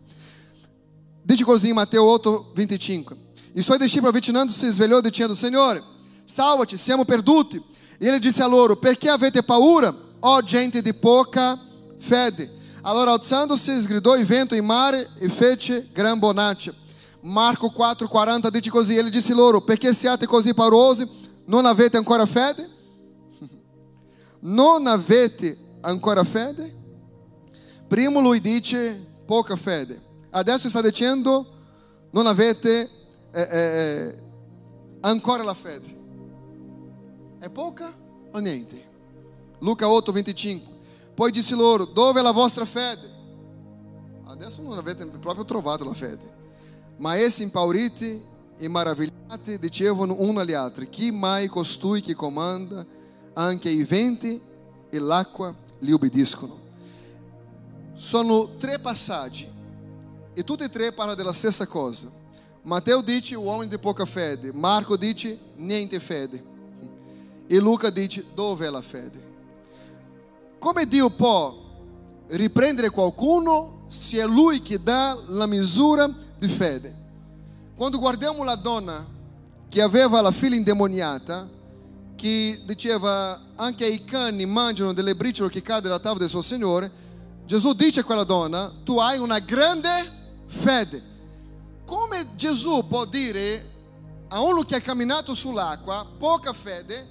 Dice 1.21 1.43
così 1.43 1.67
in 1.67 1.75
Matteo 1.75 2.05
8, 2.05 2.51
25. 2.53 3.17
I 3.51 3.61
suoi 3.61 3.77
discepoli 3.79 4.07
avvicinando 4.07 4.49
si 4.49 4.69
svegliò 4.69 5.01
dicendo, 5.01 5.35
Signore, 5.35 5.83
salvaci, 6.23 6.77
siamo 6.77 7.03
perduti. 7.03 7.61
E 7.97 8.07
ele 8.07 8.19
disse 8.19 8.41
a 8.41 8.47
loro: 8.47 8.77
Perché 8.77 9.09
avete 9.09 9.43
paura, 9.43 9.93
ó 10.21 10.39
gente 10.39 10.81
di 10.81 10.93
poca 10.93 11.59
fede? 11.97 12.49
Allora 12.83 13.11
alzandosi 13.11 13.77
sgridò 13.77 14.15
il 14.15 14.25
vento 14.25 14.55
in 14.55 14.63
mare 14.63 15.05
e 15.19 15.27
fece 15.27 15.89
gran 15.91 16.17
bonaccia. 16.17 16.73
Marco 17.23 17.73
4,40 17.77 18.47
dice 18.47 18.69
così: 18.69 18.95
Ele 18.95 19.09
disse 19.09 19.33
loro: 19.33 19.59
Perché 19.59 19.93
siate 19.93 20.25
così 20.25 20.53
paurosi? 20.53 21.25
Non 21.47 21.65
avete 21.65 21.97
ancora 21.97 22.25
fede? 22.25 22.69
Non 24.41 24.85
avete 24.85 25.57
ancora 25.81 26.23
fede? 26.23 26.75
Primo 27.87 28.19
lui 28.19 28.41
dice 28.41 29.21
poca 29.25 29.55
fede. 29.55 30.01
Adesso 30.29 30.69
sta 30.69 30.81
dicendo 30.81 31.55
non 32.11 32.27
avete 32.27 32.89
eh, 33.31 33.41
eh, 33.41 34.21
ancora 35.01 35.43
la 35.43 35.53
fede. 35.53 35.95
È 37.39 37.49
poca 37.49 37.93
o 38.31 38.39
niente? 38.39 38.85
Luca 39.59 39.89
8, 39.89 40.11
25. 40.11 40.75
Poi 41.13 41.31
disse 41.31 41.55
loro, 41.55 41.85
dove 41.85 42.19
è 42.19 42.23
la 42.23 42.31
vostra 42.31 42.65
fede? 42.65 43.15
Adesso 44.25 44.61
non 44.61 44.77
avete 44.77 45.05
proprio 45.05 45.45
trovato 45.45 45.83
la 45.85 45.93
fede. 45.93 46.35
Ma 46.97 47.15
essi 47.15 47.43
impauriti 47.43 48.21
e 48.57 48.67
maravigliati 48.67 49.59
dicevano 49.59 50.15
uno 50.19 50.39
agli 50.39 50.53
altri, 50.53 50.89
chi 50.89 51.11
mai 51.11 51.47
costui 51.47 52.01
che 52.01 52.15
comanda 52.15 52.85
anche 53.33 53.69
i 53.69 53.83
venti 53.83 54.41
e 54.89 54.99
l'acqua 54.99 55.55
gli 55.79 55.91
obbediscono? 55.91 56.65
Sono 57.93 58.57
tre 58.57 58.79
passaggi 58.79 59.47
e 60.33 60.43
tutti 60.43 60.63
e 60.63 60.69
tre 60.69 60.91
parlano 60.91 61.17
della 61.17 61.33
stessa 61.33 61.65
cosa. 61.65 62.09
Matteo 62.63 63.01
dice 63.01 63.35
uomo 63.35 63.65
di 63.65 63.77
poca 63.79 64.05
fede, 64.05 64.51
Marco 64.51 64.97
dice 64.97 65.39
niente 65.55 65.99
fede 65.99 66.43
e 67.47 67.57
Luca 67.59 67.89
dice 67.89 68.25
dove 68.33 68.67
è 68.67 68.69
la 68.69 68.81
fede. 68.81 69.35
Come 70.59 70.85
Dio 70.87 71.09
può 71.09 71.55
riprendere 72.27 72.89
qualcuno 72.89 73.83
se 73.87 74.17
è 74.17 74.25
Lui 74.25 74.61
che 74.61 74.81
dà 74.81 75.17
la 75.27 75.45
misura 75.45 76.11
di 76.37 76.47
fede? 76.47 76.96
Quando 77.77 77.99
guardiamo 77.99 78.43
la 78.43 78.55
donna 78.55 79.05
che 79.69 79.83
aveva 79.83 80.19
la 80.19 80.31
figlia 80.31 80.55
indemoniata, 80.55 81.47
che 82.15 82.59
diceva 82.65 83.39
anche 83.53 83.85
ai 83.85 84.03
cani 84.03 84.47
mangiano 84.47 84.93
delle 84.93 85.15
briciole 85.15 85.51
che 85.51 85.61
cadono 85.61 85.89
dalla 85.89 85.99
tavola 85.99 86.21
del 86.21 86.29
suo 86.29 86.41
Signore, 86.41 86.91
Gesù 87.45 87.73
dice 87.73 87.99
a 87.99 88.03
quella 88.03 88.23
donna, 88.23 88.73
tu 88.83 88.97
hai 88.97 89.19
una 89.19 89.37
grande 89.37 89.89
fede. 90.47 91.03
Come 91.85 92.29
Gesù 92.35 92.83
può 92.87 93.05
dire 93.05 93.73
a 94.29 94.41
uno 94.41 94.63
che 94.63 94.73
ha 94.73 94.81
camminato 94.81 95.35
sull'acqua, 95.35 96.03
poca 96.17 96.53
fede, 96.53 97.07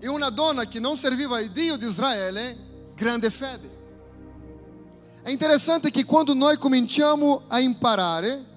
e 0.00 0.08
una 0.08 0.30
donna 0.30 0.66
che 0.66 0.80
non 0.80 0.96
serviva 0.96 1.38
il 1.38 1.52
Dio 1.52 1.76
di 1.76 1.86
Israele, 1.86 2.56
grande 2.96 3.30
fede? 3.30 3.76
È 5.22 5.30
interessante 5.30 5.92
che 5.92 6.04
quando 6.04 6.34
noi 6.34 6.58
cominciamo 6.58 7.42
a 7.46 7.60
imparare, 7.60 8.56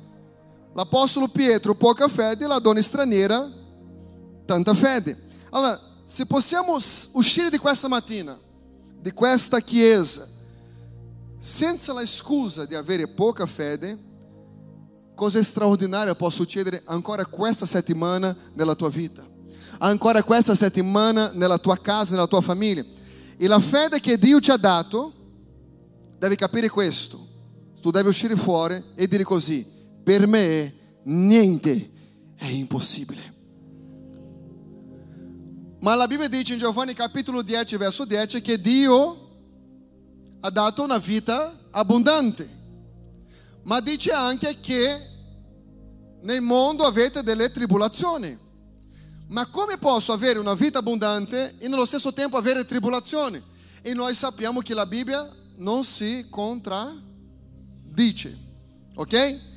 l'Apostolo 0.73 1.27
Pietro 1.27 1.75
poca 1.75 2.07
fede, 2.07 2.47
la 2.47 2.59
donna 2.59 2.81
straniera 2.81 3.49
tanta 4.45 4.73
fede. 4.73 5.17
Allora, 5.51 5.79
se 6.03 6.25
possiamo 6.25 6.77
uscire 7.13 7.49
di 7.49 7.57
questa 7.57 7.87
mattina, 7.87 8.37
di 8.99 9.11
questa 9.11 9.59
chiesa, 9.59 10.27
senza 11.39 11.93
la 11.93 12.05
scusa 12.05 12.65
di 12.65 12.75
avere 12.75 13.07
poca 13.07 13.45
fede, 13.45 13.97
cosa 15.15 15.41
straordinaria 15.41 16.15
può 16.15 16.29
succedere 16.29 16.81
ancora 16.85 17.25
questa 17.25 17.65
settimana 17.65 18.35
nella 18.53 18.75
tua 18.75 18.89
vita, 18.89 19.25
ancora 19.79 20.23
questa 20.23 20.55
settimana 20.55 21.31
nella 21.33 21.57
tua 21.57 21.77
casa, 21.77 22.11
nella 22.11 22.27
tua 22.27 22.41
famiglia. 22.41 22.83
E 23.37 23.47
la 23.47 23.59
fede 23.59 23.99
che 23.99 24.17
Dio 24.17 24.39
ti 24.39 24.51
ha 24.51 24.57
dato, 24.57 25.13
devi 26.17 26.35
capire 26.35 26.69
questo. 26.69 27.27
Tu 27.81 27.89
devi 27.89 28.09
uscire 28.09 28.35
fuori 28.35 28.83
e 28.95 29.07
dire 29.07 29.23
così, 29.23 29.65
per 30.03 30.27
me 30.27 30.73
niente 31.03 31.91
è 32.35 32.47
impossibile. 32.47 33.39
Ma 35.81 35.95
la 35.95 36.07
Bibbia 36.07 36.27
dice 36.27 36.53
in 36.53 36.59
Giovanni 36.59 36.93
capitolo 36.93 37.41
10, 37.41 37.77
verso 37.77 38.05
10, 38.05 38.41
che 38.41 38.61
Dio 38.61 39.29
ha 40.39 40.49
dato 40.49 40.83
una 40.83 40.97
vita 40.97 41.67
abbondante, 41.71 42.47
ma 43.63 43.79
dice 43.79 44.11
anche 44.11 44.59
che 44.59 45.09
nel 46.21 46.41
mondo 46.41 46.83
avete 46.83 47.23
delle 47.23 47.51
tribolazioni. 47.51 48.37
Ma 49.27 49.45
come 49.47 49.77
posso 49.77 50.11
avere 50.11 50.39
una 50.39 50.53
vita 50.53 50.79
abbondante 50.79 51.55
e 51.57 51.67
nello 51.67 51.85
stesso 51.85 52.13
tempo 52.13 52.37
avere 52.37 52.65
tribolazioni? 52.65 53.41
E 53.81 53.93
noi 53.93 54.13
sappiamo 54.13 54.59
che 54.59 54.73
la 54.73 54.85
Bibbia 54.85 55.27
non 55.55 55.83
si 55.83 56.27
contraddice, 56.29 58.37
ok? 58.93 59.49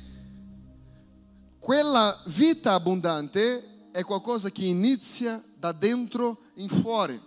Quella 1.65 2.21
vita 2.27 2.73
abbondante 2.73 3.87
è 3.89 4.03
qualcosa 4.03 4.51
che 4.51 4.65
inizia 4.65 5.43
da 5.57 5.71
dentro 5.71 6.41
in 6.57 6.69
fuori. 6.69 7.19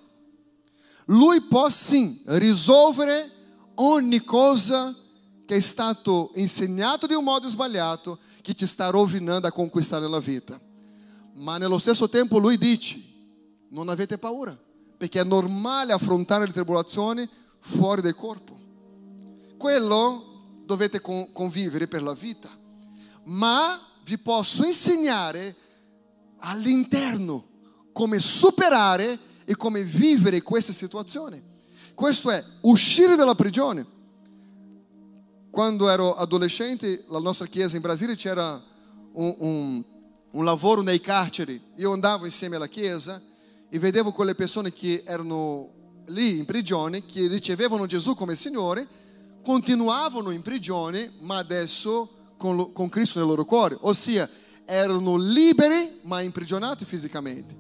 Lui 1.07 1.41
può 1.41 1.69
sim 1.69 2.21
risolvere 2.27 3.33
ogni 3.75 4.23
cosa 4.23 4.95
che 5.45 5.57
è 5.57 5.61
stato 5.61 6.31
insegnato 6.37 7.09
di 7.09 7.15
un 7.15 7.25
modo 7.25 7.49
sbagliato 7.49 8.21
che 8.41 8.55
ti 8.55 8.65
sta 8.65 8.91
rovinando 8.91 9.49
a 9.49 9.51
conquistare 9.51 10.09
la 10.09 10.21
vita. 10.21 10.57
Ma 11.39 11.59
nello 11.59 11.81
stesso 11.81 12.09
tempo 12.09 12.39
lui 12.39 12.57
dice, 12.59 13.03
non 13.71 13.89
avete 13.89 14.19
paura, 14.19 14.57
perché 14.97 15.21
è 15.21 15.25
normale 15.25 15.93
affrontare 15.93 16.47
le 16.47 16.53
tribolazioni 16.53 17.29
fuori 17.59 18.03
del 18.03 18.15
corpo. 18.15 18.57
Quello 19.57 20.61
dovete 20.65 21.01
convivere 21.01 21.89
per 21.89 22.05
la 22.05 22.15
vita. 22.15 22.57
Ma 23.25 23.87
vi 24.09 24.17
posso 24.17 24.65
insegnare 24.65 25.55
all'interno 26.39 27.47
come 27.93 28.19
superare 28.21 29.19
e 29.45 29.55
come 29.55 29.83
vivere 29.83 30.41
questa 30.41 30.73
situazione. 30.73 31.43
Questo 31.95 32.31
è 32.31 32.43
uscire 32.63 33.17
dalla 33.17 33.35
prigione. 33.35 33.87
Quando 35.51 35.91
ero 35.91 36.15
adolescente, 36.15 37.05
la 37.09 37.19
nostra 37.19 37.47
chiesa 37.47 37.77
in 37.77 37.83
Brasile 37.83 38.17
c'era 38.17 38.63
un, 39.13 39.35
un, 39.39 39.85
un 40.31 40.45
lavoro 40.45 40.81
nei 40.81 41.01
carceri. 41.01 41.61
Io 41.77 41.93
andavo 41.93 42.25
insieme 42.25 42.57
alla 42.57 42.67
chiesa 42.67 43.21
e 43.69 43.79
vedevo 43.79 44.13
quelle 44.13 44.35
persone 44.35 44.73
che 44.73 45.03
erano 45.05 46.03
lì 46.07 46.39
in 46.39 46.47
prigione, 46.47 47.05
che 47.05 47.27
ricevevano 47.27 47.85
Gesù 47.85 48.15
come 48.15 48.35
Signore, 48.35 48.87
continuavano 49.43 50.31
in 50.31 50.41
prigione, 50.41 51.13
ma 51.21 51.37
adesso 51.37 52.18
con, 52.39 52.73
con 52.73 52.89
Cristo 52.89 53.19
nel 53.19 53.29
loro 53.29 53.45
cuore. 53.45 53.77
Ossia, 53.81 54.29
erano 54.65 55.17
liberi, 55.17 56.01
ma 56.03 56.23
imprigionati 56.23 56.87
fisicamente. 56.87 57.55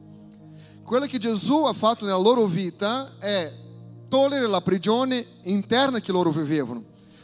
Quello 0.83 1.05
che 1.05 1.19
Gesù 1.19 1.65
ha 1.65 1.75
fatto 1.75 2.07
nella 2.07 2.17
loro 2.17 2.47
vita 2.47 3.19
è 3.19 3.53
togliere 4.09 4.47
la 4.47 4.63
prigione 4.63 5.27
interna 5.43 6.01
che 6.01 6.13
loro 6.13 6.31
vivevano, 6.31 6.83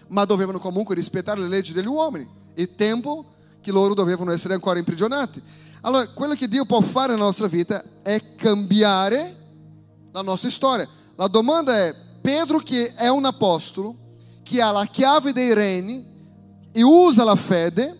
ma 0.09 0.27
dovevano 0.27 0.59
comunque 0.59 0.95
rispettare 0.95 1.41
le 1.41 1.49
leggi 1.49 1.73
degli 1.73 1.87
uomini, 1.87 2.29
il 2.57 2.75
tempo 2.75 3.33
che 3.63 3.73
loro 3.73 3.95
dovevano 3.95 4.33
essere 4.33 4.53
ancora 4.53 4.79
imprigionati. 4.79 5.43
Allora, 5.81 6.07
quello 6.09 6.35
che 6.35 6.49
Dio 6.49 6.67
può 6.67 6.81
fare 6.81 7.13
nella 7.13 7.25
nostra 7.25 7.47
vita 7.47 7.83
è 8.03 8.35
cambiare 8.37 9.37
la 10.13 10.23
nostra 10.23 10.51
storia. 10.51 10.89
La 11.17 11.27
domanda 11.27 11.77
è, 11.87 11.95
Pedro 12.21 12.59
che 12.59 12.95
è 12.95 13.09
un 13.09 13.25
apostolo, 13.25 13.97
che 14.43 14.61
ha 14.61 14.71
la 14.71 14.87
chiave 14.87 15.33
dei 15.33 15.55
regni 15.55 16.14
e 16.77 16.83
usa 16.83 17.22
la 17.22 17.37
fede, 17.37 17.97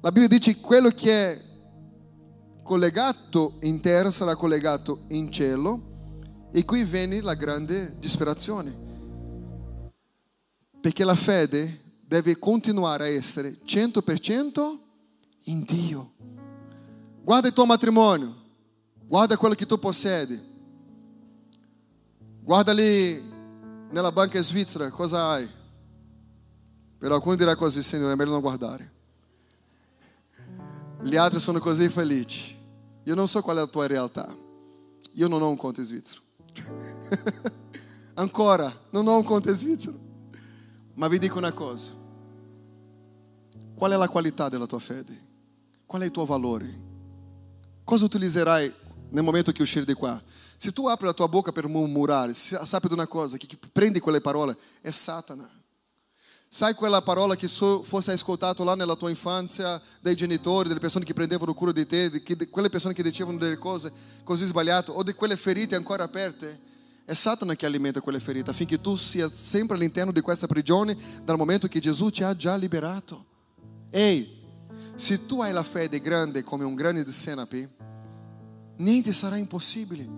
la 0.00 0.10
Bibbia 0.10 0.28
dice 0.28 0.54
che 0.54 0.60
quello 0.60 0.88
che 0.88 1.32
è 1.32 1.40
collegato 2.62 3.58
in 3.60 3.78
terra 3.80 4.10
sarà 4.10 4.34
collegato 4.36 5.04
in 5.08 5.30
cielo, 5.30 6.48
e 6.50 6.64
qui 6.64 6.82
viene 6.84 7.20
la 7.20 7.34
grande 7.34 7.94
disperazione, 7.98 8.74
perché 10.80 11.04
la 11.04 11.14
fede 11.14 11.98
deve 12.00 12.38
continuare 12.38 13.04
a 13.04 13.08
essere 13.08 13.58
100% 13.62 14.78
in 15.44 15.62
Dio. 15.64 16.12
Guarda 17.22 17.48
il 17.48 17.52
tuo 17.52 17.66
matrimonio, 17.66 18.34
guarda 19.06 19.36
quello 19.36 19.54
che 19.54 19.66
tu 19.66 19.78
possiedi, 19.78 20.40
guarda 22.40 22.72
lì 22.72 23.22
nella 23.90 24.10
banca 24.10 24.40
svizzera 24.40 24.88
cosa 24.90 25.32
hai. 25.32 25.56
Per 26.98 27.12
alcuni 27.12 27.36
dirà 27.36 27.54
così, 27.54 27.82
Signore, 27.82 28.12
è 28.12 28.16
meglio 28.16 28.32
non 28.32 28.40
guardare. 28.40 28.92
Gli 31.00 31.16
altri 31.16 31.38
sono 31.38 31.60
così 31.60 31.88
felici. 31.88 32.56
Io 33.04 33.14
non 33.14 33.28
so 33.28 33.40
qual 33.40 33.56
è 33.56 33.60
la 33.60 33.66
tua 33.66 33.86
realtà. 33.86 34.34
Io 35.12 35.28
non 35.28 35.40
ho 35.40 35.48
un 35.48 35.56
conto 35.56 35.82
svizzero. 35.82 36.20
Ancora, 38.14 38.72
non 38.90 39.06
ho 39.06 39.16
un 39.16 39.22
conto 39.22 39.52
svizzero. 39.54 39.96
Ma 40.94 41.06
vi 41.06 41.18
dico 41.18 41.38
una 41.38 41.52
cosa. 41.52 41.92
Qual 43.74 43.92
è 43.92 43.96
la 43.96 44.08
qualità 44.08 44.48
della 44.48 44.66
tua 44.66 44.80
fede? 44.80 45.26
Qual 45.86 46.02
è 46.02 46.06
il 46.06 46.10
tuo 46.10 46.24
valore? 46.24 46.86
Cosa 47.84 48.04
utilizzerai 48.04 48.74
nel 49.10 49.22
momento 49.22 49.52
che 49.52 49.62
uscire 49.62 49.84
di 49.84 49.94
qua. 49.94 50.20
Se 50.56 50.72
tu 50.72 50.88
apri 50.88 51.06
la 51.06 51.12
tua 51.12 51.28
bocca 51.28 51.52
per 51.52 51.68
murmurare, 51.68 52.34
sappi 52.34 52.88
di 52.88 52.94
una 52.94 53.06
cosa, 53.06 53.36
che 53.36 53.56
prende 53.72 54.00
quelle 54.00 54.20
parole 54.20 54.56
è 54.80 54.90
Satana. 54.90 55.48
Sai 56.50 56.72
quella 56.72 57.02
parola 57.02 57.36
che 57.36 57.46
fosse 57.46 58.12
ascoltato 58.12 58.64
là 58.64 58.74
nella 58.74 58.96
tua 58.96 59.10
infanzia 59.10 59.78
dai 60.00 60.16
genitori, 60.16 60.68
delle 60.68 60.80
persone 60.80 61.04
che 61.04 61.12
prendevano 61.12 61.52
cura 61.52 61.72
di 61.72 61.86
te, 61.86 62.08
di 62.08 62.22
quelle 62.48 62.70
persone 62.70 62.94
che 62.94 63.02
dicevano 63.02 63.36
delle 63.36 63.58
cose 63.58 63.92
così 64.24 64.46
sbagliate 64.46 64.90
o 64.90 65.02
di 65.02 65.12
quelle 65.12 65.36
ferite 65.36 65.74
ancora 65.74 66.04
aperte? 66.04 66.58
È 67.04 67.12
Satana 67.12 67.54
che 67.54 67.66
alimenta 67.66 68.00
quelle 68.00 68.18
ferite 68.18 68.48
affinché 68.48 68.80
tu 68.80 68.96
sia 68.96 69.28
sempre 69.30 69.76
all'interno 69.76 70.10
di 70.10 70.22
questa 70.22 70.46
prigione 70.46 70.96
dal 71.22 71.36
momento 71.36 71.68
che 71.68 71.80
Gesù 71.80 72.08
ti 72.08 72.22
ha 72.22 72.34
già 72.34 72.56
liberato. 72.56 73.26
Ehi, 73.90 74.36
se 74.94 75.26
tu 75.26 75.42
hai 75.42 75.52
la 75.52 75.62
fede 75.62 76.00
grande 76.00 76.42
come 76.42 76.64
un 76.64 76.74
grano 76.74 77.02
di 77.02 77.12
senape, 77.12 77.74
niente 78.76 79.12
sarà 79.12 79.36
impossibile. 79.36 80.08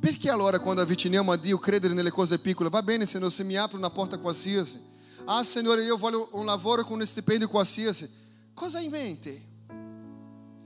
Perché 0.00 0.28
allora 0.28 0.58
quando 0.58 0.82
avviciniamo 0.82 1.30
a 1.30 1.36
Dio 1.36 1.58
credere 1.58 1.94
nelle 1.94 2.10
cose 2.10 2.40
piccole? 2.40 2.68
Va 2.68 2.82
bene, 2.82 3.06
Signore, 3.06 3.30
se 3.30 3.44
mi 3.44 3.54
apre 3.54 3.76
una 3.76 3.90
porta 3.90 4.18
qualsiasi 4.18 4.87
Ah, 5.30 5.44
Senhor, 5.44 5.78
eu 5.80 5.98
voglio 5.98 6.30
un 6.32 6.46
lavoro 6.46 6.82
con 6.84 6.98
un 6.98 7.06
stipendio 7.06 7.48
qualsiasi. 7.48 8.10
Cosa 8.54 8.80
in 8.80 8.90
mente? 8.90 9.42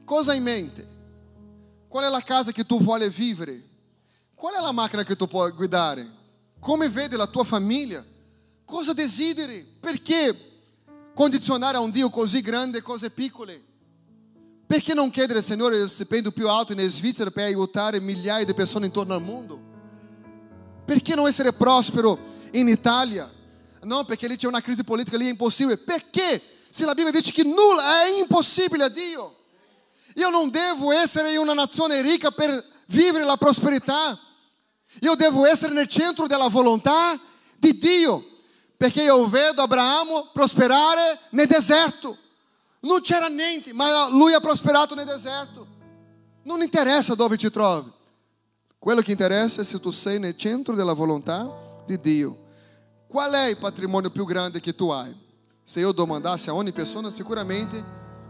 Cosa 0.05 0.35
in 0.35 0.45
mente? 0.45 0.87
Qual 1.89 2.05
è 2.05 2.09
la 2.09 2.21
casa 2.21 2.53
che 2.53 2.65
tu 2.65 2.81
vuoi 2.81 3.09
vivere? 3.11 3.61
Qual 4.37 4.55
è 4.55 4.61
la 4.61 4.71
macchina 4.71 5.03
che 5.03 5.17
tu 5.17 5.27
puoi 5.27 5.51
guidare? 5.51 6.09
Come 6.61 6.89
vedi 6.89 7.17
la 7.17 7.27
tua 7.27 7.43
famiglia? 7.43 8.05
Cosa 8.65 8.93
desideri? 8.93 9.67
Perché 9.81 10.63
condizionare 11.13 11.77
a 11.77 11.81
un 11.81 11.91
Dio 11.91 12.09
così 12.09 12.41
grande 12.41 12.83
cose 12.83 13.11
piccole? 13.11 13.61
Perché 14.65 14.95
non 14.95 15.11
chiedere, 15.11 15.43
Signore, 15.43 15.77
il 15.77 15.91
stipendio 15.91 16.31
più 16.31 16.49
alto 16.49 16.73
in 16.73 16.79
Svizzera 16.89 17.33
per 17.33 17.47
aiutare 17.47 18.01
migliaia 18.01 18.45
di 18.45 18.55
persone 18.55 18.87
intorno 18.87 19.15
al 19.15 19.23
mondo? 19.23 19.61
Perché 20.85 21.17
non 21.17 21.27
essere 21.27 21.53
prospero 21.53 22.17
in 22.53 22.69
Italia? 22.69 23.41
Não, 23.85 24.05
perché 24.05 24.29
lì 24.29 24.37
c'è 24.37 24.47
una 24.47 24.61
crisi 24.61 24.85
politica, 24.85 25.17
lì 25.17 25.27
è 25.27 25.31
impossibile. 25.31 25.77
Perché? 25.77 26.41
Se 26.71 26.85
la 26.85 26.95
Bibbia 26.95 27.11
dice 27.11 27.33
che 27.33 27.43
nulla 27.43 28.05
è 28.05 28.19
impossibile 28.19 28.85
a 28.85 28.89
Dio. 28.89 29.37
Io 30.17 30.31
non 30.31 30.51
devo 30.51 30.93
essere 30.93 31.33
in 31.33 31.39
una 31.39 31.53
nazione 31.53 32.01
ricca 32.01 32.31
per 32.31 32.65
vivere 32.87 33.25
la 33.25 33.37
prosperità. 33.37 34.19
Io 35.01 35.15
devo 35.15 35.47
essere 35.47 35.73
nel 35.73 35.87
centro 35.87 36.27
della 36.27 36.49
volontà 36.49 37.19
di 37.59 37.77
Dio. 37.77 38.25
Perché 38.77 39.03
io 39.03 39.27
vedo 39.29 39.63
Abramo 39.63 40.31
prosperare 40.33 41.19
nel 41.31 41.47
deserto. 41.47 42.17
Non 42.81 43.01
c'era 43.01 43.29
niente, 43.29 43.73
ma 43.73 44.09
lui 44.09 44.33
ha 44.33 44.41
prosperato 44.41 44.95
nel 44.95 45.07
deserto. 45.07 45.67
Non 46.45 46.63
interessa 46.63 47.15
dove 47.15 47.37
ti 47.37 47.51
trovi. 47.51 47.91
Quello 48.79 49.01
che 49.01 49.13
interessa 49.13 49.61
è 49.61 49.65
se 49.65 49.79
tu 49.79 49.91
sei 49.91 50.19
nel 50.19 50.37
centro 50.37 50.75
della 50.75 50.93
volontà 50.93 51.49
di 51.87 52.01
Dio. 52.01 52.51
Qual 53.13 53.31
è 53.31 53.49
il 53.51 53.59
patrimonio 53.59 54.09
più 54.09 54.25
grande 54.25 54.59
che 54.59 54.75
tu 54.75 54.89
hai? 54.89 55.15
Se 55.63 55.81
io 55.81 55.93
domandasse 55.93 56.49
a 56.49 56.55
ogni 56.55 56.73
persona, 56.73 57.11
sicuramente 57.11 57.85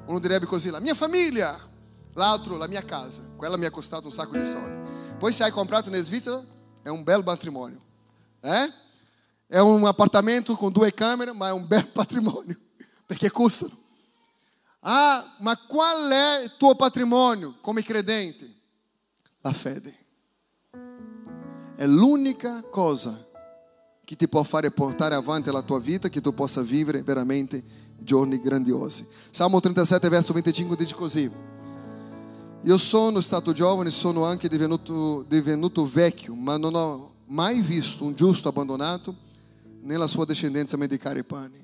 uno 0.06 0.18
direbbe 0.18 0.44
così: 0.44 0.70
la 0.70 0.80
mia 0.80 0.94
famiglia, 0.94 1.56
l'altro 2.14 2.56
la 2.56 2.66
mia 2.66 2.82
casa. 2.82 3.22
Quella 3.36 3.56
mi 3.56 3.64
ha 3.64 3.70
costato 3.70 4.06
un 4.06 4.10
sacco 4.10 4.36
di 4.36 4.44
soldi. 4.44 4.76
Poi 5.18 5.32
se 5.32 5.44
hai 5.44 5.52
comprato 5.52 5.88
in 5.88 6.02
Svizzera, 6.02 6.44
è 6.82 6.88
un 6.88 7.04
bel 7.04 7.22
patrimonio. 7.22 7.80
Eh? 8.40 8.72
È 9.46 9.60
un 9.60 9.86
appartamento 9.86 10.56
con 10.56 10.72
due 10.72 10.92
camere, 10.92 11.32
ma 11.32 11.46
è 11.46 11.52
un 11.52 11.64
bel 11.68 11.86
patrimonio, 11.86 12.58
perché 13.06 13.30
custano. 13.30 13.78
Ah, 14.80 15.36
ma 15.38 15.56
qual 15.58 16.10
è 16.10 16.42
il 16.42 16.56
tuo 16.58 16.74
patrimonio 16.74 17.54
come 17.60 17.84
credente? 17.84 18.52
La 19.42 19.52
fede. 19.52 19.96
È 21.76 21.86
l'unica 21.86 22.62
cosa 22.62 23.30
che 24.04 24.16
ti 24.16 24.28
può 24.28 24.42
fare 24.42 24.70
portare 24.70 25.14
avanti 25.14 25.50
la 25.50 25.62
tua 25.62 25.78
vita, 25.78 26.08
che 26.08 26.20
tu 26.20 26.34
possa 26.34 26.62
vivere 26.62 27.02
veramente 27.02 27.62
giorni 27.98 28.40
grandiosi. 28.40 29.06
Salmo 29.30 29.60
37, 29.60 30.08
verso 30.08 30.32
25 30.32 30.76
dice 30.76 30.94
così: 30.94 31.30
Io 32.62 32.76
sono 32.78 33.20
stato 33.20 33.52
giovane, 33.52 33.90
sono 33.90 34.24
anche 34.24 34.48
divenuto, 34.48 35.24
divenuto 35.28 35.86
vecchio, 35.86 36.34
ma 36.34 36.56
non 36.56 36.74
ho 36.74 37.10
mai 37.26 37.60
visto 37.60 38.04
un 38.04 38.14
giusto 38.14 38.48
abbandonato, 38.48 39.14
nella 39.82 40.06
sua 40.06 40.24
discendenza 40.24 40.76
medicare 40.76 41.20
i 41.20 41.24
pani. 41.24 41.60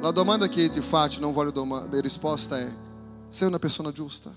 La 0.00 0.10
domanda 0.10 0.48
che 0.48 0.68
ti 0.70 0.80
faccio, 0.80 1.20
non 1.20 1.32
voglio 1.32 1.50
domanda, 1.50 2.00
risposta 2.00 2.58
è: 2.58 2.72
sei 3.28 3.48
una 3.48 3.58
persona 3.58 3.90
giusta? 3.90 4.32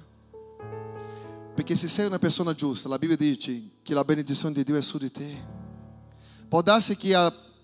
Perché 1.53 1.75
se 1.75 1.87
sei 1.87 2.05
una 2.05 2.19
persona 2.19 2.53
giusta, 2.53 2.87
la 2.87 2.97
Bibbia 2.97 3.17
dice 3.17 3.61
che 3.83 3.93
la 3.93 4.05
benedizione 4.05 4.53
di 4.53 4.63
Dio 4.63 4.77
è 4.77 4.81
su 4.81 4.97
di 4.97 5.11
te. 5.11 5.57
Può 6.49 6.63
darsi 6.63 6.97
che 6.97 7.15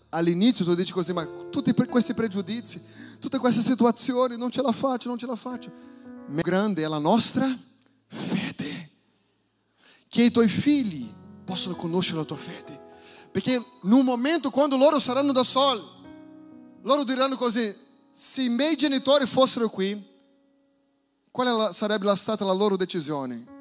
all'inizio 0.09 0.63
tu 0.63 0.75
dici 0.75 0.93
così, 0.93 1.11
ma 1.11 1.25
tutti 1.49 1.73
questi 1.73 2.13
pregiudizi, 2.13 2.79
tutte 3.19 3.39
queste 3.39 3.63
situazioni, 3.63 4.37
non 4.37 4.51
ce 4.51 4.61
la 4.61 4.71
faccio, 4.71 5.07
non 5.09 5.17
ce 5.17 5.25
la 5.25 5.35
faccio. 5.35 5.71
Ma 6.27 6.41
grande 6.41 6.83
è 6.83 6.87
la 6.87 6.99
nostra 6.99 7.45
fede. 8.07 8.91
Che 10.07 10.21
i 10.21 10.31
tuoi 10.31 10.47
figli 10.47 11.11
possano 11.43 11.75
conoscere 11.75 12.19
la 12.19 12.25
tua 12.25 12.37
fede. 12.37 12.83
Perché 13.31 13.61
un 13.81 14.05
momento 14.05 14.51
quando 14.51 14.77
loro 14.77 14.99
saranno 14.99 15.31
da 15.31 15.43
soli, 15.43 15.81
loro 16.83 17.03
diranno 17.03 17.35
così, 17.35 17.75
se 18.11 18.43
i 18.43 18.49
miei 18.49 18.75
genitori 18.75 19.25
fossero 19.25 19.67
qui, 19.67 20.13
qual 21.31 21.73
sarebbe 21.73 22.15
stata 22.15 22.45
la 22.45 22.53
loro 22.53 22.77
decisione? 22.77 23.54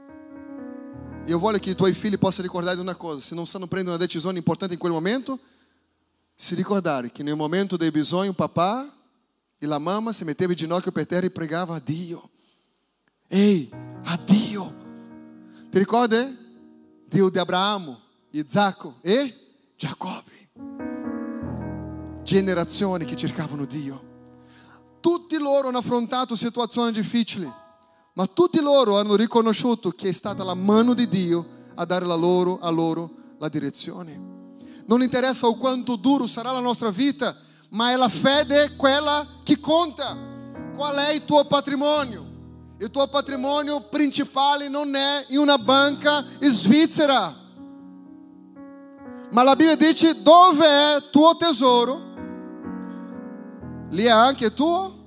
Io 1.26 1.38
voglio 1.38 1.58
che 1.58 1.70
i 1.70 1.74
tuoi 1.74 1.94
figli 1.94 2.18
possano 2.18 2.42
ricordare 2.42 2.76
di 2.76 2.82
una 2.82 2.94
cosa: 2.94 3.18
se 3.20 3.34
non 3.34 3.46
stanno 3.46 3.66
prendendo 3.66 3.96
una 3.96 4.04
decisione 4.04 4.38
importante 4.38 4.74
in 4.74 4.80
quel 4.80 4.92
momento, 4.92 5.38
si 6.34 6.54
ricordare 6.54 7.10
che 7.10 7.22
nel 7.22 7.36
momento 7.36 7.76
del 7.76 7.90
bisogno 7.90 8.34
papà 8.34 8.92
e 9.58 9.66
la 9.66 9.78
mamma 9.78 10.12
si 10.12 10.24
metteva 10.24 10.52
in 10.52 10.58
ginocchio 10.58 10.92
per 10.92 11.06
terra 11.06 11.26
e 11.26 11.30
pregava 11.30 11.76
a 11.76 11.80
Dio. 11.82 12.30
Ehi, 13.28 13.70
a 14.04 14.18
Dio. 14.22 14.74
Ti 15.70 15.78
ricordi? 15.78 16.42
Dio 17.08 17.30
di 17.30 17.38
Abramo, 17.38 18.00
Isacco 18.30 18.96
e 19.00 19.34
Giacobbe. 19.76 20.50
Generazioni 22.22 23.04
che 23.06 23.16
cercavano 23.16 23.64
Dio. 23.64 24.12
Tutti 25.00 25.38
loro 25.38 25.68
hanno 25.68 25.78
affrontato 25.78 26.36
situazioni 26.36 26.92
difficili 26.92 27.50
ma 28.14 28.26
tutti 28.26 28.60
loro 28.60 28.98
hanno 28.98 29.16
riconosciuto 29.16 29.90
che 29.90 30.08
è 30.08 30.12
stata 30.12 30.44
la 30.44 30.54
mano 30.54 30.94
di 30.94 31.08
Dio 31.08 31.46
a 31.74 31.84
dare 31.84 32.06
la 32.06 32.14
loro, 32.14 32.58
a 32.60 32.70
loro 32.70 33.10
la 33.38 33.48
direzione. 33.48 34.32
Non 34.86 35.02
interessa 35.02 35.46
o 35.46 35.56
quanto 35.56 35.96
duro 35.96 36.26
sarà 36.26 36.52
la 36.52 36.60
nostra 36.60 36.90
vita, 36.90 37.36
ma 37.70 37.90
è 37.90 37.96
la 37.96 38.08
fede 38.08 38.76
quella 38.76 39.26
che 39.42 39.58
conta. 39.58 40.16
Qual 40.74 40.96
è 40.96 41.12
il 41.12 41.24
tuo 41.24 41.44
patrimonio? 41.46 42.32
Il 42.78 42.90
tuo 42.90 43.06
patrimonio 43.08 43.80
principale 43.88 44.68
non 44.68 44.94
è 44.94 45.24
in 45.28 45.38
una 45.38 45.58
banca 45.58 46.24
svizzera. 46.40 47.42
Ma 49.30 49.42
la 49.42 49.56
Bibbia 49.56 49.74
dice 49.74 50.22
dove 50.22 50.64
è 50.64 50.96
il 50.96 51.08
tuo 51.10 51.34
tesoro, 51.36 52.12
lì 53.90 54.04
è 54.04 54.10
anche 54.10 54.46
il 54.46 54.54
tuo 54.54 54.98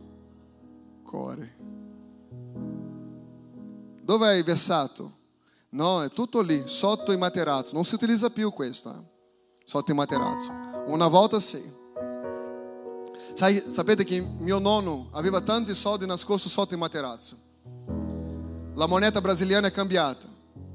cuore. 1.03 1.56
Dove 4.07 4.25
hai 4.25 4.41
versato? 4.41 5.15
No, 5.71 6.01
è 6.01 6.09
tutto 6.11 6.39
lì, 6.39 6.63
sotto 6.65 7.11
il 7.11 7.17
materazzo. 7.17 7.73
Non 7.73 7.83
si 7.83 7.93
utilizza 7.93 8.29
più 8.29 8.53
questo, 8.53 8.89
eh? 8.89 9.03
sotto 9.65 9.91
il 9.91 9.97
materazzo. 9.97 10.49
Una 10.85 11.09
volta 11.09 11.41
sì. 11.41 11.61
Sai, 13.33 13.61
sapete 13.67 14.05
che 14.05 14.21
mio 14.21 14.59
nonno 14.59 15.09
aveva 15.11 15.41
tanti 15.41 15.73
soldi 15.73 16.05
nascosti 16.05 16.47
sotto 16.47 16.73
il 16.73 16.79
materazzo. 16.79 17.35
La 18.75 18.87
moneta 18.87 19.19
brasiliana 19.19 19.67
è 19.67 19.71
cambiata. 19.71 20.25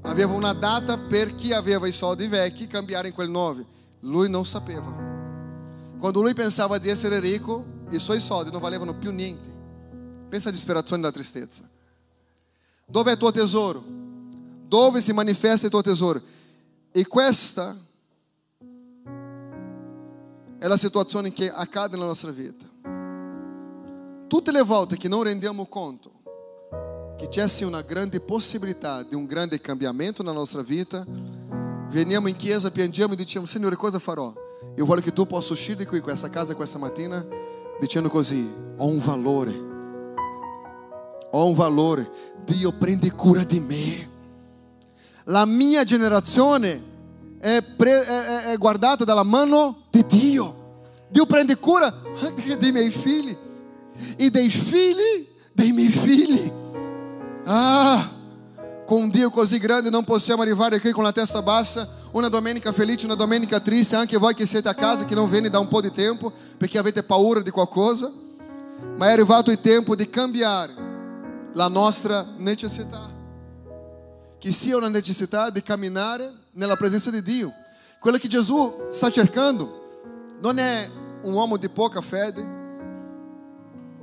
Aveva 0.01 0.33
una 0.33 0.53
data 0.53 0.99
per 0.99 1.33
chi 1.33 1.53
aveva 1.53 1.87
i 1.87 1.91
soldi 1.91 2.27
vecchi 2.27 2.67
cambiare 2.67 3.07
in 3.07 3.15
quel 3.15 3.31
nuovo. 3.31 3.65
Lui 4.01 4.29
non 4.29 4.45
sapeva. 4.45 4.95
Quando 5.97 6.21
lui 6.21 6.35
pensava 6.35 6.77
di 6.77 6.87
essere 6.87 7.19
ricco, 7.19 7.65
i 7.89 7.97
suoi 7.97 8.19
soldi 8.19 8.51
non 8.51 8.61
valevano 8.61 8.95
più 8.95 9.09
niente. 9.09 9.49
Pensa 10.29 10.49
alla 10.49 10.55
disperazione 10.55 11.01
e 11.01 11.05
alla 11.05 11.15
tristezza. 11.15 11.67
Dove 12.85 13.09
è 13.09 13.13
il 13.13 13.19
tuo 13.19 13.31
tesoro? 13.31 13.83
Dove 14.67 15.01
si 15.01 15.13
manifesta 15.13 15.65
il 15.65 15.71
tuo 15.71 15.81
tesoro? 15.81 16.21
E 16.91 17.05
questa 17.07 17.75
è 20.59 20.67
la 20.67 20.77
situazione 20.77 21.33
che 21.33 21.49
accade 21.49 21.95
nella 21.95 22.07
nostra 22.07 22.31
vita. 22.31 22.65
Tutte 24.27 24.51
le 24.51 24.61
volte 24.61 24.97
che 24.97 25.07
non 25.07 25.23
rendiamo 25.23 25.65
conto 25.65 26.11
che 27.17 27.27
c'è 27.29 27.63
una 27.63 27.81
grande 27.81 28.19
possibilità 28.19 29.03
di 29.03 29.15
un 29.15 29.25
grande 29.25 29.61
cambiamento 29.61 30.23
nella 30.23 30.35
nostra 30.35 30.61
vita, 30.61 31.05
veniamo 31.89 32.27
in 32.27 32.35
chiesa, 32.35 32.71
piangiamo 32.71 33.13
e 33.13 33.15
diciamo, 33.15 33.45
Signore, 33.45 33.75
cosa 33.75 33.99
farò? 33.99 34.33
Io 34.75 34.85
voglio 34.85 35.01
che 35.01 35.13
tu 35.13 35.25
possa 35.25 35.53
uscire 35.53 35.85
qui 35.85 35.99
questa 35.99 36.29
casa 36.29 36.55
questa 36.55 36.79
mattina 36.79 37.25
dicendo 37.79 38.09
così, 38.09 38.51
ho 38.77 38.85
un 38.85 38.97
valore 38.97 39.72
ho 41.35 41.47
un 41.47 41.53
valore. 41.53 42.09
Dio 42.45 42.71
prende 42.73 43.11
cura 43.11 43.43
di 43.43 43.59
me. 43.59 44.11
La 45.25 45.45
mia 45.45 45.83
generazione 45.83 46.91
è, 47.39 47.63
pre- 47.75 48.05
è, 48.05 48.43
è 48.51 48.57
guardata 48.57 49.03
dalla 49.03 49.23
mano 49.23 49.83
di 49.89 50.05
Dio. 50.05 50.61
Dio 51.09 51.25
prende 51.25 51.57
cura 51.57 51.93
anche 52.21 52.57
dei 52.57 52.71
miei 52.71 52.89
figli 52.89 53.37
e 54.17 54.29
dei 54.29 54.49
figli 54.49 55.27
dei 55.53 55.71
miei 55.71 55.89
figli. 55.89 56.51
Ah, 57.45 58.09
com 58.85 59.03
um 59.03 59.09
Dio 59.09 59.29
così 59.29 59.57
grande 59.59 59.89
non 59.89 60.03
possiamo 60.03 60.41
arrivare 60.41 60.79
qui 60.79 60.91
con 60.91 61.03
la 61.03 61.11
testa 61.11 61.41
bassa, 61.41 61.87
una 62.11 62.29
domenica 62.29 62.71
felice, 62.71 63.05
una 63.05 63.15
domenica 63.15 63.59
triste, 63.59 63.95
anche 63.95 64.17
voi 64.17 64.33
che 64.33 64.45
siete 64.45 64.69
a 64.69 64.73
casa, 64.73 65.05
che 65.05 65.15
non 65.15 65.29
viene 65.29 65.49
da 65.49 65.59
un 65.59 65.67
po' 65.67 65.81
di 65.81 65.91
tempo, 65.91 66.31
perché 66.57 66.77
avete 66.77 67.03
paura 67.03 67.41
di 67.41 67.51
qualcosa, 67.51 68.11
ma 68.97 69.07
è 69.07 69.11
arrivato 69.11 69.51
il 69.51 69.59
tempo 69.59 69.95
di 69.95 70.09
cambiare 70.09 70.92
la 71.53 71.67
nostra 71.67 72.27
necessità. 72.37 73.11
Che 74.37 74.51
sia 74.51 74.77
una 74.77 74.89
necessità 74.89 75.49
di 75.49 75.61
camminare 75.61 76.31
nella 76.51 76.75
presenza 76.75 77.09
di 77.09 77.21
Dio. 77.21 77.51
Quello 77.99 78.17
che 78.17 78.27
Gesù 78.27 78.87
sta 78.89 79.09
cercando 79.09 80.35
non 80.41 80.57
è 80.57 80.89
un 81.21 81.33
uomo 81.33 81.57
di 81.57 81.69
poca 81.69 82.01
fede, 82.01 82.61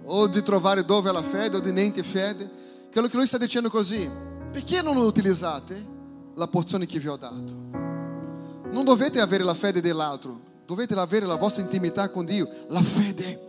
o 0.05 0.26
di 0.26 0.42
trovare 0.42 0.84
dove 0.84 1.11
è 1.11 1.12
la 1.12 1.22
fede, 1.22 1.59
o 1.59 1.61
di 1.61 1.70
niente 1.70 2.03
fede. 2.03 2.51
Quello 2.90 3.09
che 3.09 3.16
lui 3.16 3.26
sta 3.26 3.38
dicendo 3.38 3.68
così, 3.68 4.11
perché 4.51 4.82
non 4.82 4.96
utilizzate 4.96 5.98
la 6.34 6.48
porzione 6.48 6.86
che 6.86 6.98
vi 6.98 7.09
ho 7.09 7.16
dato? 7.16 7.68
Non 8.70 8.84
dovete 8.84 9.20
avere 9.20 9.44
la 9.44 9.55
fede 9.55 9.80
dell'altro, 9.80 10.40
dovete 10.64 10.94
avere 10.94 11.26
la 11.26 11.36
vostra 11.36 11.62
intimità 11.62 12.09
con 12.09 12.24
Dio, 12.24 12.48
la 12.68 12.82
fede. 12.82 13.48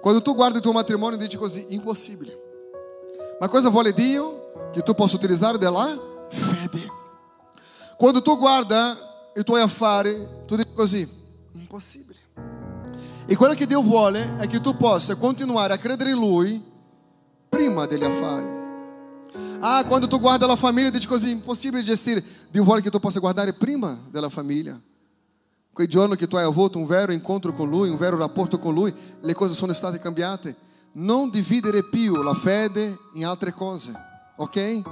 Quando 0.00 0.22
tu 0.22 0.34
guardi 0.34 0.58
il 0.58 0.62
tuo 0.62 0.72
matrimonio 0.72 1.18
dici 1.18 1.36
così, 1.36 1.66
impossibile. 1.70 2.43
Ma 3.38 3.48
cosa 3.48 3.68
vuole 3.68 3.92
Dio? 3.92 4.70
Che 4.72 4.82
tu 4.82 4.94
possa 4.94 5.16
utilizzare 5.16 5.58
della 5.58 5.98
fede. 6.28 6.92
Quando 7.96 8.22
tu 8.22 8.36
guarda 8.38 8.96
i 9.34 9.42
tuoi 9.42 9.60
affari, 9.60 10.26
tu 10.46 10.56
dici 10.56 10.72
così, 10.74 11.08
impossibile. 11.52 12.18
E 13.26 13.36
quello 13.36 13.54
che 13.54 13.66
Dio 13.66 13.80
vuole 13.82 14.36
è 14.38 14.46
che 14.46 14.60
tu 14.60 14.76
possa 14.76 15.14
continuare 15.16 15.72
a 15.72 15.78
credere 15.78 16.10
in 16.10 16.18
Lui 16.18 16.62
prima 17.48 17.86
degli 17.86 18.04
affari. 18.04 18.62
Ah, 19.60 19.84
quando 19.86 20.06
tu 20.06 20.20
guarda 20.20 20.46
la 20.46 20.56
famiglia 20.56 20.90
dici 20.90 21.06
così, 21.06 21.30
impossibile 21.30 21.82
gestire. 21.82 22.22
Dio 22.50 22.64
vuole 22.64 22.82
che 22.82 22.90
tu 22.90 22.98
possa 22.98 23.18
guardare 23.18 23.54
prima 23.54 23.98
della 24.10 24.28
famiglia. 24.28 24.78
Quel 25.72 25.88
giorno 25.88 26.14
che 26.14 26.28
tu 26.28 26.36
hai 26.36 26.44
avuto 26.44 26.78
un 26.78 26.86
vero 26.86 27.12
incontro 27.12 27.52
con 27.52 27.68
Lui, 27.68 27.88
un 27.88 27.96
vero 27.96 28.16
rapporto 28.16 28.58
con 28.58 28.74
Lui, 28.74 28.94
le 29.20 29.34
cose 29.34 29.54
sono 29.54 29.72
state 29.72 29.98
cambiate. 29.98 30.54
Non 30.96 31.28
dividere 31.28 31.82
più 31.82 32.22
la 32.22 32.34
fede 32.34 32.96
in 33.14 33.26
altre 33.26 33.52
cose, 33.52 33.92
ok? 34.36 34.82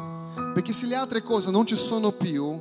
Perché 0.53 0.73
se 0.73 0.87
le 0.87 0.97
altre 0.97 1.23
cose 1.23 1.53
non 1.53 1.65
ci 1.65 1.77
sono 1.77 2.11
più, 2.11 2.61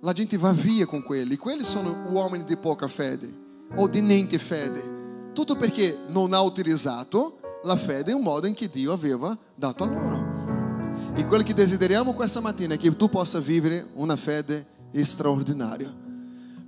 la 0.00 0.12
gente 0.12 0.36
va 0.36 0.50
via 0.50 0.84
con 0.84 1.04
quelli. 1.04 1.36
Quelli 1.36 1.62
sono 1.62 2.08
uomini 2.10 2.42
di 2.42 2.56
poca 2.56 2.88
fede 2.88 3.42
o 3.76 3.86
di 3.86 4.00
niente 4.00 4.38
fede. 4.38 5.30
Tutto 5.32 5.54
perché 5.54 5.96
non 6.08 6.32
ha 6.32 6.40
utilizzato 6.40 7.38
la 7.62 7.76
fede 7.76 8.10
in 8.10 8.16
un 8.16 8.24
modo 8.24 8.48
in 8.48 8.54
che 8.54 8.68
Dio 8.68 8.92
aveva 8.92 9.38
dato 9.54 9.84
a 9.84 9.86
loro. 9.86 11.12
E 11.14 11.24
quello 11.26 11.44
che 11.44 11.54
desideriamo 11.54 12.14
questa 12.14 12.40
mattina 12.40 12.74
è 12.74 12.78
che 12.78 12.96
tu 12.96 13.08
possa 13.08 13.38
vivere 13.38 13.90
una 13.94 14.16
fede 14.16 14.66
straordinaria. 15.02 15.94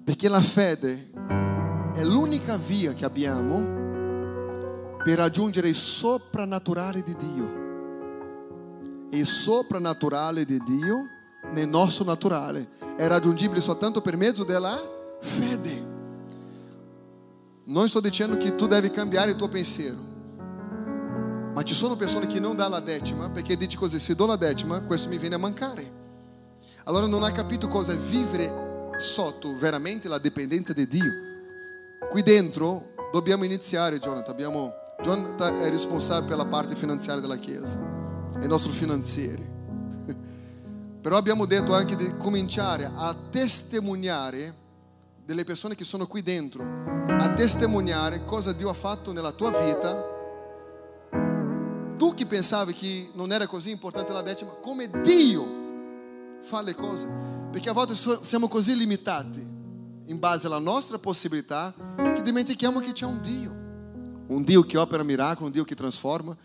Perché 0.04 0.28
la 0.28 0.40
fede 0.40 1.10
è 1.92 2.04
l'unica 2.04 2.56
via 2.56 2.94
che 2.94 3.04
abbiamo 3.04 3.85
per 5.06 5.18
raggiungere 5.18 5.68
il 5.68 5.76
soprannaturale 5.76 7.00
di 7.00 7.14
Dio. 7.14 9.08
Il 9.12 9.24
soprannaturale 9.24 10.44
di 10.44 10.60
Dio 10.64 11.06
nel 11.52 11.68
nostro 11.68 12.04
naturale 12.04 12.70
è 12.96 13.06
raggiungibile 13.06 13.60
soltanto 13.60 14.00
per 14.00 14.16
mezzo 14.16 14.42
della 14.42 14.76
fede. 15.20 15.86
Non 17.66 17.86
sto 17.86 18.00
dicendo 18.00 18.36
che 18.36 18.56
tu 18.56 18.66
devi 18.66 18.90
cambiare 18.90 19.30
il 19.30 19.36
tuo 19.36 19.46
pensiero. 19.46 19.96
Ma 21.54 21.62
ci 21.62 21.74
sono 21.74 21.94
persone 21.94 22.26
che 22.26 22.40
non 22.40 22.56
danno 22.56 22.70
la 22.70 22.80
decima 22.80 23.30
perché 23.30 23.56
dici 23.56 23.76
così, 23.76 24.00
se 24.00 24.16
do 24.16 24.26
la 24.26 24.34
decima 24.34 24.80
questo 24.80 25.08
mi 25.08 25.18
viene 25.18 25.36
a 25.36 25.38
mancare. 25.38 25.88
Allora 26.82 27.06
non 27.06 27.22
hai 27.22 27.32
capito 27.32 27.68
cosa 27.68 27.92
è 27.92 27.96
vivere 27.96 28.90
sotto 28.96 29.56
veramente 29.56 30.08
la 30.08 30.18
dipendenza 30.18 30.72
di 30.72 30.88
Dio. 30.88 31.12
Qui 32.10 32.22
dentro 32.24 32.94
dobbiamo 33.12 33.44
iniziare, 33.44 34.00
Jonathan. 34.00 34.32
Abbiamo, 34.34 34.84
Jonathan 35.02 35.60
è 35.60 35.70
responsabile 35.70 36.26
per 36.26 36.36
la 36.36 36.46
parte 36.46 36.74
finanziaria 36.74 37.20
della 37.20 37.36
Chiesa, 37.36 37.78
è 38.38 38.42
il 38.42 38.48
nostro 38.48 38.72
finanziere. 38.72 39.54
Però 41.00 41.16
abbiamo 41.16 41.46
detto 41.46 41.74
anche 41.74 41.96
di 41.96 42.16
cominciare 42.16 42.90
a 42.92 43.14
testimoniare 43.30 44.64
delle 45.24 45.44
persone 45.44 45.74
che 45.74 45.84
sono 45.84 46.06
qui 46.06 46.22
dentro 46.22 46.96
a 47.18 47.32
testimoniare 47.32 48.24
cosa 48.24 48.52
Dio 48.52 48.68
ha 48.68 48.74
fatto 48.74 49.12
nella 49.12 49.32
tua 49.32 49.50
vita. 49.50 50.14
Tu 51.96 52.14
che 52.14 52.26
pensavi 52.26 52.74
che 52.74 53.10
non 53.14 53.32
era 53.32 53.46
così 53.46 53.70
importante 53.70 54.12
la 54.12 54.22
decima, 54.22 54.50
come 54.60 54.90
Dio 55.02 55.64
fa 56.40 56.60
le 56.62 56.74
cose. 56.74 57.08
Perché 57.50 57.70
a 57.70 57.72
volte 57.72 57.94
siamo 57.94 58.48
così 58.48 58.76
limitati 58.76 59.40
in 60.04 60.18
base 60.18 60.46
alla 60.46 60.58
nostra 60.58 60.98
possibilità 60.98 61.74
che 62.14 62.22
dimentichiamo 62.22 62.80
che 62.80 62.92
c'è 62.92 63.06
un 63.06 63.20
Dio. 63.22 63.55
Un 64.28 64.42
Dio 64.42 64.62
che 64.62 64.76
opera 64.76 65.02
miracoli, 65.02 65.46
un 65.46 65.52
Dio 65.52 65.64
che 65.64 65.74
trasforma. 65.74 66.36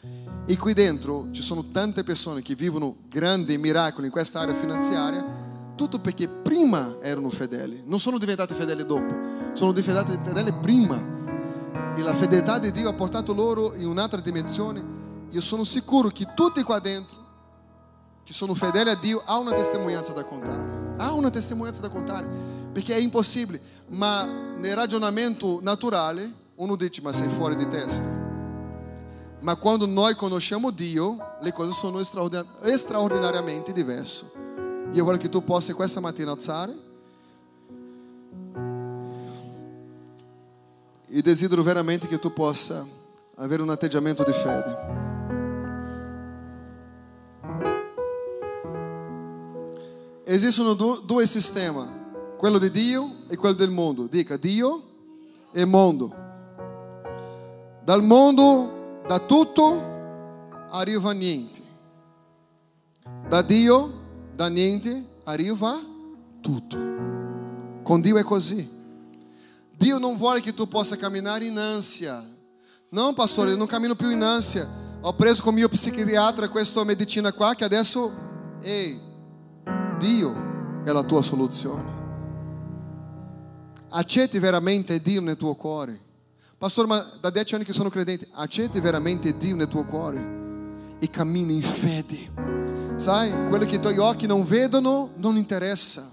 E 0.45 0.57
qui 0.57 0.73
dentro 0.73 1.27
ci 1.31 1.41
sono 1.41 1.69
tante 1.69 2.03
persone 2.03 2.41
che 2.41 2.55
vivono 2.55 2.95
grandi 3.07 3.57
miracoli 3.57 4.07
in 4.07 4.11
questa 4.11 4.39
area 4.39 4.55
finanziaria 4.55 5.49
tutto 5.81 5.99
perché 5.99 6.27
prima 6.27 6.97
erano 7.01 7.31
fedeli, 7.31 7.81
non 7.85 7.99
sono 7.99 8.19
diventati 8.19 8.53
fedeli 8.53 8.85
dopo, 8.85 9.15
sono 9.53 9.71
diventati 9.71 10.15
fedeli 10.21 10.53
prima. 10.61 11.19
E 11.95 12.01
la 12.03 12.13
fedeltà 12.13 12.59
di 12.59 12.71
Dio 12.71 12.87
ha 12.87 12.93
portato 12.93 13.33
loro 13.33 13.73
in 13.73 13.87
un'altra 13.87 14.21
dimensione. 14.21 14.99
Io 15.29 15.41
sono 15.41 15.63
sicuro 15.63 16.09
che 16.09 16.27
tutti 16.35 16.61
qua 16.61 16.77
dentro, 16.79 17.17
che 18.23 18.31
sono 18.31 18.53
fedeli 18.53 18.91
a 18.91 18.95
Dio, 18.95 19.23
ha 19.25 19.37
una 19.39 19.53
testimonianza 19.53 20.13
da 20.13 20.23
contare. 20.23 20.93
Ha 20.97 21.13
una 21.13 21.31
testimonianza 21.31 21.81
da 21.81 21.89
contare, 21.89 22.27
perché 22.71 22.93
è 22.93 22.99
impossibile. 22.99 23.59
Ma 23.87 24.23
nel 24.57 24.75
ragionamento 24.75 25.59
naturale, 25.63 26.31
uno 26.61 26.75
dice, 26.75 27.01
fuori 27.01 27.55
di 27.55 27.65
testa. 27.65 28.07
Ma 29.39 29.55
quando 29.55 29.87
noi 29.87 30.13
conosciamo 30.13 30.69
Dio, 30.69 31.17
le 31.41 31.51
cose 31.51 31.71
sono 31.71 31.99
straordinariamente 32.03 33.73
diverse. 33.73 34.31
Io 34.91 35.03
voglio 35.03 35.17
che 35.17 35.29
tu 35.29 35.43
possa 35.43 35.73
questa 35.73 35.99
mattina 35.99 36.31
alzare. 36.31 36.89
E 41.07 41.21
desidero 41.23 41.63
veramente 41.63 42.05
che 42.05 42.19
tu 42.19 42.31
possa 42.31 42.85
avere 43.37 43.63
un 43.63 43.71
atteggiamento 43.71 44.23
di 44.23 44.31
fede. 44.31 44.99
Esistono 50.25 50.75
due 50.75 51.25
sistemi, 51.25 51.87
quello 52.37 52.59
di 52.59 52.69
Dio 52.69 53.15
e 53.27 53.35
quello 53.35 53.55
del 53.55 53.71
mondo. 53.71 54.05
Dica 54.05 54.37
Dio 54.37 54.83
e 55.51 55.65
mondo. 55.65 56.20
Dal 57.91 58.01
mondo, 58.01 59.03
da 59.05 59.19
tutto, 59.19 59.77
arriva 60.69 61.11
niente. 61.11 61.61
Da 63.27 63.41
Dio 63.41 63.91
da 64.33 64.47
niente 64.47 65.05
arriva 65.25 65.77
tutto. 66.39 66.77
Com 67.83 67.99
Dio 67.99 68.17
é 68.17 68.23
così. 68.23 68.65
Dio 69.77 69.97
non 69.97 70.15
vuole 70.15 70.39
che 70.39 70.53
tu 70.53 70.69
possa 70.69 70.95
camminare 70.95 71.43
in 71.43 71.57
ansia. 71.57 72.23
Não, 72.89 73.13
pastor, 73.13 73.49
eu 73.49 73.57
não 73.57 73.67
cammino 73.67 73.93
più 73.93 74.09
in 74.09 74.23
ansia. 74.23 74.65
Ho 75.01 75.11
preso 75.11 75.43
con 75.43 75.53
mio 75.53 75.67
psichiatra 75.67 76.47
questa 76.47 76.85
medicina 76.85 77.33
qua 77.33 77.55
che 77.55 77.65
adesso, 77.65 78.09
ehi, 78.61 78.97
Dio 79.99 80.33
è 80.85 80.91
la 80.93 81.03
tua 81.03 81.21
soluzione. 81.21 81.99
Accetti 83.89 84.39
veramente 84.39 85.01
Dio 85.01 85.19
nel 85.19 85.35
tuo 85.35 85.55
cuore. 85.55 86.10
Pastor, 86.61 86.85
ma 86.85 87.03
da 87.19 87.31
dieci 87.31 87.55
anni 87.55 87.63
che 87.63 87.73
sono 87.73 87.89
credente, 87.89 88.27
accetti 88.33 88.79
veramente 88.79 89.35
Dio 89.35 89.55
nel 89.55 89.67
tuo 89.67 89.83
cuore 89.83 90.95
e 90.99 91.09
cammini 91.09 91.55
in 91.55 91.63
fede. 91.63 92.31
Sai, 92.97 93.47
quello 93.47 93.65
che 93.65 93.77
i 93.77 93.79
tuoi 93.79 93.97
occhi 93.97 94.27
non 94.27 94.43
vedono 94.43 95.09
non 95.15 95.37
interessa, 95.37 96.07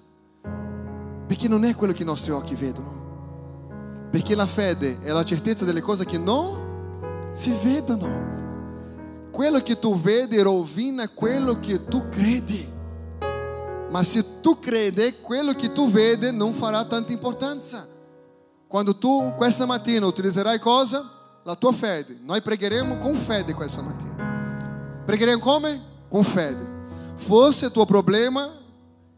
perché 1.27 1.49
non 1.49 1.65
è 1.65 1.75
quello 1.75 1.93
che 1.93 2.01
i 2.01 2.07
nostri 2.07 2.33
occhi 2.33 2.55
vedono. 2.55 4.09
Perché 4.11 4.35
la 4.35 4.47
fede 4.47 4.97
è 5.01 5.11
la 5.11 5.23
certezza 5.23 5.67
delle 5.67 5.83
cose 5.83 6.07
che 6.07 6.17
non 6.17 7.31
si 7.35 7.55
vedono. 7.63 9.29
Quello 9.31 9.61
che 9.61 9.79
tu 9.79 9.99
vedi 9.99 10.41
rovina 10.41 11.11
quello 11.11 11.61
che 11.61 11.85
tu 11.85 12.09
credi. 12.09 12.67
Ma 13.91 14.03
se 14.03 14.41
tu 14.41 14.59
credi, 14.59 15.17
quello 15.21 15.53
che 15.53 15.73
tu 15.73 15.91
vedi 15.91 16.33
non 16.33 16.55
farà 16.55 16.87
tanta 16.87 17.13
importanza. 17.13 17.97
Quando 18.69 18.95
tu 18.95 19.33
questa 19.35 19.65
mattina 19.65 20.05
utilizzerai 20.05 20.59
cosa? 20.59 21.03
La 21.43 21.57
tua 21.57 21.73
fede. 21.73 22.19
Noi 22.23 22.43
pregheremo 22.43 22.99
con 22.99 23.15
fede 23.15 23.55
questa 23.55 23.81
mattina. 23.81 25.03
Pregheremo 25.07 25.41
come? 25.41 25.81
Com 26.11 26.23
fede. 26.23 26.77
Forse 27.17 27.65
il 27.67 27.73
tuo 27.73 27.87
problema 27.87 28.47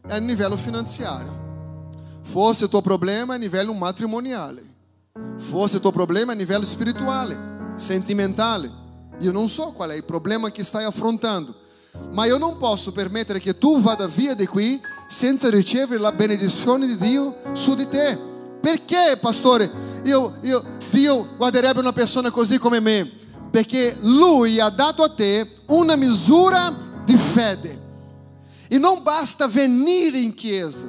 è 0.07 0.13
a 0.13 0.17
livello 0.19 0.55
finanziario. 0.55 1.39
Forse 2.21 2.63
il 2.63 2.69
tuo 2.69 2.81
problema 2.81 3.33
è 3.33 3.35
a 3.35 3.39
livello 3.39 3.73
matrimoniale. 3.73 4.63
Forse 5.35 5.75
il 5.75 5.81
tuo 5.81 5.91
problema 5.91 6.31
è 6.31 6.35
a 6.35 6.37
livello 6.37 6.63
spirituale, 6.63 7.73
sentimentale. 7.75 8.71
Io 9.19 9.33
non 9.33 9.49
so 9.49 9.73
qual 9.73 9.89
è 9.89 9.95
il 9.95 10.05
problema 10.05 10.49
che 10.49 10.63
stai 10.63 10.85
affrontando, 10.85 11.53
ma 12.13 12.23
io 12.23 12.37
non 12.37 12.57
posso 12.57 12.93
permettere 12.93 13.39
che 13.39 13.57
tu 13.57 13.81
vada 13.81 14.07
via 14.07 14.33
di 14.33 14.47
qui 14.47 14.81
senza 15.07 15.49
ricevere 15.49 15.99
la 15.99 16.13
benedizione 16.13 16.87
di 16.87 16.95
Dio 16.95 17.35
su 17.51 17.75
di 17.75 17.87
te. 17.89 18.30
Perché, 18.61 19.17
pastore, 19.19 19.69
io, 20.05 20.37
io, 20.41 20.63
Dio 20.91 21.35
guarderebbe 21.35 21.79
una 21.79 21.93
persona 21.93 22.29
così 22.29 22.59
come 22.59 22.79
me? 22.79 23.09
Perché 23.49 23.97
Lui 24.01 24.59
ha 24.59 24.69
dato 24.69 25.03
a 25.03 25.09
te 25.09 25.49
una 25.67 25.95
misura 25.95 26.73
di 27.03 27.17
fede. 27.17 27.79
E 28.67 28.77
non 28.77 29.01
basta 29.01 29.47
venire 29.47 30.19
in 30.19 30.33
chiesa. 30.33 30.87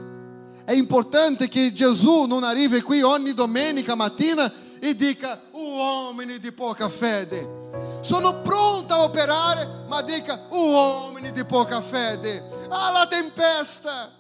È 0.65 0.73
importante 0.73 1.49
che 1.49 1.73
Gesù 1.73 2.25
non 2.25 2.45
arrivi 2.45 2.83
qui 2.83 3.03
ogni 3.03 3.35
domenica 3.35 3.95
mattina 3.95 4.53
e 4.79 4.95
dica 4.95 5.41
uomini 5.53 6.39
di 6.39 6.53
poca 6.53 6.89
fede. 6.89 7.61
Sono 8.01 8.43
pronto 8.43 8.93
a 8.93 9.03
operare, 9.03 9.85
ma 9.89 10.03
dica 10.03 10.47
uomini 10.51 11.33
di 11.33 11.45
poca 11.45 11.81
fede. 11.81 12.43
Ah, 12.69 13.07
tempesta, 13.09 14.11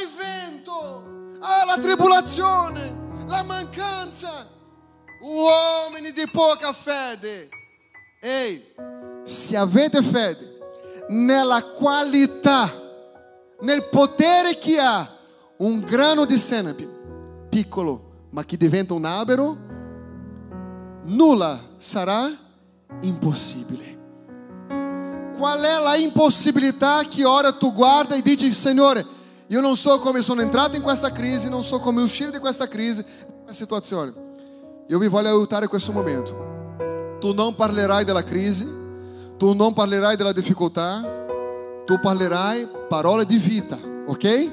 il 0.00 0.08
vento, 0.16 1.17
ah, 1.40 1.64
la 1.64 1.78
tribolazione, 1.80 3.24
la 3.26 3.42
mancanza. 3.44 4.46
Uomini 5.22 6.12
di 6.12 6.28
poca 6.32 6.72
fede. 6.72 7.48
Ehi, 8.20 8.62
se 9.22 9.56
avete 9.56 10.02
fede 10.02 10.58
nella 11.08 11.62
qualità, 11.64 12.72
nel 13.60 13.88
potere 13.90 14.58
che 14.58 14.78
ha 14.78 15.16
un 15.58 15.80
grano 15.80 16.24
di 16.24 16.36
senape, 16.36 16.88
piccolo, 17.48 18.26
ma 18.30 18.44
che 18.44 18.56
diventa 18.56 18.94
un 18.94 19.04
albero, 19.04 19.56
nulla 21.04 21.60
sarà 21.76 22.30
impossibile. 23.00 23.96
Qual 25.36 25.60
è 25.60 25.82
la 25.82 25.96
impossibilità 25.96 27.04
che 27.08 27.24
ora 27.24 27.52
tu 27.52 27.72
guarda 27.72 28.16
e 28.16 28.22
dici, 28.22 28.52
Signore, 28.52 29.06
io 29.50 29.60
non 29.60 29.76
so 29.76 29.98
come 29.98 30.20
sono 30.20 30.42
entrato 30.42 30.76
in 30.76 30.82
questa 30.82 31.10
crisi, 31.10 31.48
non 31.48 31.62
so 31.62 31.78
come 31.78 32.02
uscire 32.02 32.30
di 32.30 32.38
questa 32.38 32.68
crisi, 32.68 33.02
questa 33.02 33.52
situazione. 33.52 34.12
Io 34.88 34.98
vi 34.98 35.08
voglio 35.08 35.28
aiutare 35.28 35.64
in 35.64 35.70
questo 35.70 35.90
momento. 35.90 37.16
Tu 37.18 37.32
non 37.32 37.54
parlerai 37.54 38.04
della 38.04 38.22
crisi, 38.22 38.66
tu 39.38 39.54
non 39.54 39.72
parlerai 39.72 40.16
della 40.16 40.32
difficoltà, 40.32 41.02
tu 41.86 41.98
parlerai 41.98 42.68
parole 42.88 43.24
di 43.24 43.38
vita, 43.38 43.78
ok? 44.06 44.50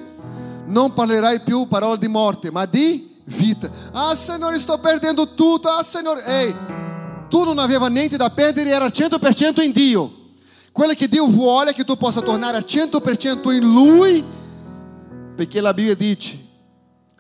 Non 0.68 0.94
parlerai 0.94 1.42
più 1.42 1.68
parole 1.68 1.98
di 1.98 2.08
morte, 2.08 2.50
ma 2.50 2.66
di 2.66 3.20
vita. 3.26 3.70
Ah, 3.92 4.16
Signore, 4.16 4.58
sto 4.60 4.78
perdendo 4.78 5.34
tutto. 5.34 5.68
Ah, 5.68 5.84
Signore, 5.84 6.24
ehi, 6.24 6.56
tu 7.28 7.44
non 7.44 7.60
aveva 7.60 7.90
niente 7.90 8.16
da 8.16 8.30
perdere, 8.30 8.70
era 8.70 8.88
100% 8.88 9.62
in 9.62 9.74
Dio. 9.74 10.12
Quello 10.72 10.94
che 10.94 11.10
Dio 11.10 11.28
vuole 11.28 11.72
è 11.72 11.74
che 11.74 11.84
tu 11.84 11.98
possa 11.98 12.22
tornare 12.22 12.58
a 12.58 12.64
100% 12.66 13.52
in 13.52 13.74
Lui, 13.74 14.24
perché 15.36 15.62
la 15.62 15.74
Bibbia 15.74 15.96
dice: 15.96 16.40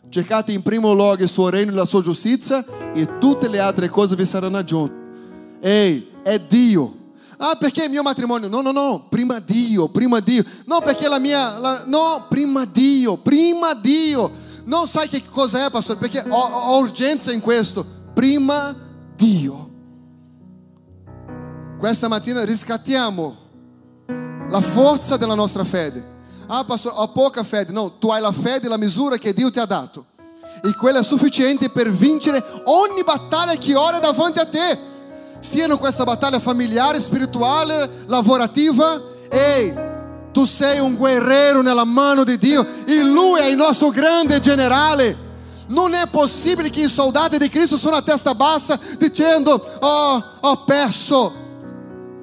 cercate 0.10 0.52
in 0.52 0.62
primo 0.62 0.94
luogo 0.94 1.24
il 1.24 1.30
suo 1.30 1.50
regno 1.50 1.72
e 1.72 1.76
la 1.76 1.86
sua 1.86 2.02
giustizia, 2.02 2.64
e 2.94 3.18
tutte 3.18 3.48
le 3.48 3.60
altre 3.60 3.90
cose 3.90 4.16
vi 4.16 4.26
saranno 4.26 4.58
aggiunte. 4.58 4.94
Ehi, 5.60 6.10
è 6.24 6.40
Dio. 6.40 7.04
Ah, 7.38 7.58
perché 7.58 7.84
il 7.84 7.90
mio 7.90 8.02
matrimonio? 8.02 8.48
No, 8.48 8.62
no, 8.62 8.72
no, 8.72 9.08
prima 9.10 9.40
Dio, 9.40 9.90
prima 9.90 10.22
Dio. 10.22 10.44
No, 10.66 10.80
perché 10.80 11.10
la 11.10 11.20
mia... 11.20 11.58
La... 11.58 11.84
No, 11.86 12.28
prima 12.30 12.64
Dio, 12.64 13.18
prima 13.18 13.74
Dio. 13.74 14.32
Non 14.66 14.88
sai 14.88 15.10
che 15.10 15.22
cosa 15.30 15.66
è, 15.66 15.70
pastor? 15.70 15.98
Perché 15.98 16.24
ho, 16.28 16.40
ho 16.40 16.80
urgenza 16.80 17.34
in 17.34 17.42
questo. 17.42 17.86
Prima 18.14 18.74
Dio. 19.16 19.70
Questa 21.78 22.08
mattina 22.08 22.46
riscattiamo 22.46 23.36
la 24.50 24.62
forza 24.62 25.18
della 25.18 25.36
nostra 25.36 25.66
fede. 25.66 26.14
Ah, 26.48 26.64
pastor, 26.64 26.94
ho 26.96 27.08
poca 27.10 27.44
fede. 27.44 27.72
No, 27.72 27.94
tu 27.94 28.10
hai 28.10 28.22
la 28.22 28.32
fede 28.32 28.68
la 28.68 28.78
misura 28.78 29.18
che 29.18 29.34
Dio 29.34 29.50
ti 29.52 29.60
ha 29.60 29.66
dato. 29.66 30.06
E 30.64 30.74
quella 30.76 31.00
è 31.00 31.04
sufficiente 31.04 31.70
per 31.70 31.90
vincere 31.90 32.44
ogni 32.66 33.04
battaglia 33.04 33.56
che 33.56 33.76
ora 33.76 33.98
è 33.98 34.00
davanti 34.00 34.40
a 34.40 34.46
te. 34.46 34.78
Siano 35.40 35.78
questa 35.78 36.04
battaglia 36.04 36.40
familiare, 36.40 37.00
spirituale, 37.00 38.04
lavorativa. 38.08 39.02
Ehi, 39.30 39.74
tu 40.32 40.46
sei 40.46 40.80
un 40.80 40.96
guerriero 40.96 41.62
nella 41.62 41.84
mano 41.84 42.24
di 42.24 42.38
Dio 42.38 42.66
e 42.86 43.04
Lui 43.04 43.40
è 43.40 43.46
il 43.46 43.56
nostro 43.56 43.90
grande 43.90 44.40
generale. 44.40 45.24
Non 45.68 45.94
è 45.94 46.08
possibile 46.08 46.70
che 46.70 46.82
i 46.82 46.90
soldati 46.90 47.38
di 47.38 47.50
Cristo 47.50 47.78
sono 47.78 47.96
a 47.96 48.02
testa 48.02 48.36
bassa 48.36 48.80
dicendo: 48.98 49.54
Oh, 49.80 50.24
ho 50.42 50.64
perso. 50.64 51.44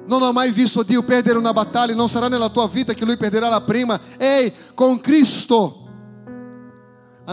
Non 0.05 0.21
ho 0.21 0.31
mai 0.31 0.51
visto 0.51 0.83
Dio 0.83 1.01
perdere 1.03 1.37
una 1.37 1.53
battaglia, 1.53 1.95
non 1.95 2.09
sarà 2.09 2.27
nella 2.27 2.49
tua 2.49 2.67
vita 2.67 2.93
che 2.93 3.05
Lui 3.05 3.17
perderà 3.17 3.47
la 3.49 3.61
prima. 3.61 3.99
Ehi, 4.17 4.53
con 4.73 4.99
Cristo 4.99 5.79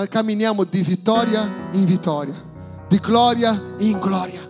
camminiamo 0.09 0.63
di 0.65 0.83
vittoria 0.83 1.69
in 1.73 1.85
vittoria, 1.85 2.35
di 2.89 2.99
gloria 2.99 3.75
in 3.79 3.99
gloria. 3.99 4.49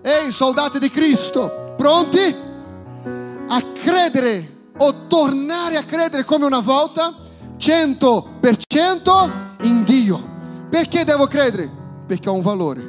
Ehi, 0.00 0.30
soldati 0.30 0.78
di 0.78 0.90
Cristo, 0.90 1.74
pronti 1.76 2.34
a 3.48 3.62
credere 3.74 4.58
o 4.78 5.06
tornare 5.06 5.76
a 5.76 5.82
credere 5.84 6.24
come 6.24 6.46
una 6.46 6.60
volta 6.60 7.14
100% 7.58 9.30
in 9.62 9.84
Dio. 9.84 10.28
Perché 10.70 11.04
devo 11.04 11.26
credere? 11.26 11.70
Perché 12.06 12.30
ho 12.30 12.34
un 12.34 12.40
valore. 12.40 12.80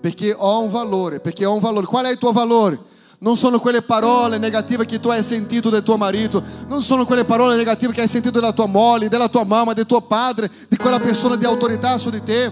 Perché 0.00 0.32
ho 0.32 0.60
un 0.60 0.70
valore, 0.70 1.18
perché 1.18 1.44
ho 1.44 1.54
un 1.54 1.60
valore. 1.60 1.86
Qual 1.86 2.04
è 2.04 2.10
il 2.10 2.18
tuo 2.18 2.30
valore? 2.30 2.88
Non 3.22 3.36
sono 3.36 3.58
quelle 3.58 3.82
parole 3.82 4.38
negative 4.38 4.86
che 4.86 4.98
tu 4.98 5.10
hai 5.10 5.22
sentito 5.22 5.68
del 5.68 5.82
tuo 5.82 5.98
marito, 5.98 6.42
non 6.68 6.80
sono 6.80 7.04
quelle 7.04 7.24
parole 7.24 7.54
negative 7.54 7.92
che 7.92 8.00
hai 8.00 8.08
sentito 8.08 8.40
della 8.40 8.52
tua 8.52 8.66
moglie, 8.66 9.08
della 9.08 9.28
tua 9.28 9.44
mamma, 9.44 9.74
del 9.74 9.84
tuo 9.84 10.00
padre, 10.00 10.50
di 10.68 10.76
quella 10.76 10.98
persona 10.98 11.36
di 11.36 11.44
autorità 11.44 11.98
su 11.98 12.08
di 12.08 12.22
te. 12.22 12.50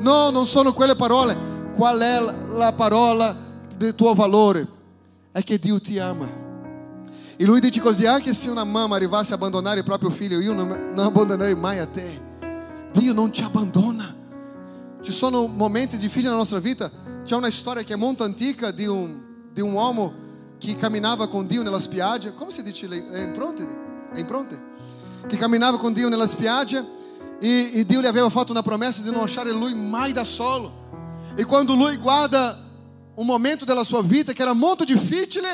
No, 0.00 0.28
non 0.30 0.44
sono 0.44 0.72
quelle 0.72 0.94
parole. 0.94 1.48
Qual 1.74 1.98
è 1.98 2.20
la 2.52 2.72
parola 2.72 3.34
del 3.76 3.94
tuo 3.94 4.12
valore? 4.12 4.66
È 5.32 5.42
che 5.42 5.58
Dio 5.58 5.80
ti 5.80 5.98
ama. 5.98 6.28
E 7.36 7.44
lui 7.46 7.60
dice 7.60 7.80
così, 7.80 8.04
anche 8.04 8.34
se 8.34 8.50
una 8.50 8.64
mamma 8.64 8.96
arrivasse 8.96 9.32
a 9.32 9.36
abbandonare 9.36 9.78
il 9.78 9.84
proprio 9.84 10.10
figlio, 10.10 10.38
io 10.38 10.52
non, 10.52 10.90
non 10.92 11.06
abbandonerei 11.06 11.54
mai 11.54 11.78
a 11.78 11.86
te. 11.86 12.28
Dio 12.92 13.14
non 13.14 13.32
ci 13.32 13.42
abbandona. 13.42 14.14
Ci 15.00 15.12
sono 15.12 15.46
momenti 15.46 15.96
difficili 15.96 16.24
nella 16.24 16.36
nostra 16.36 16.58
vita. 16.58 16.90
C'è 17.24 17.34
una 17.34 17.50
storia 17.50 17.82
che 17.82 17.94
è 17.94 17.96
molto 17.96 18.24
antica 18.24 18.70
di 18.70 18.86
un 18.86 19.28
di 19.52 19.60
un 19.60 19.72
uomo 19.72 20.28
che 20.58 20.76
camminava 20.76 21.28
con 21.28 21.46
Dio 21.46 21.62
nella 21.62 21.80
spiaggia. 21.80 22.32
Come 22.32 22.50
si 22.50 22.62
dice? 22.62 22.86
È 22.86 23.22
impronte? 23.22 23.66
È 24.12 24.18
impronte? 24.18 24.68
Che 25.26 25.36
camminava 25.36 25.78
con 25.78 25.92
Dio 25.92 26.08
nella 26.08 26.26
spiaggia 26.26 26.84
e, 27.40 27.70
e 27.74 27.86
Dio 27.86 28.00
gli 28.00 28.06
aveva 28.06 28.28
fatto 28.28 28.52
una 28.52 28.62
promessa 28.62 29.02
di 29.02 29.10
non 29.10 29.20
lasciare 29.20 29.50
lui 29.50 29.74
mai 29.74 30.12
da 30.12 30.24
solo. 30.24 31.32
E 31.34 31.44
quando 31.44 31.74
lui 31.74 31.96
guarda 31.96 32.58
un 33.14 33.26
momento 33.26 33.64
della 33.64 33.84
sua 33.84 34.02
vita 34.02 34.32
che 34.32 34.42
era 34.42 34.52
molto 34.52 34.84
difficile, 34.84 35.48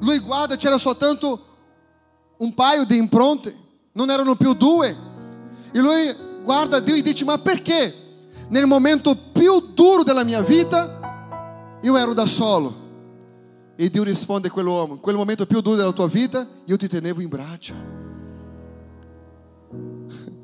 lui 0.00 0.18
guarda, 0.20 0.56
c'era 0.56 0.78
soltanto 0.78 1.44
un 2.38 2.54
paio 2.54 2.84
di 2.84 2.96
impronte, 2.96 3.54
non 3.92 4.10
erano 4.10 4.36
più 4.36 4.54
due. 4.54 4.96
E 5.72 5.78
lui 5.78 6.14
guarda 6.42 6.80
Dio 6.80 6.94
e 6.94 7.02
dice: 7.02 7.24
Ma 7.24 7.38
perché 7.38 7.94
nel 8.48 8.66
momento 8.66 9.14
più 9.14 9.72
duro 9.74 10.02
della 10.02 10.24
mia 10.24 10.40
vita 10.40 11.78
io 11.82 11.96
ero 11.96 12.14
da 12.14 12.26
solo? 12.26 12.86
E 13.80 13.90
Dio 13.90 14.02
risponde 14.02 14.48
a 14.48 14.50
quell'uomo: 14.50 14.94
in 14.94 15.00
quel 15.00 15.14
momento 15.14 15.46
più 15.46 15.60
duro 15.60 15.76
della 15.76 15.92
tua 15.92 16.08
vita, 16.08 16.44
io 16.64 16.76
ti 16.76 16.88
tenevo 16.88 17.20
in 17.20 17.28
braccio. 17.28 17.74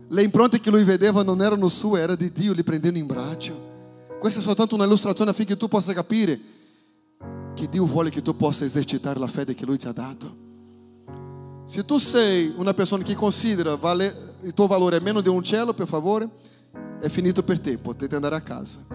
Le 0.06 0.22
impronte 0.22 0.60
che 0.60 0.70
lui 0.70 0.84
vedeva 0.84 1.24
non 1.24 1.42
erano 1.42 1.66
sue, 1.66 2.00
era 2.00 2.14
di 2.14 2.30
Dio 2.30 2.52
li 2.52 2.62
prendendo 2.62 2.96
in 2.96 3.06
braccio. 3.06 3.72
Questa 4.20 4.38
è 4.38 4.42
soltanto 4.42 4.76
una 4.76 4.84
illustrazione 4.84 5.32
affinché 5.32 5.56
tu 5.56 5.66
possa 5.66 5.92
capire 5.92 6.40
che 7.54 7.68
Dio 7.68 7.84
vuole 7.86 8.08
che 8.08 8.22
tu 8.22 8.36
possa 8.36 8.64
esercitare 8.64 9.18
la 9.18 9.26
fede 9.26 9.56
che 9.56 9.66
Lui 9.66 9.78
ti 9.78 9.88
ha 9.88 9.92
dato. 9.92 10.42
Se 11.64 11.84
tu 11.84 11.98
sei 11.98 12.54
una 12.56 12.72
persona 12.72 13.02
che 13.02 13.16
considera 13.16 13.74
vale, 13.74 14.36
il 14.42 14.54
tuo 14.54 14.68
valore 14.68 14.98
è 14.98 15.00
meno 15.00 15.20
di 15.20 15.28
un 15.28 15.42
cielo, 15.42 15.74
per 15.74 15.88
favore, 15.88 16.28
è 17.00 17.08
finito 17.08 17.42
per 17.42 17.58
te, 17.58 17.78
potete 17.78 18.14
andare 18.14 18.36
a 18.36 18.42
casa. 18.42 18.86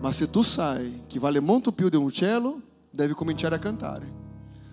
Ma 0.00 0.10
se 0.10 0.28
tu 0.30 0.42
sai 0.42 1.02
che 1.06 1.20
vale 1.20 1.38
molto 1.38 1.70
più 1.70 1.88
di 1.88 1.96
un 1.96 2.10
cielo, 2.10 2.62
deve 2.90 3.14
cominciare 3.14 3.54
a 3.54 3.58
cantare. 3.58 4.12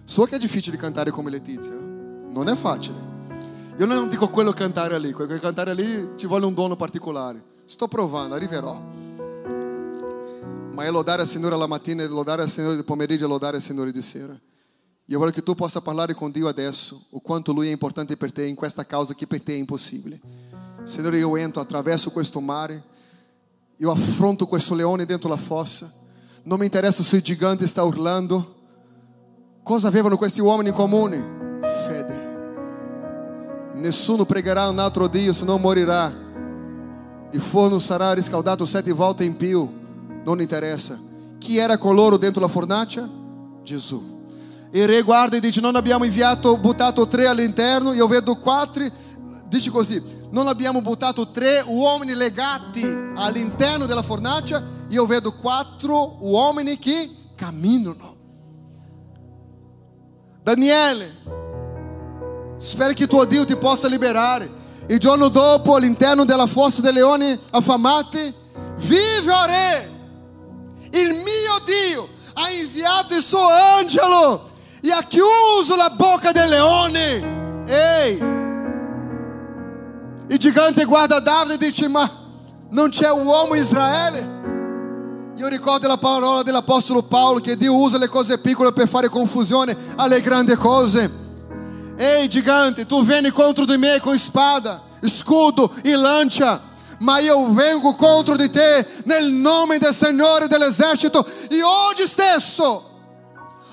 So 0.04 0.24
che 0.24 0.36
è 0.36 0.40
difficile 0.40 0.78
cantare 0.78 1.12
come 1.12 1.30
Letizia, 1.30 1.74
non 1.74 2.48
è 2.48 2.56
facile. 2.56 3.14
Io 3.78 3.86
non 3.86 4.08
dico 4.08 4.30
quello 4.30 4.52
cantare 4.52 4.98
lì, 5.00 5.12
quello 5.12 5.38
cantare 5.40 5.74
lì 5.74 6.14
ci 6.16 6.28
vuole 6.28 6.46
un 6.46 6.54
dono 6.54 6.76
particolare. 6.76 7.44
Sto 7.66 7.88
provando, 7.88 8.36
arriverò. 8.36 8.82
Ma 10.72 10.84
è 10.84 10.92
lodare 10.92 11.24
al 11.24 11.28
Signore 11.28 11.58
la 11.58 11.68
mattina, 11.68 12.04
è 12.04 12.08
lodare 12.08 12.42
al 12.42 12.50
Signore 12.50 12.76
di 12.76 12.84
pomeriggio, 12.84 13.26
è 13.26 13.28
lodare 13.28 13.58
al 13.58 13.62
Signore 13.62 13.92
di 13.92 14.02
sera. 14.02 14.38
Io 15.06 15.20
voglio 15.20 15.32
che 15.32 15.44
tu 15.44 15.56
possa 15.56 15.82
parlare 15.82 16.14
con 16.14 16.32
Dio 16.32 16.48
adesso 16.48 17.06
o 17.12 17.20
quanto 17.20 17.52
Lui 17.52 17.68
è 17.68 17.72
importante 17.72 18.18
per 18.18 18.32
te 18.32 18.46
in 18.46 18.56
questa 18.56 18.86
causa 18.86 19.14
che 19.14 19.28
per 19.28 19.42
te 19.42 19.54
è 19.54 19.58
impossibile. 19.58 20.20
Signore, 20.84 21.18
io 21.18 21.36
entro, 21.36 21.62
attraverso 21.62 22.12
questo 22.12 22.40
mare, 22.40 22.84
io 23.78 23.92
affronto 23.92 24.46
questo 24.46 24.74
leone 24.74 25.06
dentro 25.06 25.30
la 25.30 25.38
fossa. 25.38 25.92
Non 26.46 26.60
mi 26.60 26.66
interessa 26.66 27.02
se 27.02 27.16
il 27.16 27.24
gigante 27.24 27.66
sta 27.66 27.82
urlando. 27.82 28.54
Cosa 29.64 29.88
avevano 29.88 30.16
questi 30.16 30.42
uomini 30.42 30.70
in 30.70 30.76
comune? 30.76 31.60
Fede. 31.88 32.34
Nessuno 33.74 34.26
pregherà 34.26 34.70
un 34.70 34.78
altro 34.78 35.08
Dio, 35.08 35.34
senão 35.34 35.58
morirà. 35.58 36.14
Il 37.32 37.42
forno 37.42 37.80
sarà 37.80 38.14
riscaldato 38.14 38.64
sette 38.68 38.92
volte 38.92 39.28
più. 39.32 39.68
Non 40.24 40.40
interessa. 40.40 41.00
Chi 41.40 41.58
era 41.58 41.80
coloro 41.80 42.18
dentro 42.18 42.42
la 42.42 42.48
fornace? 42.48 43.10
Gesù. 43.64 44.28
Il 44.70 44.86
re 44.86 45.02
guarda 45.02 45.38
e 45.38 45.40
dice: 45.40 45.62
Non 45.62 45.76
abbiamo 45.76 46.04
inviato, 46.04 46.58
buttato 46.58 47.08
tre 47.08 47.26
all'interno. 47.26 47.92
Io 47.92 48.06
vedo 48.06 48.36
quattro. 48.36 48.86
Dice 49.48 49.72
così: 49.72 50.00
Non 50.30 50.46
abbiamo 50.46 50.80
buttato 50.84 51.32
tre 51.32 51.64
uomini 51.66 52.14
legati 52.14 52.86
all'interno 53.16 53.88
della 53.88 54.04
fornace. 54.04 54.75
Io 54.90 55.06
vedo 55.06 55.34
quattro 55.34 56.18
uomini 56.20 56.78
che 56.78 57.10
camminano. 57.36 58.16
Daniele, 60.44 61.14
spero 62.58 62.94
che 62.94 63.08
tuo 63.08 63.26
Dio 63.26 63.46
ti 63.46 63.56
possa 63.56 63.88
liberare. 63.88 64.64
Il 64.88 65.00
giorno 65.00 65.30
dopo, 65.30 65.76
all'interno 65.76 66.24
della 66.26 66.46
fossa 66.46 66.82
dei 66.82 66.94
leoni 66.94 67.40
affamati, 67.52 68.34
vive 68.76 69.32
o 69.32 69.46
re, 69.46 69.92
il 70.92 71.10
mio 71.14 71.60
Dio 71.66 72.08
ha 72.34 72.50
inviato 72.52 73.16
il 73.16 73.22
suo 73.22 73.48
angelo 73.50 74.52
e 74.82 74.92
ha 74.92 75.02
chiuso 75.02 75.76
la 75.76 75.90
bocca 75.90 76.32
del 76.32 76.50
leone. 76.50 77.64
Ehi, 77.66 78.18
il 80.28 80.38
gigante 80.38 80.86
guarda 80.86 81.20
Davide 81.20 81.56
e 81.56 81.58
dice: 81.58 81.88
Ma 81.88 82.08
non 82.70 82.90
c'è 82.90 83.10
uomo 83.12 83.56
in 83.56 83.62
Israele? 83.62 84.35
Io 85.38 85.50
ricordo 85.50 85.86
la 85.88 85.98
parola 85.98 86.44
dell'Apostolo 86.44 87.04
Paolo 87.04 87.42
che 87.42 87.58
Dio 87.58 87.76
usa 87.76 87.98
le 87.98 88.08
cose 88.08 88.38
piccole 88.38 88.72
per 88.72 88.88
fare 88.88 89.10
confusione 89.10 89.76
alle 89.98 90.22
grandi 90.22 90.56
cose. 90.56 91.24
Ehi 91.98 92.30
gigante, 92.30 92.86
tu 92.86 93.04
vieni 93.04 93.32
contro 93.32 93.66
di 93.66 93.76
me 93.76 94.00
con 94.00 94.18
spada, 94.18 94.82
scudo 95.02 95.74
e 95.84 95.94
lancia, 95.98 96.62
ma 97.00 97.20
io 97.20 97.52
vengo 97.52 97.96
contro 97.96 98.38
di 98.38 98.50
te 98.50 98.88
nel 99.04 99.30
nome 99.34 99.78
del 99.78 99.94
Signore 99.94 100.48
dell'esercito 100.48 101.26
e 101.50 101.62
oggi 101.62 102.08
stesso, 102.08 102.90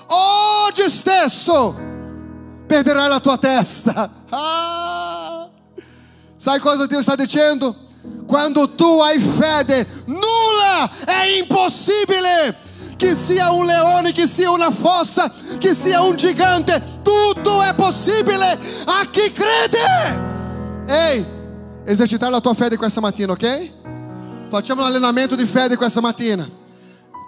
oggi 0.07 0.89
stesso 0.89 1.73
perderai 2.67 3.07
la 3.07 3.21
tua 3.21 3.37
testa. 3.37 4.11
Ah! 4.29 5.47
Sai 6.35 6.59
cosa 6.59 6.87
Dio 6.87 7.01
sta 7.01 7.15
dicendo? 7.15 7.73
Quando 8.27 8.69
tu 8.69 8.99
hai 8.99 9.19
fede, 9.19 9.87
nulla 10.05 10.89
è 11.05 11.39
impossibile. 11.41 12.71
Che 12.95 13.15
sia 13.15 13.51
un 13.51 13.65
leone, 13.65 14.11
che 14.13 14.27
sia 14.27 14.49
una 14.49 14.71
fossa, 14.71 15.31
che 15.57 15.73
sia 15.73 16.01
un 16.01 16.15
gigante, 16.15 16.81
tutto 17.01 17.61
è 17.61 17.73
possibile 17.73 18.57
a 18.85 19.05
chi 19.09 19.31
crede. 19.31 20.31
Ehi, 20.87 21.25
esercitare 21.85 22.31
la 22.31 22.39
tua 22.39 22.53
fede 22.53 22.77
questa 22.77 23.01
mattina, 23.01 23.33
ok? 23.33 23.71
Facciamo 24.49 24.81
un 24.81 24.87
allenamento 24.87 25.35
di 25.35 25.45
fede 25.45 25.75
questa 25.75 25.99
mattina. 25.99 26.47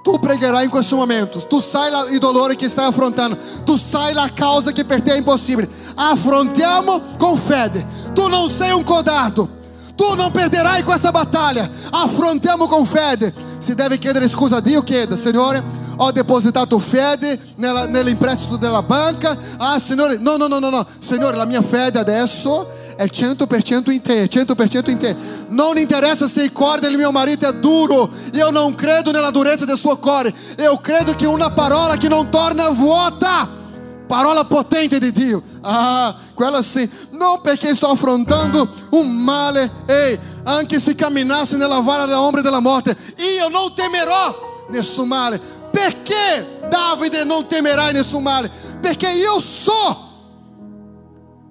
Tu 0.04 0.20
pregherai 0.20 0.66
in 0.66 0.70
questo 0.70 0.96
momento, 0.96 1.40
tu 1.48 1.60
sai 1.60 1.90
la, 1.90 2.06
il 2.12 2.20
dolore 2.20 2.56
che 2.56 2.70
stai 2.70 2.86
affrontando, 2.86 3.36
tu 3.66 3.76
sai 3.76 4.14
la 4.14 4.32
causa 4.32 4.72
che 4.72 4.86
per 4.86 5.02
te 5.02 5.14
è 5.14 5.18
impossibile. 5.18 5.68
Affrontiamo 5.96 7.02
con 7.18 7.36
fede. 7.36 7.86
Tu 8.14 8.28
non 8.28 8.48
sei 8.48 8.72
un 8.72 8.84
codardo. 8.84 9.64
Tu 9.96 10.16
non 10.16 10.32
perderai 10.32 10.84
questa 10.84 11.12
battaglia. 11.12 11.70
Affrontiamo 11.92 12.68
con 12.68 12.86
fede. 12.86 13.34
Se 13.60 13.76
deve 13.76 13.98
chiedere 13.98 14.28
scusa 14.28 14.58
a 14.58 14.62
Dio, 14.62 14.84
chieda, 14.84 15.16
Signore, 15.16 15.64
ho 15.98 16.12
depositato 16.12 16.78
fede 16.78 17.40
nella, 17.56 17.86
nell'imprestito 17.88 18.58
della 18.58 18.84
banca. 18.84 19.38
Ah, 19.58 19.80
Signore, 19.80 20.18
no, 20.18 20.36
no, 20.36 20.48
no, 20.48 20.60
no, 20.60 20.70
no. 20.70 20.86
Signore, 21.00 21.38
la 21.38 21.46
mia 21.46 21.62
fede 21.62 22.00
adesso 22.00 22.68
è 22.98 23.06
100% 23.06 23.92
in 23.92 24.02
te, 24.02 24.30
100% 24.30 24.90
in 24.90 24.98
te. 24.98 25.16
Non 25.50 25.78
interessa 25.78 26.28
se 26.28 26.44
il 26.44 26.52
cuore 26.52 26.82
del 26.82 26.98
mio 26.98 27.12
marito 27.12 27.48
è 27.48 27.54
duro. 27.54 28.10
Io 28.34 28.50
non 28.50 28.76
credo 28.76 29.12
nella 29.12 29.32
durezza 29.32 29.66
del 29.66 29.78
suo 29.78 29.98
cuore. 29.98 30.34
Io 30.60 30.78
credo 30.78 31.14
che 31.16 31.26
una 31.26 31.52
parola 31.52 31.96
che 31.96 32.10
non 32.10 32.30
torna 32.30 32.70
vuota. 32.70 33.64
Parola 34.08 34.46
potente 34.46 35.00
di 35.00 35.12
Dio. 35.12 35.42
Ah, 35.62 36.16
quella 36.34 36.62
sì. 36.62 36.90
Non 37.12 37.42
perché 37.42 37.74
sto 37.74 37.88
affrontando 37.88 38.68
un 38.92 39.12
male. 39.12 39.70
Ehi, 39.86 40.20
anche 40.44 40.80
se 40.80 40.96
camminasse 40.96 41.58
nella 41.58 41.80
vara 41.80 42.06
dell'ombra 42.06 42.42
della 42.42 42.60
morte, 42.60 42.96
io 43.18 43.50
non 43.50 43.74
temerò 43.74 44.66
nessun 44.70 45.08
male. 45.08 45.40
Perché 45.72 46.68
Davide 46.70 47.24
non 47.24 47.48
temerai 47.48 47.94
nessun 47.94 48.24
male? 48.24 48.52
Perché 48.80 49.10
io 49.10 49.40
so 49.40 50.04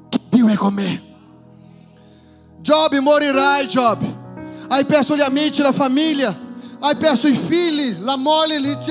che 0.09 0.21
Dio 0.29 0.47
è 0.49 0.55
con. 0.55 1.03
Job, 2.61 2.97
morirai, 2.97 3.67
Job. 3.67 4.03
Hai 4.69 4.85
perso 4.87 5.17
gli 5.17 5.21
amici, 5.21 5.61
la 5.61 5.73
famiglia. 5.73 6.35
Hai 6.81 6.97
perso 6.97 7.27
i 7.27 7.35
figli, 7.35 7.99
la 8.01 8.17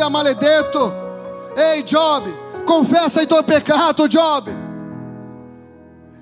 ha 0.01 0.09
maledetto. 0.09 1.01
Ehi, 1.55 1.83
Job, 1.83 2.42
confessa 2.63 3.21
il 3.21 3.27
tuo 3.27 3.43
peccato, 3.43 4.07
Job. 4.07 4.61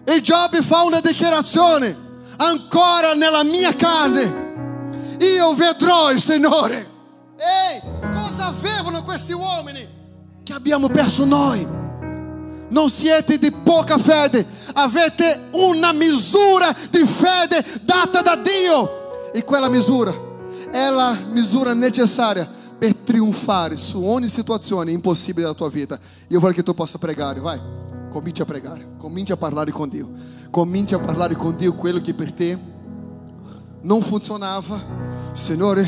E 0.03 0.21
Job 0.21 0.61
fa 0.61 0.81
una 0.83 0.99
dichiarazione, 0.99 1.95
ancora 2.37 3.13
nella 3.13 3.43
mia 3.43 3.75
carne, 3.75 5.17
io 5.19 5.53
vedrò 5.53 6.11
il 6.11 6.19
Signore. 6.19 6.89
Ehi, 7.37 7.81
cosa 8.11 8.47
avevano 8.47 9.03
questi 9.03 9.31
uomini 9.31 9.87
che 10.43 10.53
abbiamo 10.53 10.89
perso 10.89 11.25
noi? 11.25 11.79
Non 12.69 12.89
siete 12.89 13.37
di 13.37 13.51
poca 13.51 13.97
fede, 13.97 14.45
avete 14.73 15.49
una 15.51 15.91
misura 15.91 16.73
di 16.89 17.05
fede 17.05 17.63
data 17.81 18.21
da 18.21 18.35
Dio. 18.35 19.29
E 19.33 19.43
quella 19.43 19.69
misura 19.69 20.13
è 20.71 20.89
la 20.89 21.17
misura 21.29 21.73
necessaria 21.73 22.60
per 22.81 22.95
trionfare 22.95 23.77
su 23.77 24.03
ogni 24.03 24.27
situazione 24.27 24.89
impossibile 24.89 25.43
della 25.43 25.53
tua 25.53 25.69
vita. 25.69 25.99
Io 26.29 26.39
voglio 26.39 26.55
che 26.55 26.63
tu 26.63 26.73
possa 26.73 26.97
pregare, 26.97 27.39
vai. 27.39 27.61
Cominci 28.09 28.41
a 28.41 28.45
pregare, 28.45 28.93
cominci 28.97 29.31
a 29.31 29.37
parlare 29.37 29.69
con 29.69 29.87
Dio. 29.87 30.09
Cominci 30.49 30.95
a 30.95 30.97
parlare 30.97 31.35
con 31.35 31.55
Dio 31.55 31.75
quello 31.75 32.01
che 32.01 32.15
per 32.15 32.33
te 32.33 32.57
non 33.81 34.01
funzionava. 34.01 34.81
Signore, 35.31 35.87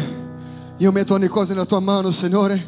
io 0.78 0.92
metto 0.92 1.16
ogni 1.16 1.30
cosa 1.30 1.54
nella 1.54 1.66
tua 1.66 1.80
mano, 1.80 2.12
Signore. 2.12 2.64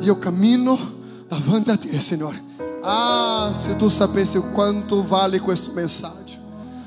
Io 0.00 0.18
cammino 0.18 0.78
davanti 1.26 1.70
a 1.70 1.78
te, 1.78 1.98
Signore. 2.00 2.38
Ah, 2.82 3.48
se 3.50 3.76
tu 3.76 3.88
sapessi 3.88 4.38
quanto 4.52 5.02
vale 5.06 5.40
questo 5.40 5.72
messaggio. 5.72 6.19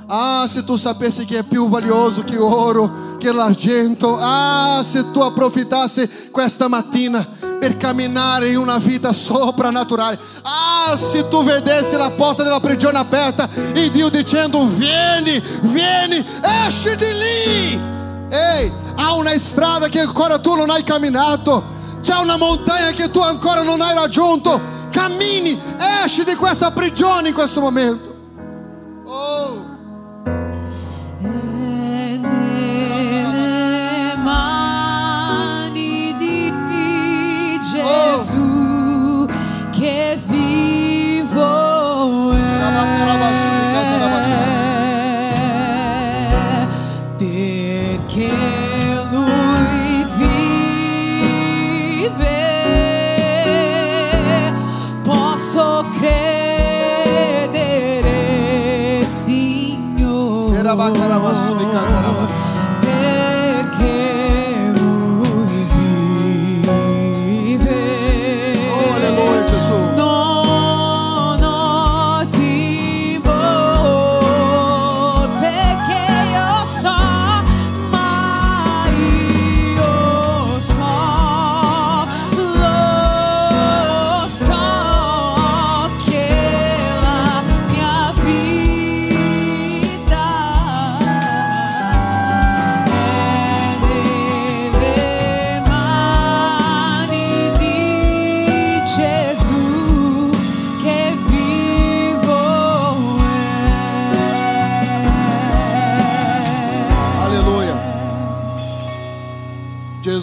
Ah, 0.07 0.45
se 0.47 0.63
tu 0.63 0.75
sapessi 0.75 1.25
che 1.25 1.39
è 1.39 1.43
più 1.43 1.69
valioso 1.69 2.23
che 2.23 2.37
ouro, 2.37 3.17
che 3.17 3.31
l'argento. 3.31 4.17
Ah, 4.19 4.83
se 4.83 5.11
tu 5.11 5.21
approfittassi 5.21 6.29
questa 6.29 6.67
mattina 6.67 7.25
per 7.59 7.77
camminare 7.77 8.49
in 8.49 8.57
una 8.57 8.77
vita 8.77 9.13
soprannaturale. 9.13 10.19
Ah, 10.41 10.97
se 10.97 11.27
tu 11.29 11.43
vedessi 11.43 11.95
la 11.95 12.11
porta 12.11 12.43
della 12.43 12.59
prigione 12.59 12.97
aperta 12.97 13.47
e 13.73 13.89
Dio 13.89 14.09
dicendo: 14.09 14.67
Vieni, 14.67 15.41
vieni, 15.61 16.25
esci 16.67 16.95
di 16.95 17.13
lì. 17.13 17.91
Ehi, 18.29 18.71
há 18.95 19.13
una 19.13 19.37
strada 19.37 19.87
che 19.87 20.01
ancora 20.01 20.39
tu 20.39 20.55
non 20.55 20.69
hai 20.69 20.83
camminato. 20.83 21.63
C'è 22.01 22.17
una 22.17 22.35
montagna 22.35 22.91
che 22.91 23.09
tu 23.09 23.19
ancora 23.19 23.63
non 23.63 23.79
hai 23.79 23.93
raggiunto. 23.93 24.59
Cammini, 24.91 25.57
esci 26.03 26.23
di 26.23 26.35
questa 26.35 26.71
prigione 26.71 27.29
in 27.29 27.33
questo 27.33 27.61
momento. 27.61 28.13
Oh. 29.05 29.62
Signore 60.75 61.91
perché 61.91 62.02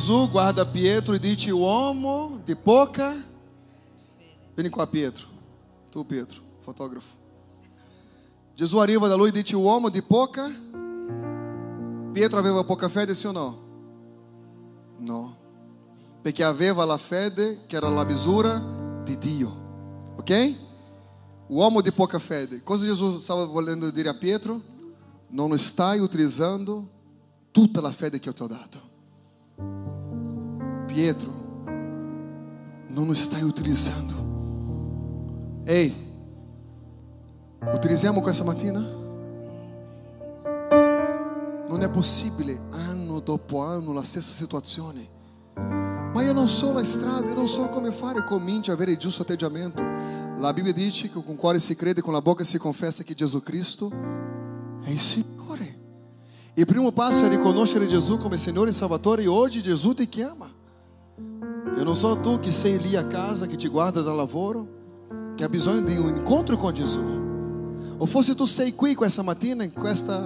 Gesù 0.01 0.31
guarda 0.31 0.65
Pietro 0.65 1.15
e 1.15 1.19
dice 1.19 1.51
uomo 1.51 2.41
di 2.43 2.57
poca. 2.57 3.15
Vieni 4.55 4.71
qua 4.71 4.87
Pietro. 4.87 5.29
Tu 5.91 6.07
Pietro, 6.07 6.41
fotografo. 6.61 7.17
Gesù 8.55 8.79
arriva 8.79 9.09
da 9.09 9.15
lui 9.15 9.29
e 9.29 9.33
dice 9.33 9.57
uomo 9.57 9.91
di 9.91 10.01
poca. 10.01 10.51
Pietro 12.13 12.39
aveva 12.39 12.65
poca 12.65 12.89
fede, 12.89 13.15
sì 13.15 13.27
o 13.27 13.33
no? 13.33 13.59
No. 15.01 15.37
Perché 16.23 16.45
aveva 16.45 16.87
la 16.87 16.97
fede 16.97 17.67
che 17.67 17.77
era 17.77 17.91
la 17.91 18.05
misura 18.05 18.59
di 19.05 19.19
Dio. 19.19 20.13
Ok? 20.17 20.55
Uomo 21.49 21.83
di 21.83 21.93
poca 21.93 22.19
fede. 22.19 22.63
Cosa 22.63 22.87
Gesù 22.87 23.19
stava 23.19 23.45
volendo 23.45 23.91
dire 23.91 24.09
a 24.09 24.15
Pietro? 24.15 24.63
Non 25.29 25.59
stai 25.59 25.99
utilizzando 25.99 26.89
tutta 27.51 27.83
la 27.83 27.93
fede 27.93 28.19
che 28.19 28.31
eu 28.31 28.33
ti 28.33 28.43
ho. 28.43 28.89
Pietro, 30.93 31.33
non 32.89 33.15
stai 33.15 33.43
utilizzando. 33.43 35.63
Ehi, 35.65 35.95
utilizziamo 37.73 38.21
questa 38.21 38.43
mattina? 38.43 38.81
Non 41.69 41.81
è 41.81 41.89
possibile 41.89 42.61
anno 42.71 43.21
dopo 43.21 43.63
anno 43.63 43.93
la 43.93 44.03
stessa 44.03 44.33
situazione. 44.33 45.07
Ma 45.55 46.25
io 46.25 46.33
non 46.33 46.49
so 46.49 46.73
la 46.73 46.83
strada, 46.83 47.29
io 47.29 47.35
non 47.35 47.47
so 47.47 47.69
come 47.69 47.93
fare. 47.93 48.25
Cominci 48.25 48.71
a 48.71 48.73
avere 48.73 48.91
il 48.91 48.99
giusto 48.99 49.23
atteggiamento. 49.23 49.81
La 50.39 50.53
Bibbia 50.53 50.73
dice 50.73 51.09
che 51.09 51.23
con 51.23 51.25
il 51.29 51.37
cuore 51.37 51.61
si 51.61 51.77
crede, 51.77 52.01
con 52.01 52.13
la 52.13 52.21
bocca 52.21 52.43
si 52.43 52.59
confessa 52.59 53.05
che 53.05 53.15
Gesù 53.15 53.41
Cristo 53.43 53.93
è 54.83 54.91
il 54.91 54.99
Signore. 54.99 55.79
Il 56.55 56.67
primo 56.67 56.91
passo 56.91 57.27
è 57.27 57.29
riconoscere 57.29 57.87
Gesù 57.87 58.17
come 58.17 58.37
Signore 58.37 58.71
e 58.71 58.73
Salvatore 58.73 59.23
e 59.23 59.29
oggi 59.29 59.63
Gesù 59.63 59.95
ti 59.95 60.09
chiama. 60.09 60.59
Eu 61.77 61.85
não 61.85 61.95
sou 61.95 62.17
tu 62.17 62.39
que 62.39 62.53
sei 62.53 62.77
lì 62.79 62.97
a 62.97 63.05
casa, 63.05 63.47
que 63.47 63.57
te 63.57 63.69
guarda 63.69 64.03
da 64.03 64.13
lavoro, 64.13 64.69
que 65.37 65.45
ha 65.45 65.49
bisogno 65.49 65.83
di 65.83 65.97
un 65.97 66.17
incontro 66.17 66.57
con 66.57 66.73
Gesù. 66.75 67.01
O 67.99 68.07
fosse 68.07 68.35
tu 68.35 68.47
sei 68.47 68.73
qui 68.75 68.95
questa 68.95 69.23
mattina 69.23 69.63
in 69.65 69.73
questa 69.73 70.19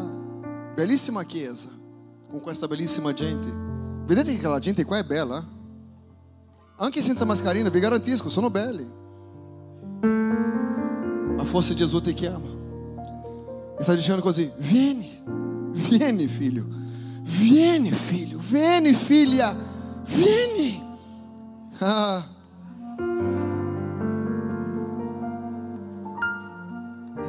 bellissima 0.74 1.24
chiesa, 1.24 1.70
con 2.28 2.40
questa 2.40 2.66
bellissima 2.66 3.12
gente. 3.12 3.49
Vedete 4.07 4.32
che 4.32 4.38
aquela 4.38 4.59
gente 4.59 4.84
qua 4.84 4.99
è 4.99 5.05
bella? 5.05 5.38
eh? 5.38 5.45
Anche 6.76 7.03
senza 7.03 7.24
mascherina, 7.24 7.68
vi 7.68 7.78
garantisco, 7.78 8.28
sono 8.28 8.51
belli. 8.51 8.90
Ma 11.36 11.45
forse 11.45 11.74
Gesù 11.74 12.01
ti 12.01 12.14
chiama. 12.14 12.49
E 13.78 13.82
sta 13.82 13.95
dicendo 13.95 14.22
così, 14.22 14.51
vieni, 14.59 15.11
vieni 15.72 16.26
figlio, 16.26 16.64
vieni 17.22 17.90
figlio, 17.92 18.38
vieni 18.38 18.92
figlia, 18.92 19.57
vieni. 20.05 20.84
Ah. 21.78 22.24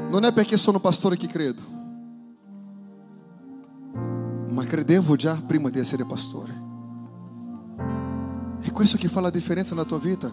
Non 0.09 0.23
è 0.23 0.31
perché 0.31 0.55
sono 0.55 0.79
pastore 0.79 1.17
che 1.17 1.27
credo, 1.27 1.61
ma 4.47 4.63
credevo 4.63 5.15
già 5.15 5.41
prima 5.45 5.69
di 5.69 5.79
essere 5.79 6.05
pastore. 6.05 6.63
È 8.61 8.71
questo 8.71 8.97
che 8.97 9.07
fa 9.09 9.19
la 9.19 9.29
differenza 9.29 9.73
nella 9.75 9.85
tua 9.85 9.99
vita. 9.99 10.31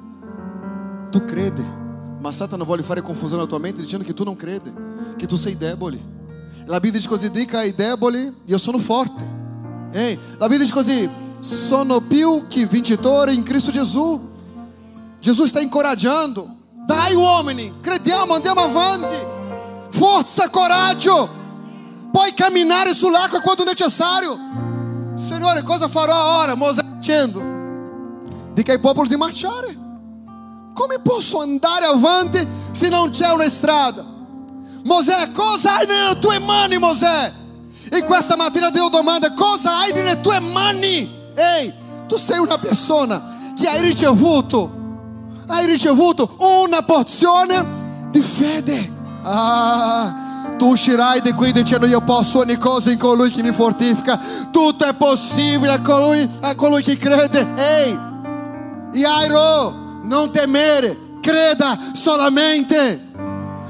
Tu 1.11 1.25
credi, 1.25 1.65
ma 2.21 2.31
Satana 2.31 2.65
vuole 2.65 2.83
fare 2.83 3.03
confusione 3.03 3.43
nella 3.43 3.49
tua 3.49 3.59
mente 3.59 3.81
dicendo 3.83 4.05
che 4.05 4.15
tu 4.15 4.25
non 4.25 4.37
credi, 4.37 4.73
che 5.17 5.27
tu 5.27 5.37
sei 5.37 5.57
debole. 5.57 6.01
La 6.67 6.79
Bibbia 6.79 6.99
dice 6.99 7.09
così, 7.09 7.31
dica 7.31 7.59
ai 7.59 7.75
deboli, 7.75 8.33
io 8.45 8.59
sono 8.59 8.79
forte. 8.79 9.25
Ehi, 9.91 10.19
la 10.39 10.47
Bibbia 10.47 10.59
dice 10.59 10.73
così, 10.73 11.11
sono 11.43 12.01
più 12.01 12.47
che 12.47 12.69
in 13.33 13.43
Cristo 13.43 13.73
Gesù. 13.73 14.31
Gesù 15.19 15.47
sta 15.47 15.61
incoraggiando. 15.61 16.49
Dai 16.87 17.15
uomini, 17.15 17.81
crediamo, 17.81 18.35
andiamo 18.35 18.61
avanti. 18.61 19.17
Forza, 19.91 20.49
coraggio. 20.51 21.41
Puoi 22.13 22.33
camminare 22.35 22.95
sull'acqua 22.95 23.41
quando 23.41 23.65
necessario. 23.65 24.39
Signore, 25.17 25.65
cosa 25.65 25.89
farò 25.89 26.43
ora? 26.43 26.55
Mosè 26.55 26.83
dicendo. 26.83 27.43
Dica 28.53 28.71
ai 28.71 28.79
popolo 28.79 29.09
di 29.09 29.17
marciare. 29.17 29.77
Come 30.73 31.01
posso 31.03 31.41
andare 31.41 31.87
avanti 31.87 32.47
se 32.71 32.89
non 32.89 33.11
c'è 33.11 33.33
una 33.33 33.49
strada? 33.49 34.07
Mosè, 34.85 35.33
cosa 35.33 35.75
hai 35.77 35.87
nelle 35.87 36.19
tue 36.21 36.39
mani? 36.39 36.77
E 37.91 38.05
questa 38.05 38.37
mattina 38.37 38.71
Dio 38.71 38.89
domanda, 38.89 39.33
cosa 39.33 39.79
hai 39.79 39.93
nelle 39.93 40.21
tue 40.21 40.39
mani? 40.39 41.21
Ehi, 41.35 41.73
tu 42.07 42.17
sei 42.17 42.39
una 42.39 42.59
persona 42.59 43.53
che 43.57 43.69
hai 43.69 43.83
ricevuto, 43.83 44.71
hai 45.47 45.67
ricevuto 45.67 46.37
una 46.65 46.83
porzione 46.83 47.65
di 48.11 48.21
fede. 48.21 48.91
Ah, 49.23 50.15
tu 50.59 50.71
uscirai 50.71 51.21
di 51.21 51.33
qui 51.33 51.53
dicendo 51.53 51.87
io 51.87 52.01
posso 52.01 52.41
ogni 52.41 52.57
cosa 52.57 52.91
in 52.91 52.99
colui 52.99 53.31
che 53.31 53.43
mi 53.43 53.53
fortifica. 53.53 54.21
Tutto 54.51 54.85
è 54.85 54.95
possibile 54.95 55.73
a 55.73 55.81
colui, 55.81 56.29
a 56.41 56.55
colui 56.55 56.83
che 56.83 56.97
crede. 56.97 57.47
Ehi, 57.57 57.99
Iairo, 58.93 60.01
non 60.03 60.31
temere, 60.31 61.19
creda 61.21 61.79
solamente. 61.93 63.11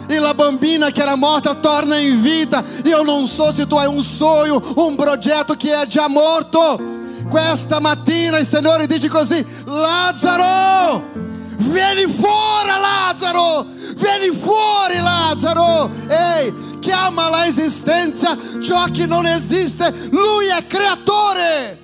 E 0.09 0.19
la 0.19 0.35
bambina 0.35 0.91
che 0.91 1.01
era 1.01 1.17
morta 1.17 1.55
torna 1.55 1.97
in 1.97 2.21
vita. 2.21 2.63
Io 2.85 3.03
non 3.03 3.27
so 3.27 3.53
se 3.53 3.67
tu 3.67 3.77
hai 3.77 3.87
un 3.87 4.03
sogno, 4.03 4.61
un 4.77 4.97
progetto 4.97 5.55
che 5.55 5.73
è 5.75 5.87
già 5.87 6.09
morto. 6.09 7.01
Questa 7.33 7.81
mattina 7.81 8.37
il 8.37 8.47
Signore 8.47 8.87
dice 8.87 9.09
così: 9.09 9.43
Lazzaro, 9.65 11.03
vieni 11.57 12.03
fuori, 12.03 12.69
Lazzaro, 12.79 13.65
vieni 13.97 14.37
fuori, 14.37 14.99
Lazzaro. 14.99 15.91
Ehi, 16.09 16.79
chiama 16.79 17.29
all'esistenza 17.29 18.37
ciò 18.61 18.85
che 18.93 19.07
non 19.07 19.25
esiste. 19.25 20.11
Lui 20.11 20.49
è 20.49 20.67
creatore. 20.67 21.81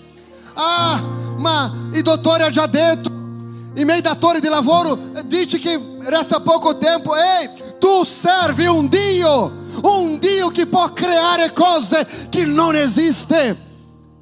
Ah, 0.53 1.01
ma 1.39 1.75
il 1.95 2.03
dottore 2.03 2.45
ha 2.45 2.51
già 2.51 2.67
detto. 2.67 3.09
I 3.09 3.85
miei 3.87 4.03
datori 4.03 4.41
di 4.41 4.49
lavoro 4.49 4.99
dice 5.25 5.59
che 5.59 5.81
resta 6.01 6.41
poco 6.41 6.77
tempo. 6.77 7.17
Ehi, 7.17 7.49
tu 7.79 8.05
servi 8.05 8.67
un 8.67 8.87
Dio, 8.87 9.61
un 9.81 10.19
Dio 10.19 10.49
che 10.49 10.67
può 10.67 10.93
creare 10.93 11.55
cose 11.55 12.07
che 12.29 12.45
non 12.45 12.77
esiste. 12.77 13.65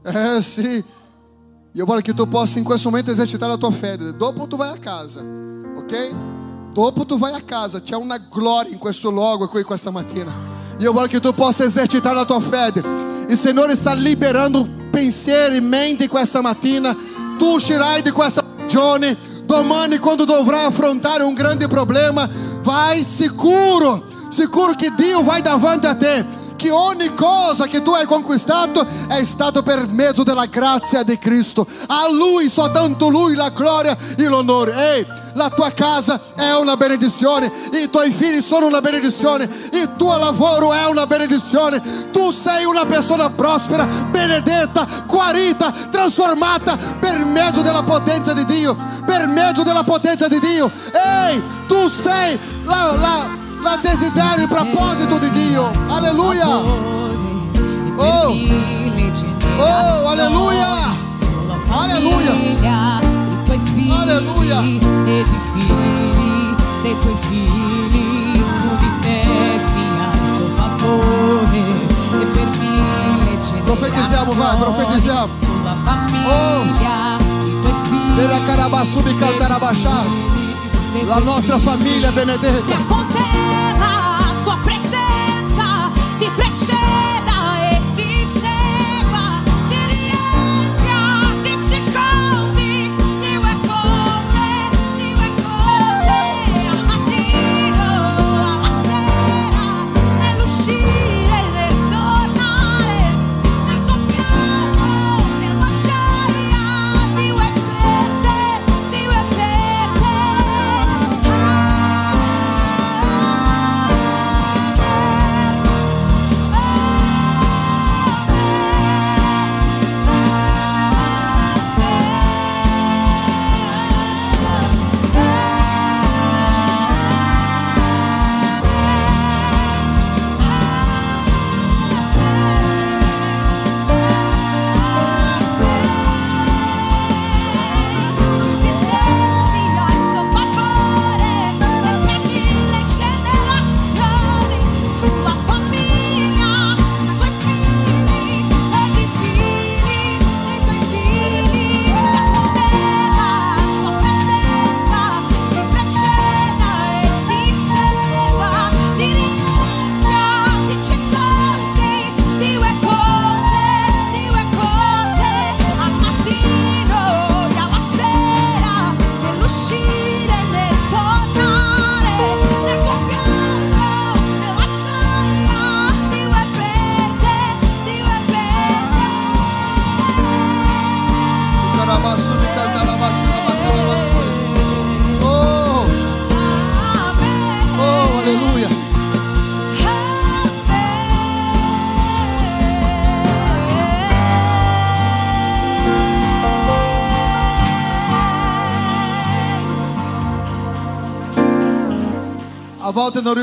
Eh 0.04 0.40
sì, 0.40 0.84
io 1.76 1.84
voglio 1.84 2.00
che 2.00 2.14
tu 2.14 2.26
possa 2.26 2.56
in 2.56 2.64
questo 2.64 2.88
momento 2.88 3.10
esercitare 3.10 3.52
la 3.52 3.58
tua 3.58 3.70
fede. 3.70 4.16
Dopo 4.16 4.46
tu 4.46 4.56
vai 4.56 4.70
a 4.70 4.78
casa, 4.78 5.20
ok? 5.20 6.14
Dopo 6.72 7.04
tu 7.04 7.18
vai 7.18 7.34
a 7.34 7.42
casa, 7.44 7.82
c'è 7.82 7.94
una 7.96 8.16
gloria 8.16 8.72
in 8.72 8.78
questo 8.78 9.10
luogo 9.10 9.46
qui 9.46 9.62
questa 9.62 9.90
mattina. 9.90 10.32
Io 10.78 10.90
voglio 10.92 11.08
che 11.08 11.20
tu 11.20 11.34
possa 11.34 11.64
esercitare 11.64 12.14
la 12.14 12.24
tua 12.24 12.40
fede. 12.40 12.82
Il 13.28 13.36
Signore 13.36 13.76
sta 13.76 13.92
liberando 13.92 14.66
pensieri, 14.90 15.60
mente 15.60 16.08
questa 16.08 16.40
mattina. 16.40 16.96
Tu 17.36 17.44
uscirai 17.44 18.00
di 18.00 18.10
questa 18.10 18.42
prigione. 18.42 19.14
Domani, 19.44 19.98
quando 19.98 20.24
dovrai 20.24 20.64
affrontare 20.64 21.24
un 21.24 21.34
grande 21.34 21.68
problema, 21.68 22.26
vai 22.62 23.04
sicuro, 23.04 24.02
sicuro 24.30 24.72
che 24.72 24.94
Dio 24.96 25.22
vai 25.22 25.42
davanti 25.42 25.86
a 25.86 25.94
te. 25.94 26.24
Che 26.66 26.72
ogni 26.72 27.14
cosa 27.14 27.68
che 27.68 27.80
tu 27.80 27.92
hai 27.92 28.06
conquistato 28.06 28.84
è 29.06 29.24
stato 29.24 29.62
per 29.62 29.86
mezzo 29.86 30.24
della 30.24 30.46
grazia 30.46 31.04
di 31.04 31.16
Cristo. 31.16 31.64
A 31.86 32.10
Lui, 32.10 32.48
soltanto 32.48 33.08
Lui, 33.08 33.36
la 33.36 33.50
gloria 33.50 33.96
e 34.16 34.24
l'onore. 34.24 34.74
Ehi, 34.74 35.06
la 35.34 35.48
tua 35.48 35.70
casa 35.70 36.20
è 36.34 36.56
una 36.56 36.76
benedizione, 36.76 37.52
i 37.72 37.88
tuoi 37.88 38.10
figli 38.10 38.42
sono 38.42 38.66
una 38.66 38.80
benedizione, 38.80 39.48
il 39.74 39.90
tuo 39.96 40.18
lavoro 40.18 40.72
è 40.72 40.84
una 40.86 41.06
benedizione. 41.06 42.10
Tu 42.10 42.32
sei 42.32 42.64
una 42.64 42.84
persona 42.84 43.30
prospera, 43.30 43.84
benedetta, 43.84 44.88
guarita, 45.06 45.72
trasformata 45.88 46.76
per 46.98 47.24
mezzo 47.26 47.62
della 47.62 47.84
potenza 47.84 48.32
di 48.32 48.44
Dio. 48.44 48.76
Per 49.06 49.28
mezzo 49.28 49.62
della 49.62 49.84
potenza 49.84 50.26
di 50.26 50.40
Dio. 50.40 50.68
Ehi, 50.92 51.40
tu 51.68 51.86
sei 51.86 52.36
la, 52.64 52.96
la, 52.96 53.44
la 53.66 53.76
desiderio, 53.82 54.44
il 54.44 54.48
proposito 54.48 55.18
di 55.18 55.30
Dio. 55.32 55.72
Alleluia. 55.88 56.46
Oh. 57.96 58.34
Oh, 59.58 60.08
alleluia. 60.08 60.94
Alleluia. 61.68 62.32
I 62.32 63.44
tuoi 63.44 63.60
figli 63.74 63.90
Alleluia. 63.90 64.60
ed 64.60 65.26
i 65.26 65.40
figli 65.52 66.54
dei 66.82 66.96
tuoi 67.00 67.16
figli 67.28 68.44
su 68.44 68.62
di 68.78 68.90
te 69.00 69.58
sia 69.58 70.12
il 70.12 70.28
suo 70.28 70.48
favore 70.54 71.58
e 72.20 72.24
per 72.26 72.48
mille 72.58 73.62
Profetizziamo, 73.64 74.32
vai, 74.34 74.56
profetizziamo. 74.56 75.28
sulla 75.36 75.76
famiglia 75.82 77.16
i 77.18 77.60
tuoi 77.60 77.74
figli 77.90 78.14
Della 78.14 78.40
Carabassubi 78.46 79.14
La 81.06 81.18
nostra 81.18 81.58
famiglia 81.58 82.10
benedetta. 82.10 83.15
Presenza 86.26 86.26
ti 86.26 86.30
preceda 86.34 87.32
e 87.32 87.35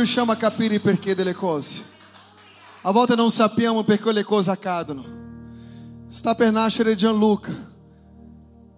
non 0.03 0.11
riusciamo 0.11 0.33
a 0.33 0.35
capire 0.35 0.73
il 0.73 0.81
perché 0.81 1.15
delle 1.15 1.33
cose. 1.33 1.81
A 2.81 2.91
volte 2.91 3.15
non 3.15 3.31
sappiamo 3.31 3.85
perché 3.85 4.11
le 4.11 4.25
cose 4.25 4.51
accadono. 4.51 5.01
Sta 6.09 6.35
per 6.35 6.51
nascere 6.51 6.95
Gianluca. 6.95 7.51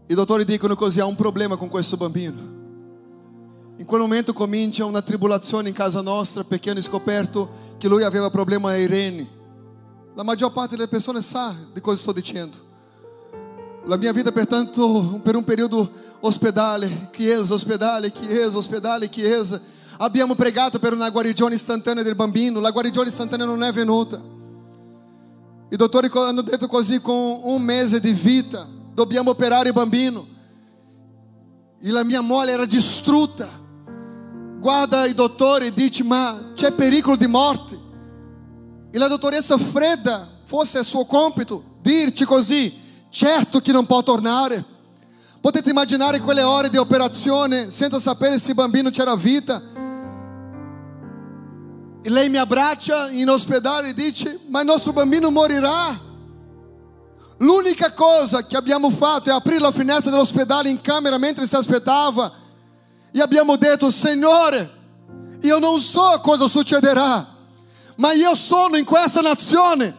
I 0.06 0.14
dottori 0.14 0.46
dicono 0.46 0.76
così, 0.76 1.00
ha 1.00 1.06
un 1.06 1.16
problema 1.16 1.56
con 1.56 1.68
questo 1.68 1.98
bambino. 1.98 2.54
In 3.78 3.86
quel 3.86 4.02
momento 4.02 4.34
comincia 4.34 4.86
una 4.86 5.02
tribolazione 5.02 5.70
in 5.70 5.74
casa 5.74 6.02
nostra 6.02 6.44
perché 6.44 6.70
hanno 6.70 6.82
scoperto 6.82 7.50
che 7.80 7.88
lui 7.88 8.04
aveva 8.04 8.30
problema 8.30 8.70
ai 8.70 8.86
reni. 8.86 9.28
La 10.14 10.22
maggior 10.22 10.54
parte 10.54 10.76
delle 10.76 10.88
persone 10.88 11.24
sa 11.24 11.56
di 11.74 11.82
cosa 11.82 11.98
sto 11.98 12.12
dicendo. 12.12 12.58
La 13.86 13.98
mia 13.98 14.14
vita, 14.14 14.32
pertanto, 14.32 15.20
per 15.24 15.36
un 15.36 15.44
periodo 15.44 15.92
ospedale, 16.20 17.10
chiesa, 17.12 17.56
ospedale, 17.56 18.12
chiesa, 18.12 18.58
ospedale, 18.60 19.10
chiesa. 19.10 19.60
Abbiamo 19.98 20.36
pregato 20.36 20.80
per 20.80 20.94
una 20.94 21.10
guarigione 21.10 21.56
istantanea 21.56 22.04
del 22.04 22.16
bambino. 22.16 22.60
La 22.60 22.72
guarigione 22.72 23.10
istantanea 23.10 23.46
non 23.46 23.64
è 23.64 23.72
venuta. 23.72 24.22
I 25.70 25.76
dottori 25.76 26.10
hanno 26.14 26.42
detto 26.42 26.68
così, 26.68 27.02
con 27.02 27.40
un 27.44 27.62
mese 27.62 28.00
di 28.00 28.12
vita, 28.12 28.68
dobbiamo 28.94 29.32
operare 29.32 29.70
il 29.70 29.74
bambino. 29.74 30.28
E 31.82 31.90
la 31.90 32.04
mia 32.04 32.22
mole 32.22 32.52
era 32.52 32.66
distrutta. 32.66 33.48
Guarda 34.60 35.06
i 35.06 35.14
dottori 35.14 35.68
e 35.68 35.74
dice, 35.74 36.04
ma 36.04 36.52
c'è 36.54 36.72
pericolo 36.72 37.16
di 37.16 37.28
morte. 37.28 37.80
E 38.92 38.98
la 38.98 39.08
dottoressa 39.08 39.58
fredda, 39.58 40.28
fosse 40.44 40.84
suo 40.84 41.06
compito, 41.06 41.78
dirci 41.82 42.26
così, 42.26 42.74
certo 43.10 43.60
che 43.60 43.72
non 43.72 43.86
può 43.86 44.02
tornare. 44.04 44.64
Potete 45.42 45.70
immaginare 45.70 46.20
quelle 46.20 46.42
ore 46.42 46.70
di 46.70 46.78
operazione 46.78 47.70
senza 47.70 48.00
sapere 48.00 48.40
se 48.40 48.50
il 48.50 48.56
bambino 48.56 48.90
c'era 48.90 49.16
vita. 49.16 49.62
E 52.06 52.10
lei 52.12 52.30
mi 52.30 52.38
abbraccia 52.38 53.10
in 53.10 53.28
ospedale 53.30 53.88
e 53.88 53.94
dice, 53.96 54.42
ma 54.50 54.60
il 54.60 54.68
nostro 54.68 54.94
bambino 54.94 55.32
morirà. 55.32 56.00
L'unica 57.38 57.94
cosa 57.94 58.46
che 58.46 58.56
abbiamo 58.56 58.92
fatto 58.92 59.32
è 59.32 59.34
aprire 59.34 59.58
la 59.58 59.72
finestra 59.72 60.12
dell'ospedale 60.12 60.70
in 60.70 60.82
camera 60.82 61.18
mentre 61.18 61.48
si 61.48 61.56
aspettava. 61.56 62.32
E 63.12 63.20
abbiamo 63.20 63.56
detto, 63.56 63.90
Signore, 63.90 64.72
io 65.42 65.58
non 65.58 65.80
so 65.80 66.20
cosa 66.22 66.48
succederà, 66.48 67.26
ma 67.96 68.14
io 68.14 68.36
sono 68.36 68.78
in 68.78 68.86
questa 68.86 69.22
nazione 69.22 69.92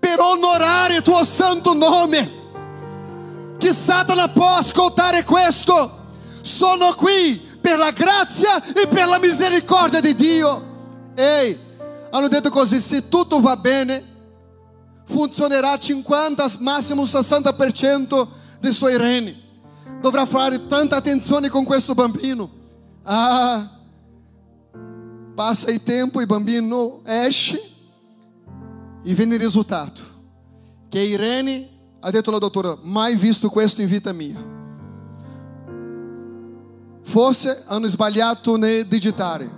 per 0.00 0.18
onorare 0.18 0.96
il 0.96 1.02
tuo 1.02 1.24
santo 1.24 1.74
nome. 1.74 2.40
Che 3.56 3.72
Satana 3.72 4.26
può 4.26 4.56
ascoltare 4.56 5.22
questo. 5.22 6.08
Sono 6.40 6.92
qui 6.94 7.40
per 7.60 7.78
la 7.78 7.92
grazia 7.92 8.60
e 8.64 8.88
per 8.88 9.06
la 9.06 9.20
misericordia 9.20 10.00
di 10.00 10.16
Dio. 10.16 10.70
Ehi, 11.14 11.58
hanno 12.10 12.28
detto 12.28 12.50
così, 12.50 12.80
se 12.80 13.08
tutto 13.08 13.40
va 13.40 13.56
bene, 13.56 14.02
funzionerà 15.06 15.78
50, 15.78 16.52
massimo 16.60 17.04
60% 17.04 18.26
dei 18.60 18.72
suoi 18.72 18.96
reni. 18.96 19.40
Dovrà 20.00 20.26
fare 20.26 20.66
tanta 20.66 20.96
attenzione 20.96 21.48
con 21.48 21.64
questo 21.64 21.94
bambino. 21.94 22.50
Ah, 23.04 23.68
passa 25.34 25.70
il 25.70 25.82
tempo, 25.82 26.20
il 26.20 26.26
bambino 26.26 27.00
esce 27.04 27.60
e 29.04 29.14
viene 29.14 29.34
il 29.34 29.40
risultato. 29.40 30.00
Che 30.88 31.00
Irene 31.00 31.68
ha 32.00 32.10
detto 32.10 32.30
alla 32.30 32.38
dottora, 32.38 32.76
mai 32.82 33.16
visto 33.16 33.48
questo 33.48 33.80
in 33.80 33.88
vita 33.88 34.12
mia. 34.12 34.50
Forse 37.04 37.64
hanno 37.66 37.86
sbagliato 37.88 38.56
nel 38.56 38.86
digitare, 38.86 39.50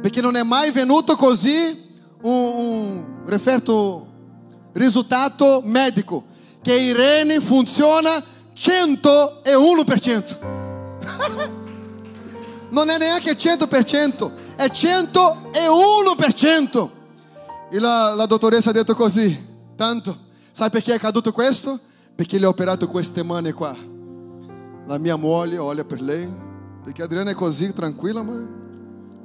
perché 0.00 0.20
non 0.20 0.36
è 0.36 0.42
mai 0.42 0.70
venuto 0.70 1.16
così 1.16 1.88
un, 2.22 2.32
un 2.32 3.22
referto 3.26 4.06
risultato 4.72 5.60
medico, 5.64 6.24
che 6.62 6.74
Irene 6.74 7.40
funziona 7.40 8.22
101%. 8.54 10.48
non 12.70 12.88
è 12.88 12.96
neanche 12.98 13.32
100%, 13.32 14.30
è 14.56 14.66
101%. 14.66 16.88
E 17.72 17.78
la, 17.78 18.14
la 18.14 18.26
dottoressa 18.26 18.70
ha 18.70 18.72
detto 18.72 18.94
così, 18.94 19.46
tanto, 19.76 20.16
sai 20.50 20.70
perché 20.70 20.90
è 20.92 20.96
accaduto 20.96 21.30
questo? 21.32 21.78
Perché 22.14 22.38
le 22.38 22.46
operato 22.46 22.88
queste 22.88 23.22
mani 23.22 23.52
qua. 23.52 23.76
La 24.86 24.96
mia 24.98 25.16
moglie 25.16 25.58
olha 25.58 25.84
per 25.84 26.00
lei, 26.00 26.28
perché 26.82 27.02
Adriana 27.02 27.30
è 27.30 27.34
così 27.34 27.72
tranquilla, 27.72 28.22
ma 28.22 28.58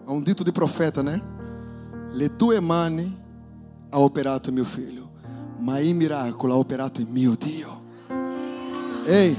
ha 0.06 0.12
un 0.12 0.22
dito 0.22 0.44
di 0.44 0.52
profeta, 0.52 1.02
né? 1.02 1.34
Le 2.12 2.36
tue 2.36 2.60
mani 2.60 3.24
ha 3.90 4.00
operato 4.00 4.52
mio 4.52 4.64
figlio, 4.64 5.12
ma 5.60 5.80
il 5.80 5.96
miracolo 5.96 6.54
ha 6.54 6.58
operato 6.58 7.02
il 7.02 7.08
mio 7.08 7.36
Dio. 7.36 7.84
Ehi, 9.06 9.36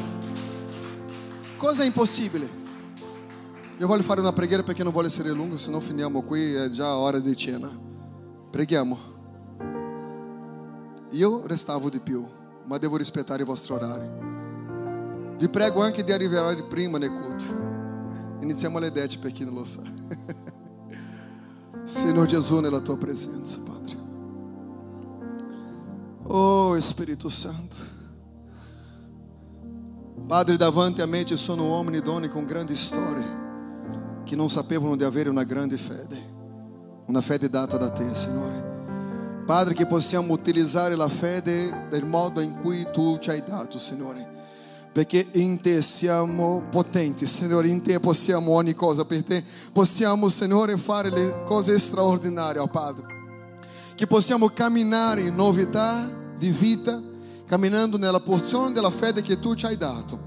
cosa 1.56 1.82
è 1.82 1.86
impossibile? 1.86 2.64
Io 3.78 3.86
voglio 3.86 4.02
fare 4.02 4.20
una 4.20 4.32
preghiera 4.32 4.62
perché 4.62 4.82
non 4.82 4.92
voglio 4.92 5.08
essere 5.08 5.30
lungo, 5.30 5.56
se 5.56 5.78
finiamo 5.80 6.22
qui, 6.22 6.54
è 6.54 6.68
già 6.70 6.96
ora 6.96 7.20
di 7.20 7.36
cena. 7.36 7.70
Preghiamo. 8.50 9.14
Io 11.10 11.46
restavo 11.46 11.88
di 11.88 12.00
più, 12.00 12.26
ma 12.64 12.78
devo 12.78 12.96
rispettare 12.96 13.42
il 13.42 13.46
vostro 13.46 13.76
orario. 13.76 15.34
Vi 15.38 15.48
prego 15.48 15.82
anche 15.82 16.02
di 16.02 16.12
arrivare 16.12 16.64
prima 16.64 16.98
nel 16.98 17.12
culto. 17.12 17.44
Iniziamo 18.40 18.78
alle 18.78 18.90
10 18.90 19.18
per 19.18 19.32
chi 19.32 19.44
non 19.44 19.54
lo 19.54 19.64
sa. 19.64 19.82
Senhor 21.86 22.26
Gesù, 22.26 22.58
nella 22.58 22.80
tua 22.80 22.96
presenza, 22.96 23.60
Padre. 23.60 23.96
Oh 26.24 26.80
Spirito 26.80 27.28
Santo. 27.28 27.76
Padre, 30.26 30.56
davanti 30.56 31.00
a 31.00 31.06
me 31.06 31.24
ci 31.24 31.36
sono 31.36 31.88
e 31.92 32.02
donne 32.02 32.28
con 32.28 32.44
grandi 32.44 32.74
storie 32.74 33.44
che 34.24 34.34
non 34.34 34.50
sapevano 34.50 34.96
di 34.96 35.04
avere 35.04 35.28
una 35.28 35.44
grande 35.44 35.76
fede, 35.76 36.20
una 37.06 37.20
fede 37.20 37.48
data 37.48 37.76
da 37.76 37.90
te, 37.90 38.12
Signore. 38.16 39.44
Padre, 39.46 39.72
che 39.72 39.86
possiamo 39.86 40.32
utilizzare 40.32 40.96
la 40.96 41.08
fede 41.08 41.86
nel 41.88 42.04
modo 42.04 42.40
in 42.40 42.56
cui 42.56 42.84
tu 42.92 43.16
ci 43.20 43.30
hai 43.30 43.44
dato, 43.46 43.78
Signore. 43.78 44.35
Perché 44.96 45.28
in 45.32 45.60
te 45.60 45.82
siamo 45.82 46.68
potenti, 46.70 47.26
Signore, 47.26 47.68
in 47.68 47.82
te 47.82 48.00
possiamo 48.00 48.52
ogni 48.52 48.72
cosa, 48.72 49.04
per 49.04 49.22
te 49.22 49.44
possiamo, 49.70 50.30
Signore, 50.30 50.78
fare 50.78 51.10
le 51.10 51.42
cose 51.44 51.78
straordinarie, 51.78 52.62
oh 52.62 52.66
Padre. 52.66 53.04
Che 53.94 54.06
possiamo 54.06 54.48
camminare 54.48 55.20
in 55.20 55.34
novità 55.34 56.10
di 56.38 56.48
vita, 56.48 56.98
camminando 57.46 57.98
nella 57.98 58.20
porzione 58.20 58.72
della 58.72 58.88
fede 58.88 59.20
che 59.20 59.38
tu 59.38 59.54
ci 59.54 59.66
hai 59.66 59.76
dato. 59.76 60.18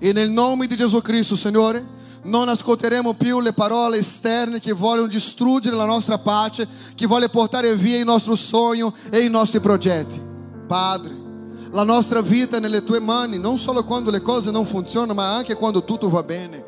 E 0.00 0.12
nel 0.12 0.28
nome 0.28 0.66
di 0.66 0.74
Gesù 0.74 1.00
Cristo, 1.00 1.36
Signore, 1.36 1.86
non 2.24 2.48
ascolteremo 2.48 3.14
più 3.14 3.38
le 3.38 3.52
parole 3.52 3.98
esterne 3.98 4.58
che 4.58 4.72
vogliono 4.72 5.06
distruggere 5.06 5.76
la 5.76 5.84
nostra 5.84 6.18
pace, 6.18 6.66
che 6.96 7.06
vogliono 7.06 7.30
portare 7.30 7.76
via 7.76 7.98
il 7.98 8.04
nostro 8.04 8.34
sogno 8.34 8.92
e 9.12 9.20
i 9.20 9.30
nostri 9.30 9.60
progetti. 9.60 10.20
Padre, 10.66 11.23
la 11.74 11.82
nostra 11.82 12.22
vita 12.22 12.60
nelle 12.60 12.84
tue 12.84 13.00
mani, 13.00 13.36
non 13.36 13.58
solo 13.58 13.82
quando 13.82 14.10
le 14.10 14.22
cose 14.22 14.52
non 14.52 14.64
funzionano, 14.64 15.12
ma 15.12 15.34
anche 15.34 15.56
quando 15.56 15.82
tutto 15.82 16.08
va 16.08 16.22
bene. 16.22 16.64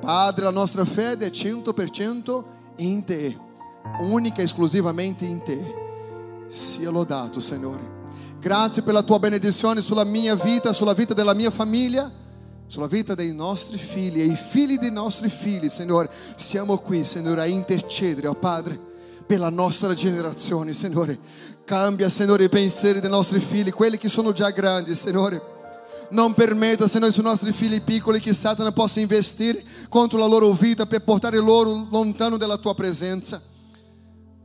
Padre, 0.00 0.44
la 0.44 0.50
nostra 0.50 0.84
fede 0.84 1.26
è 1.26 1.30
100% 1.30 2.42
in 2.78 3.04
te, 3.04 3.38
unica 4.00 4.40
e 4.40 4.44
esclusivamente 4.44 5.24
in 5.24 5.40
te. 5.42 6.44
Sia 6.48 6.90
lodato, 6.90 7.38
Signore. 7.38 7.98
Grazie 8.40 8.82
per 8.82 8.92
la 8.92 9.02
tua 9.02 9.20
benedizione 9.20 9.80
sulla 9.80 10.04
mia 10.04 10.34
vita, 10.34 10.72
sulla 10.72 10.94
vita 10.94 11.14
della 11.14 11.34
mia 11.34 11.50
famiglia 11.50 12.10
sulla 12.70 12.86
vita 12.86 13.16
dei 13.16 13.34
nostri 13.34 13.76
figli 13.76 14.20
e 14.20 14.26
i 14.26 14.36
figli 14.36 14.78
dei 14.78 14.92
nostri 14.92 15.28
figli, 15.28 15.68
Signore. 15.68 16.08
Siamo 16.36 16.78
qui, 16.78 17.02
Signore, 17.02 17.40
a 17.40 17.46
intercedere, 17.46 18.28
oh 18.28 18.34
Padre, 18.34 18.78
per 19.30 19.38
la 19.38 19.48
nostra 19.48 19.94
generazione, 19.94 20.74
Signore. 20.74 21.16
Cambia, 21.64 22.08
Signore, 22.08 22.42
i 22.42 22.48
pensieri 22.48 22.98
dei 22.98 23.08
nostri 23.08 23.38
figli, 23.38 23.70
quelli 23.70 23.96
che 23.96 24.08
sono 24.08 24.32
già 24.32 24.50
grandi, 24.50 24.96
Signore. 24.96 25.40
Non 26.10 26.34
permetta, 26.34 26.88
Signore, 26.88 27.12
sui 27.12 27.22
nostri 27.22 27.52
figli 27.52 27.80
piccoli 27.80 28.18
che 28.18 28.34
Satana 28.34 28.72
possa 28.72 28.98
investire 28.98 29.62
contro 29.88 30.18
la 30.18 30.26
loro 30.26 30.50
vita 30.50 30.84
per 30.84 31.04
portare 31.04 31.38
loro 31.38 31.86
lontano 31.92 32.38
dalla 32.38 32.56
tua 32.56 32.74
presenza. 32.74 33.40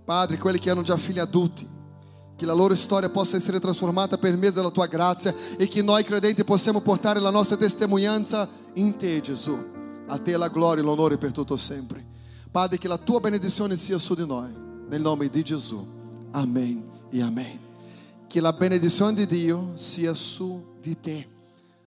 Padre, 0.05 0.37
quelli 0.37 0.59
che 0.59 0.69
hanno 0.69 0.83
già 0.83 0.97
figli 0.97 1.17
adulti, 1.17 1.67
che 2.35 2.45
la 2.45 2.53
loro 2.53 2.75
storia 2.75 3.09
possa 3.09 3.37
essere 3.37 3.59
trasformata 3.59 4.19
per 4.19 4.37
mezzo 4.37 4.57
della 4.57 4.69
tua 4.69 4.85
grazia 4.85 5.33
e 5.57 5.67
che 5.67 5.81
noi 5.81 6.03
credenti 6.03 6.43
possiamo 6.43 6.79
portare 6.79 7.19
la 7.19 7.31
nostra 7.31 7.57
testimonianza 7.57 8.47
in 8.75 8.95
te, 8.97 9.19
Gesù. 9.19 9.57
A 10.05 10.19
te 10.19 10.37
la 10.37 10.49
gloria 10.49 10.83
e 10.83 10.85
l'onore 10.85 11.17
per 11.17 11.31
tutto 11.31 11.57
sempre. 11.57 12.05
Padre, 12.51 12.77
che 12.77 12.87
la 12.87 12.97
tua 12.97 13.19
benedizione 13.19 13.75
sia 13.77 13.97
su 13.97 14.13
di 14.13 14.27
noi, 14.27 14.64
nel 14.89 15.01
nome 15.01 15.29
di 15.29 15.43
Gesù. 15.43 15.85
Amen 16.31 16.83
e 17.11 17.21
amen. 17.21 17.59
Che 18.27 18.41
la 18.41 18.53
benedizione 18.53 19.13
di 19.13 19.25
Dio 19.25 19.71
sia 19.75 20.13
su 20.13 20.77
di 20.79 20.99
te. 20.99 21.34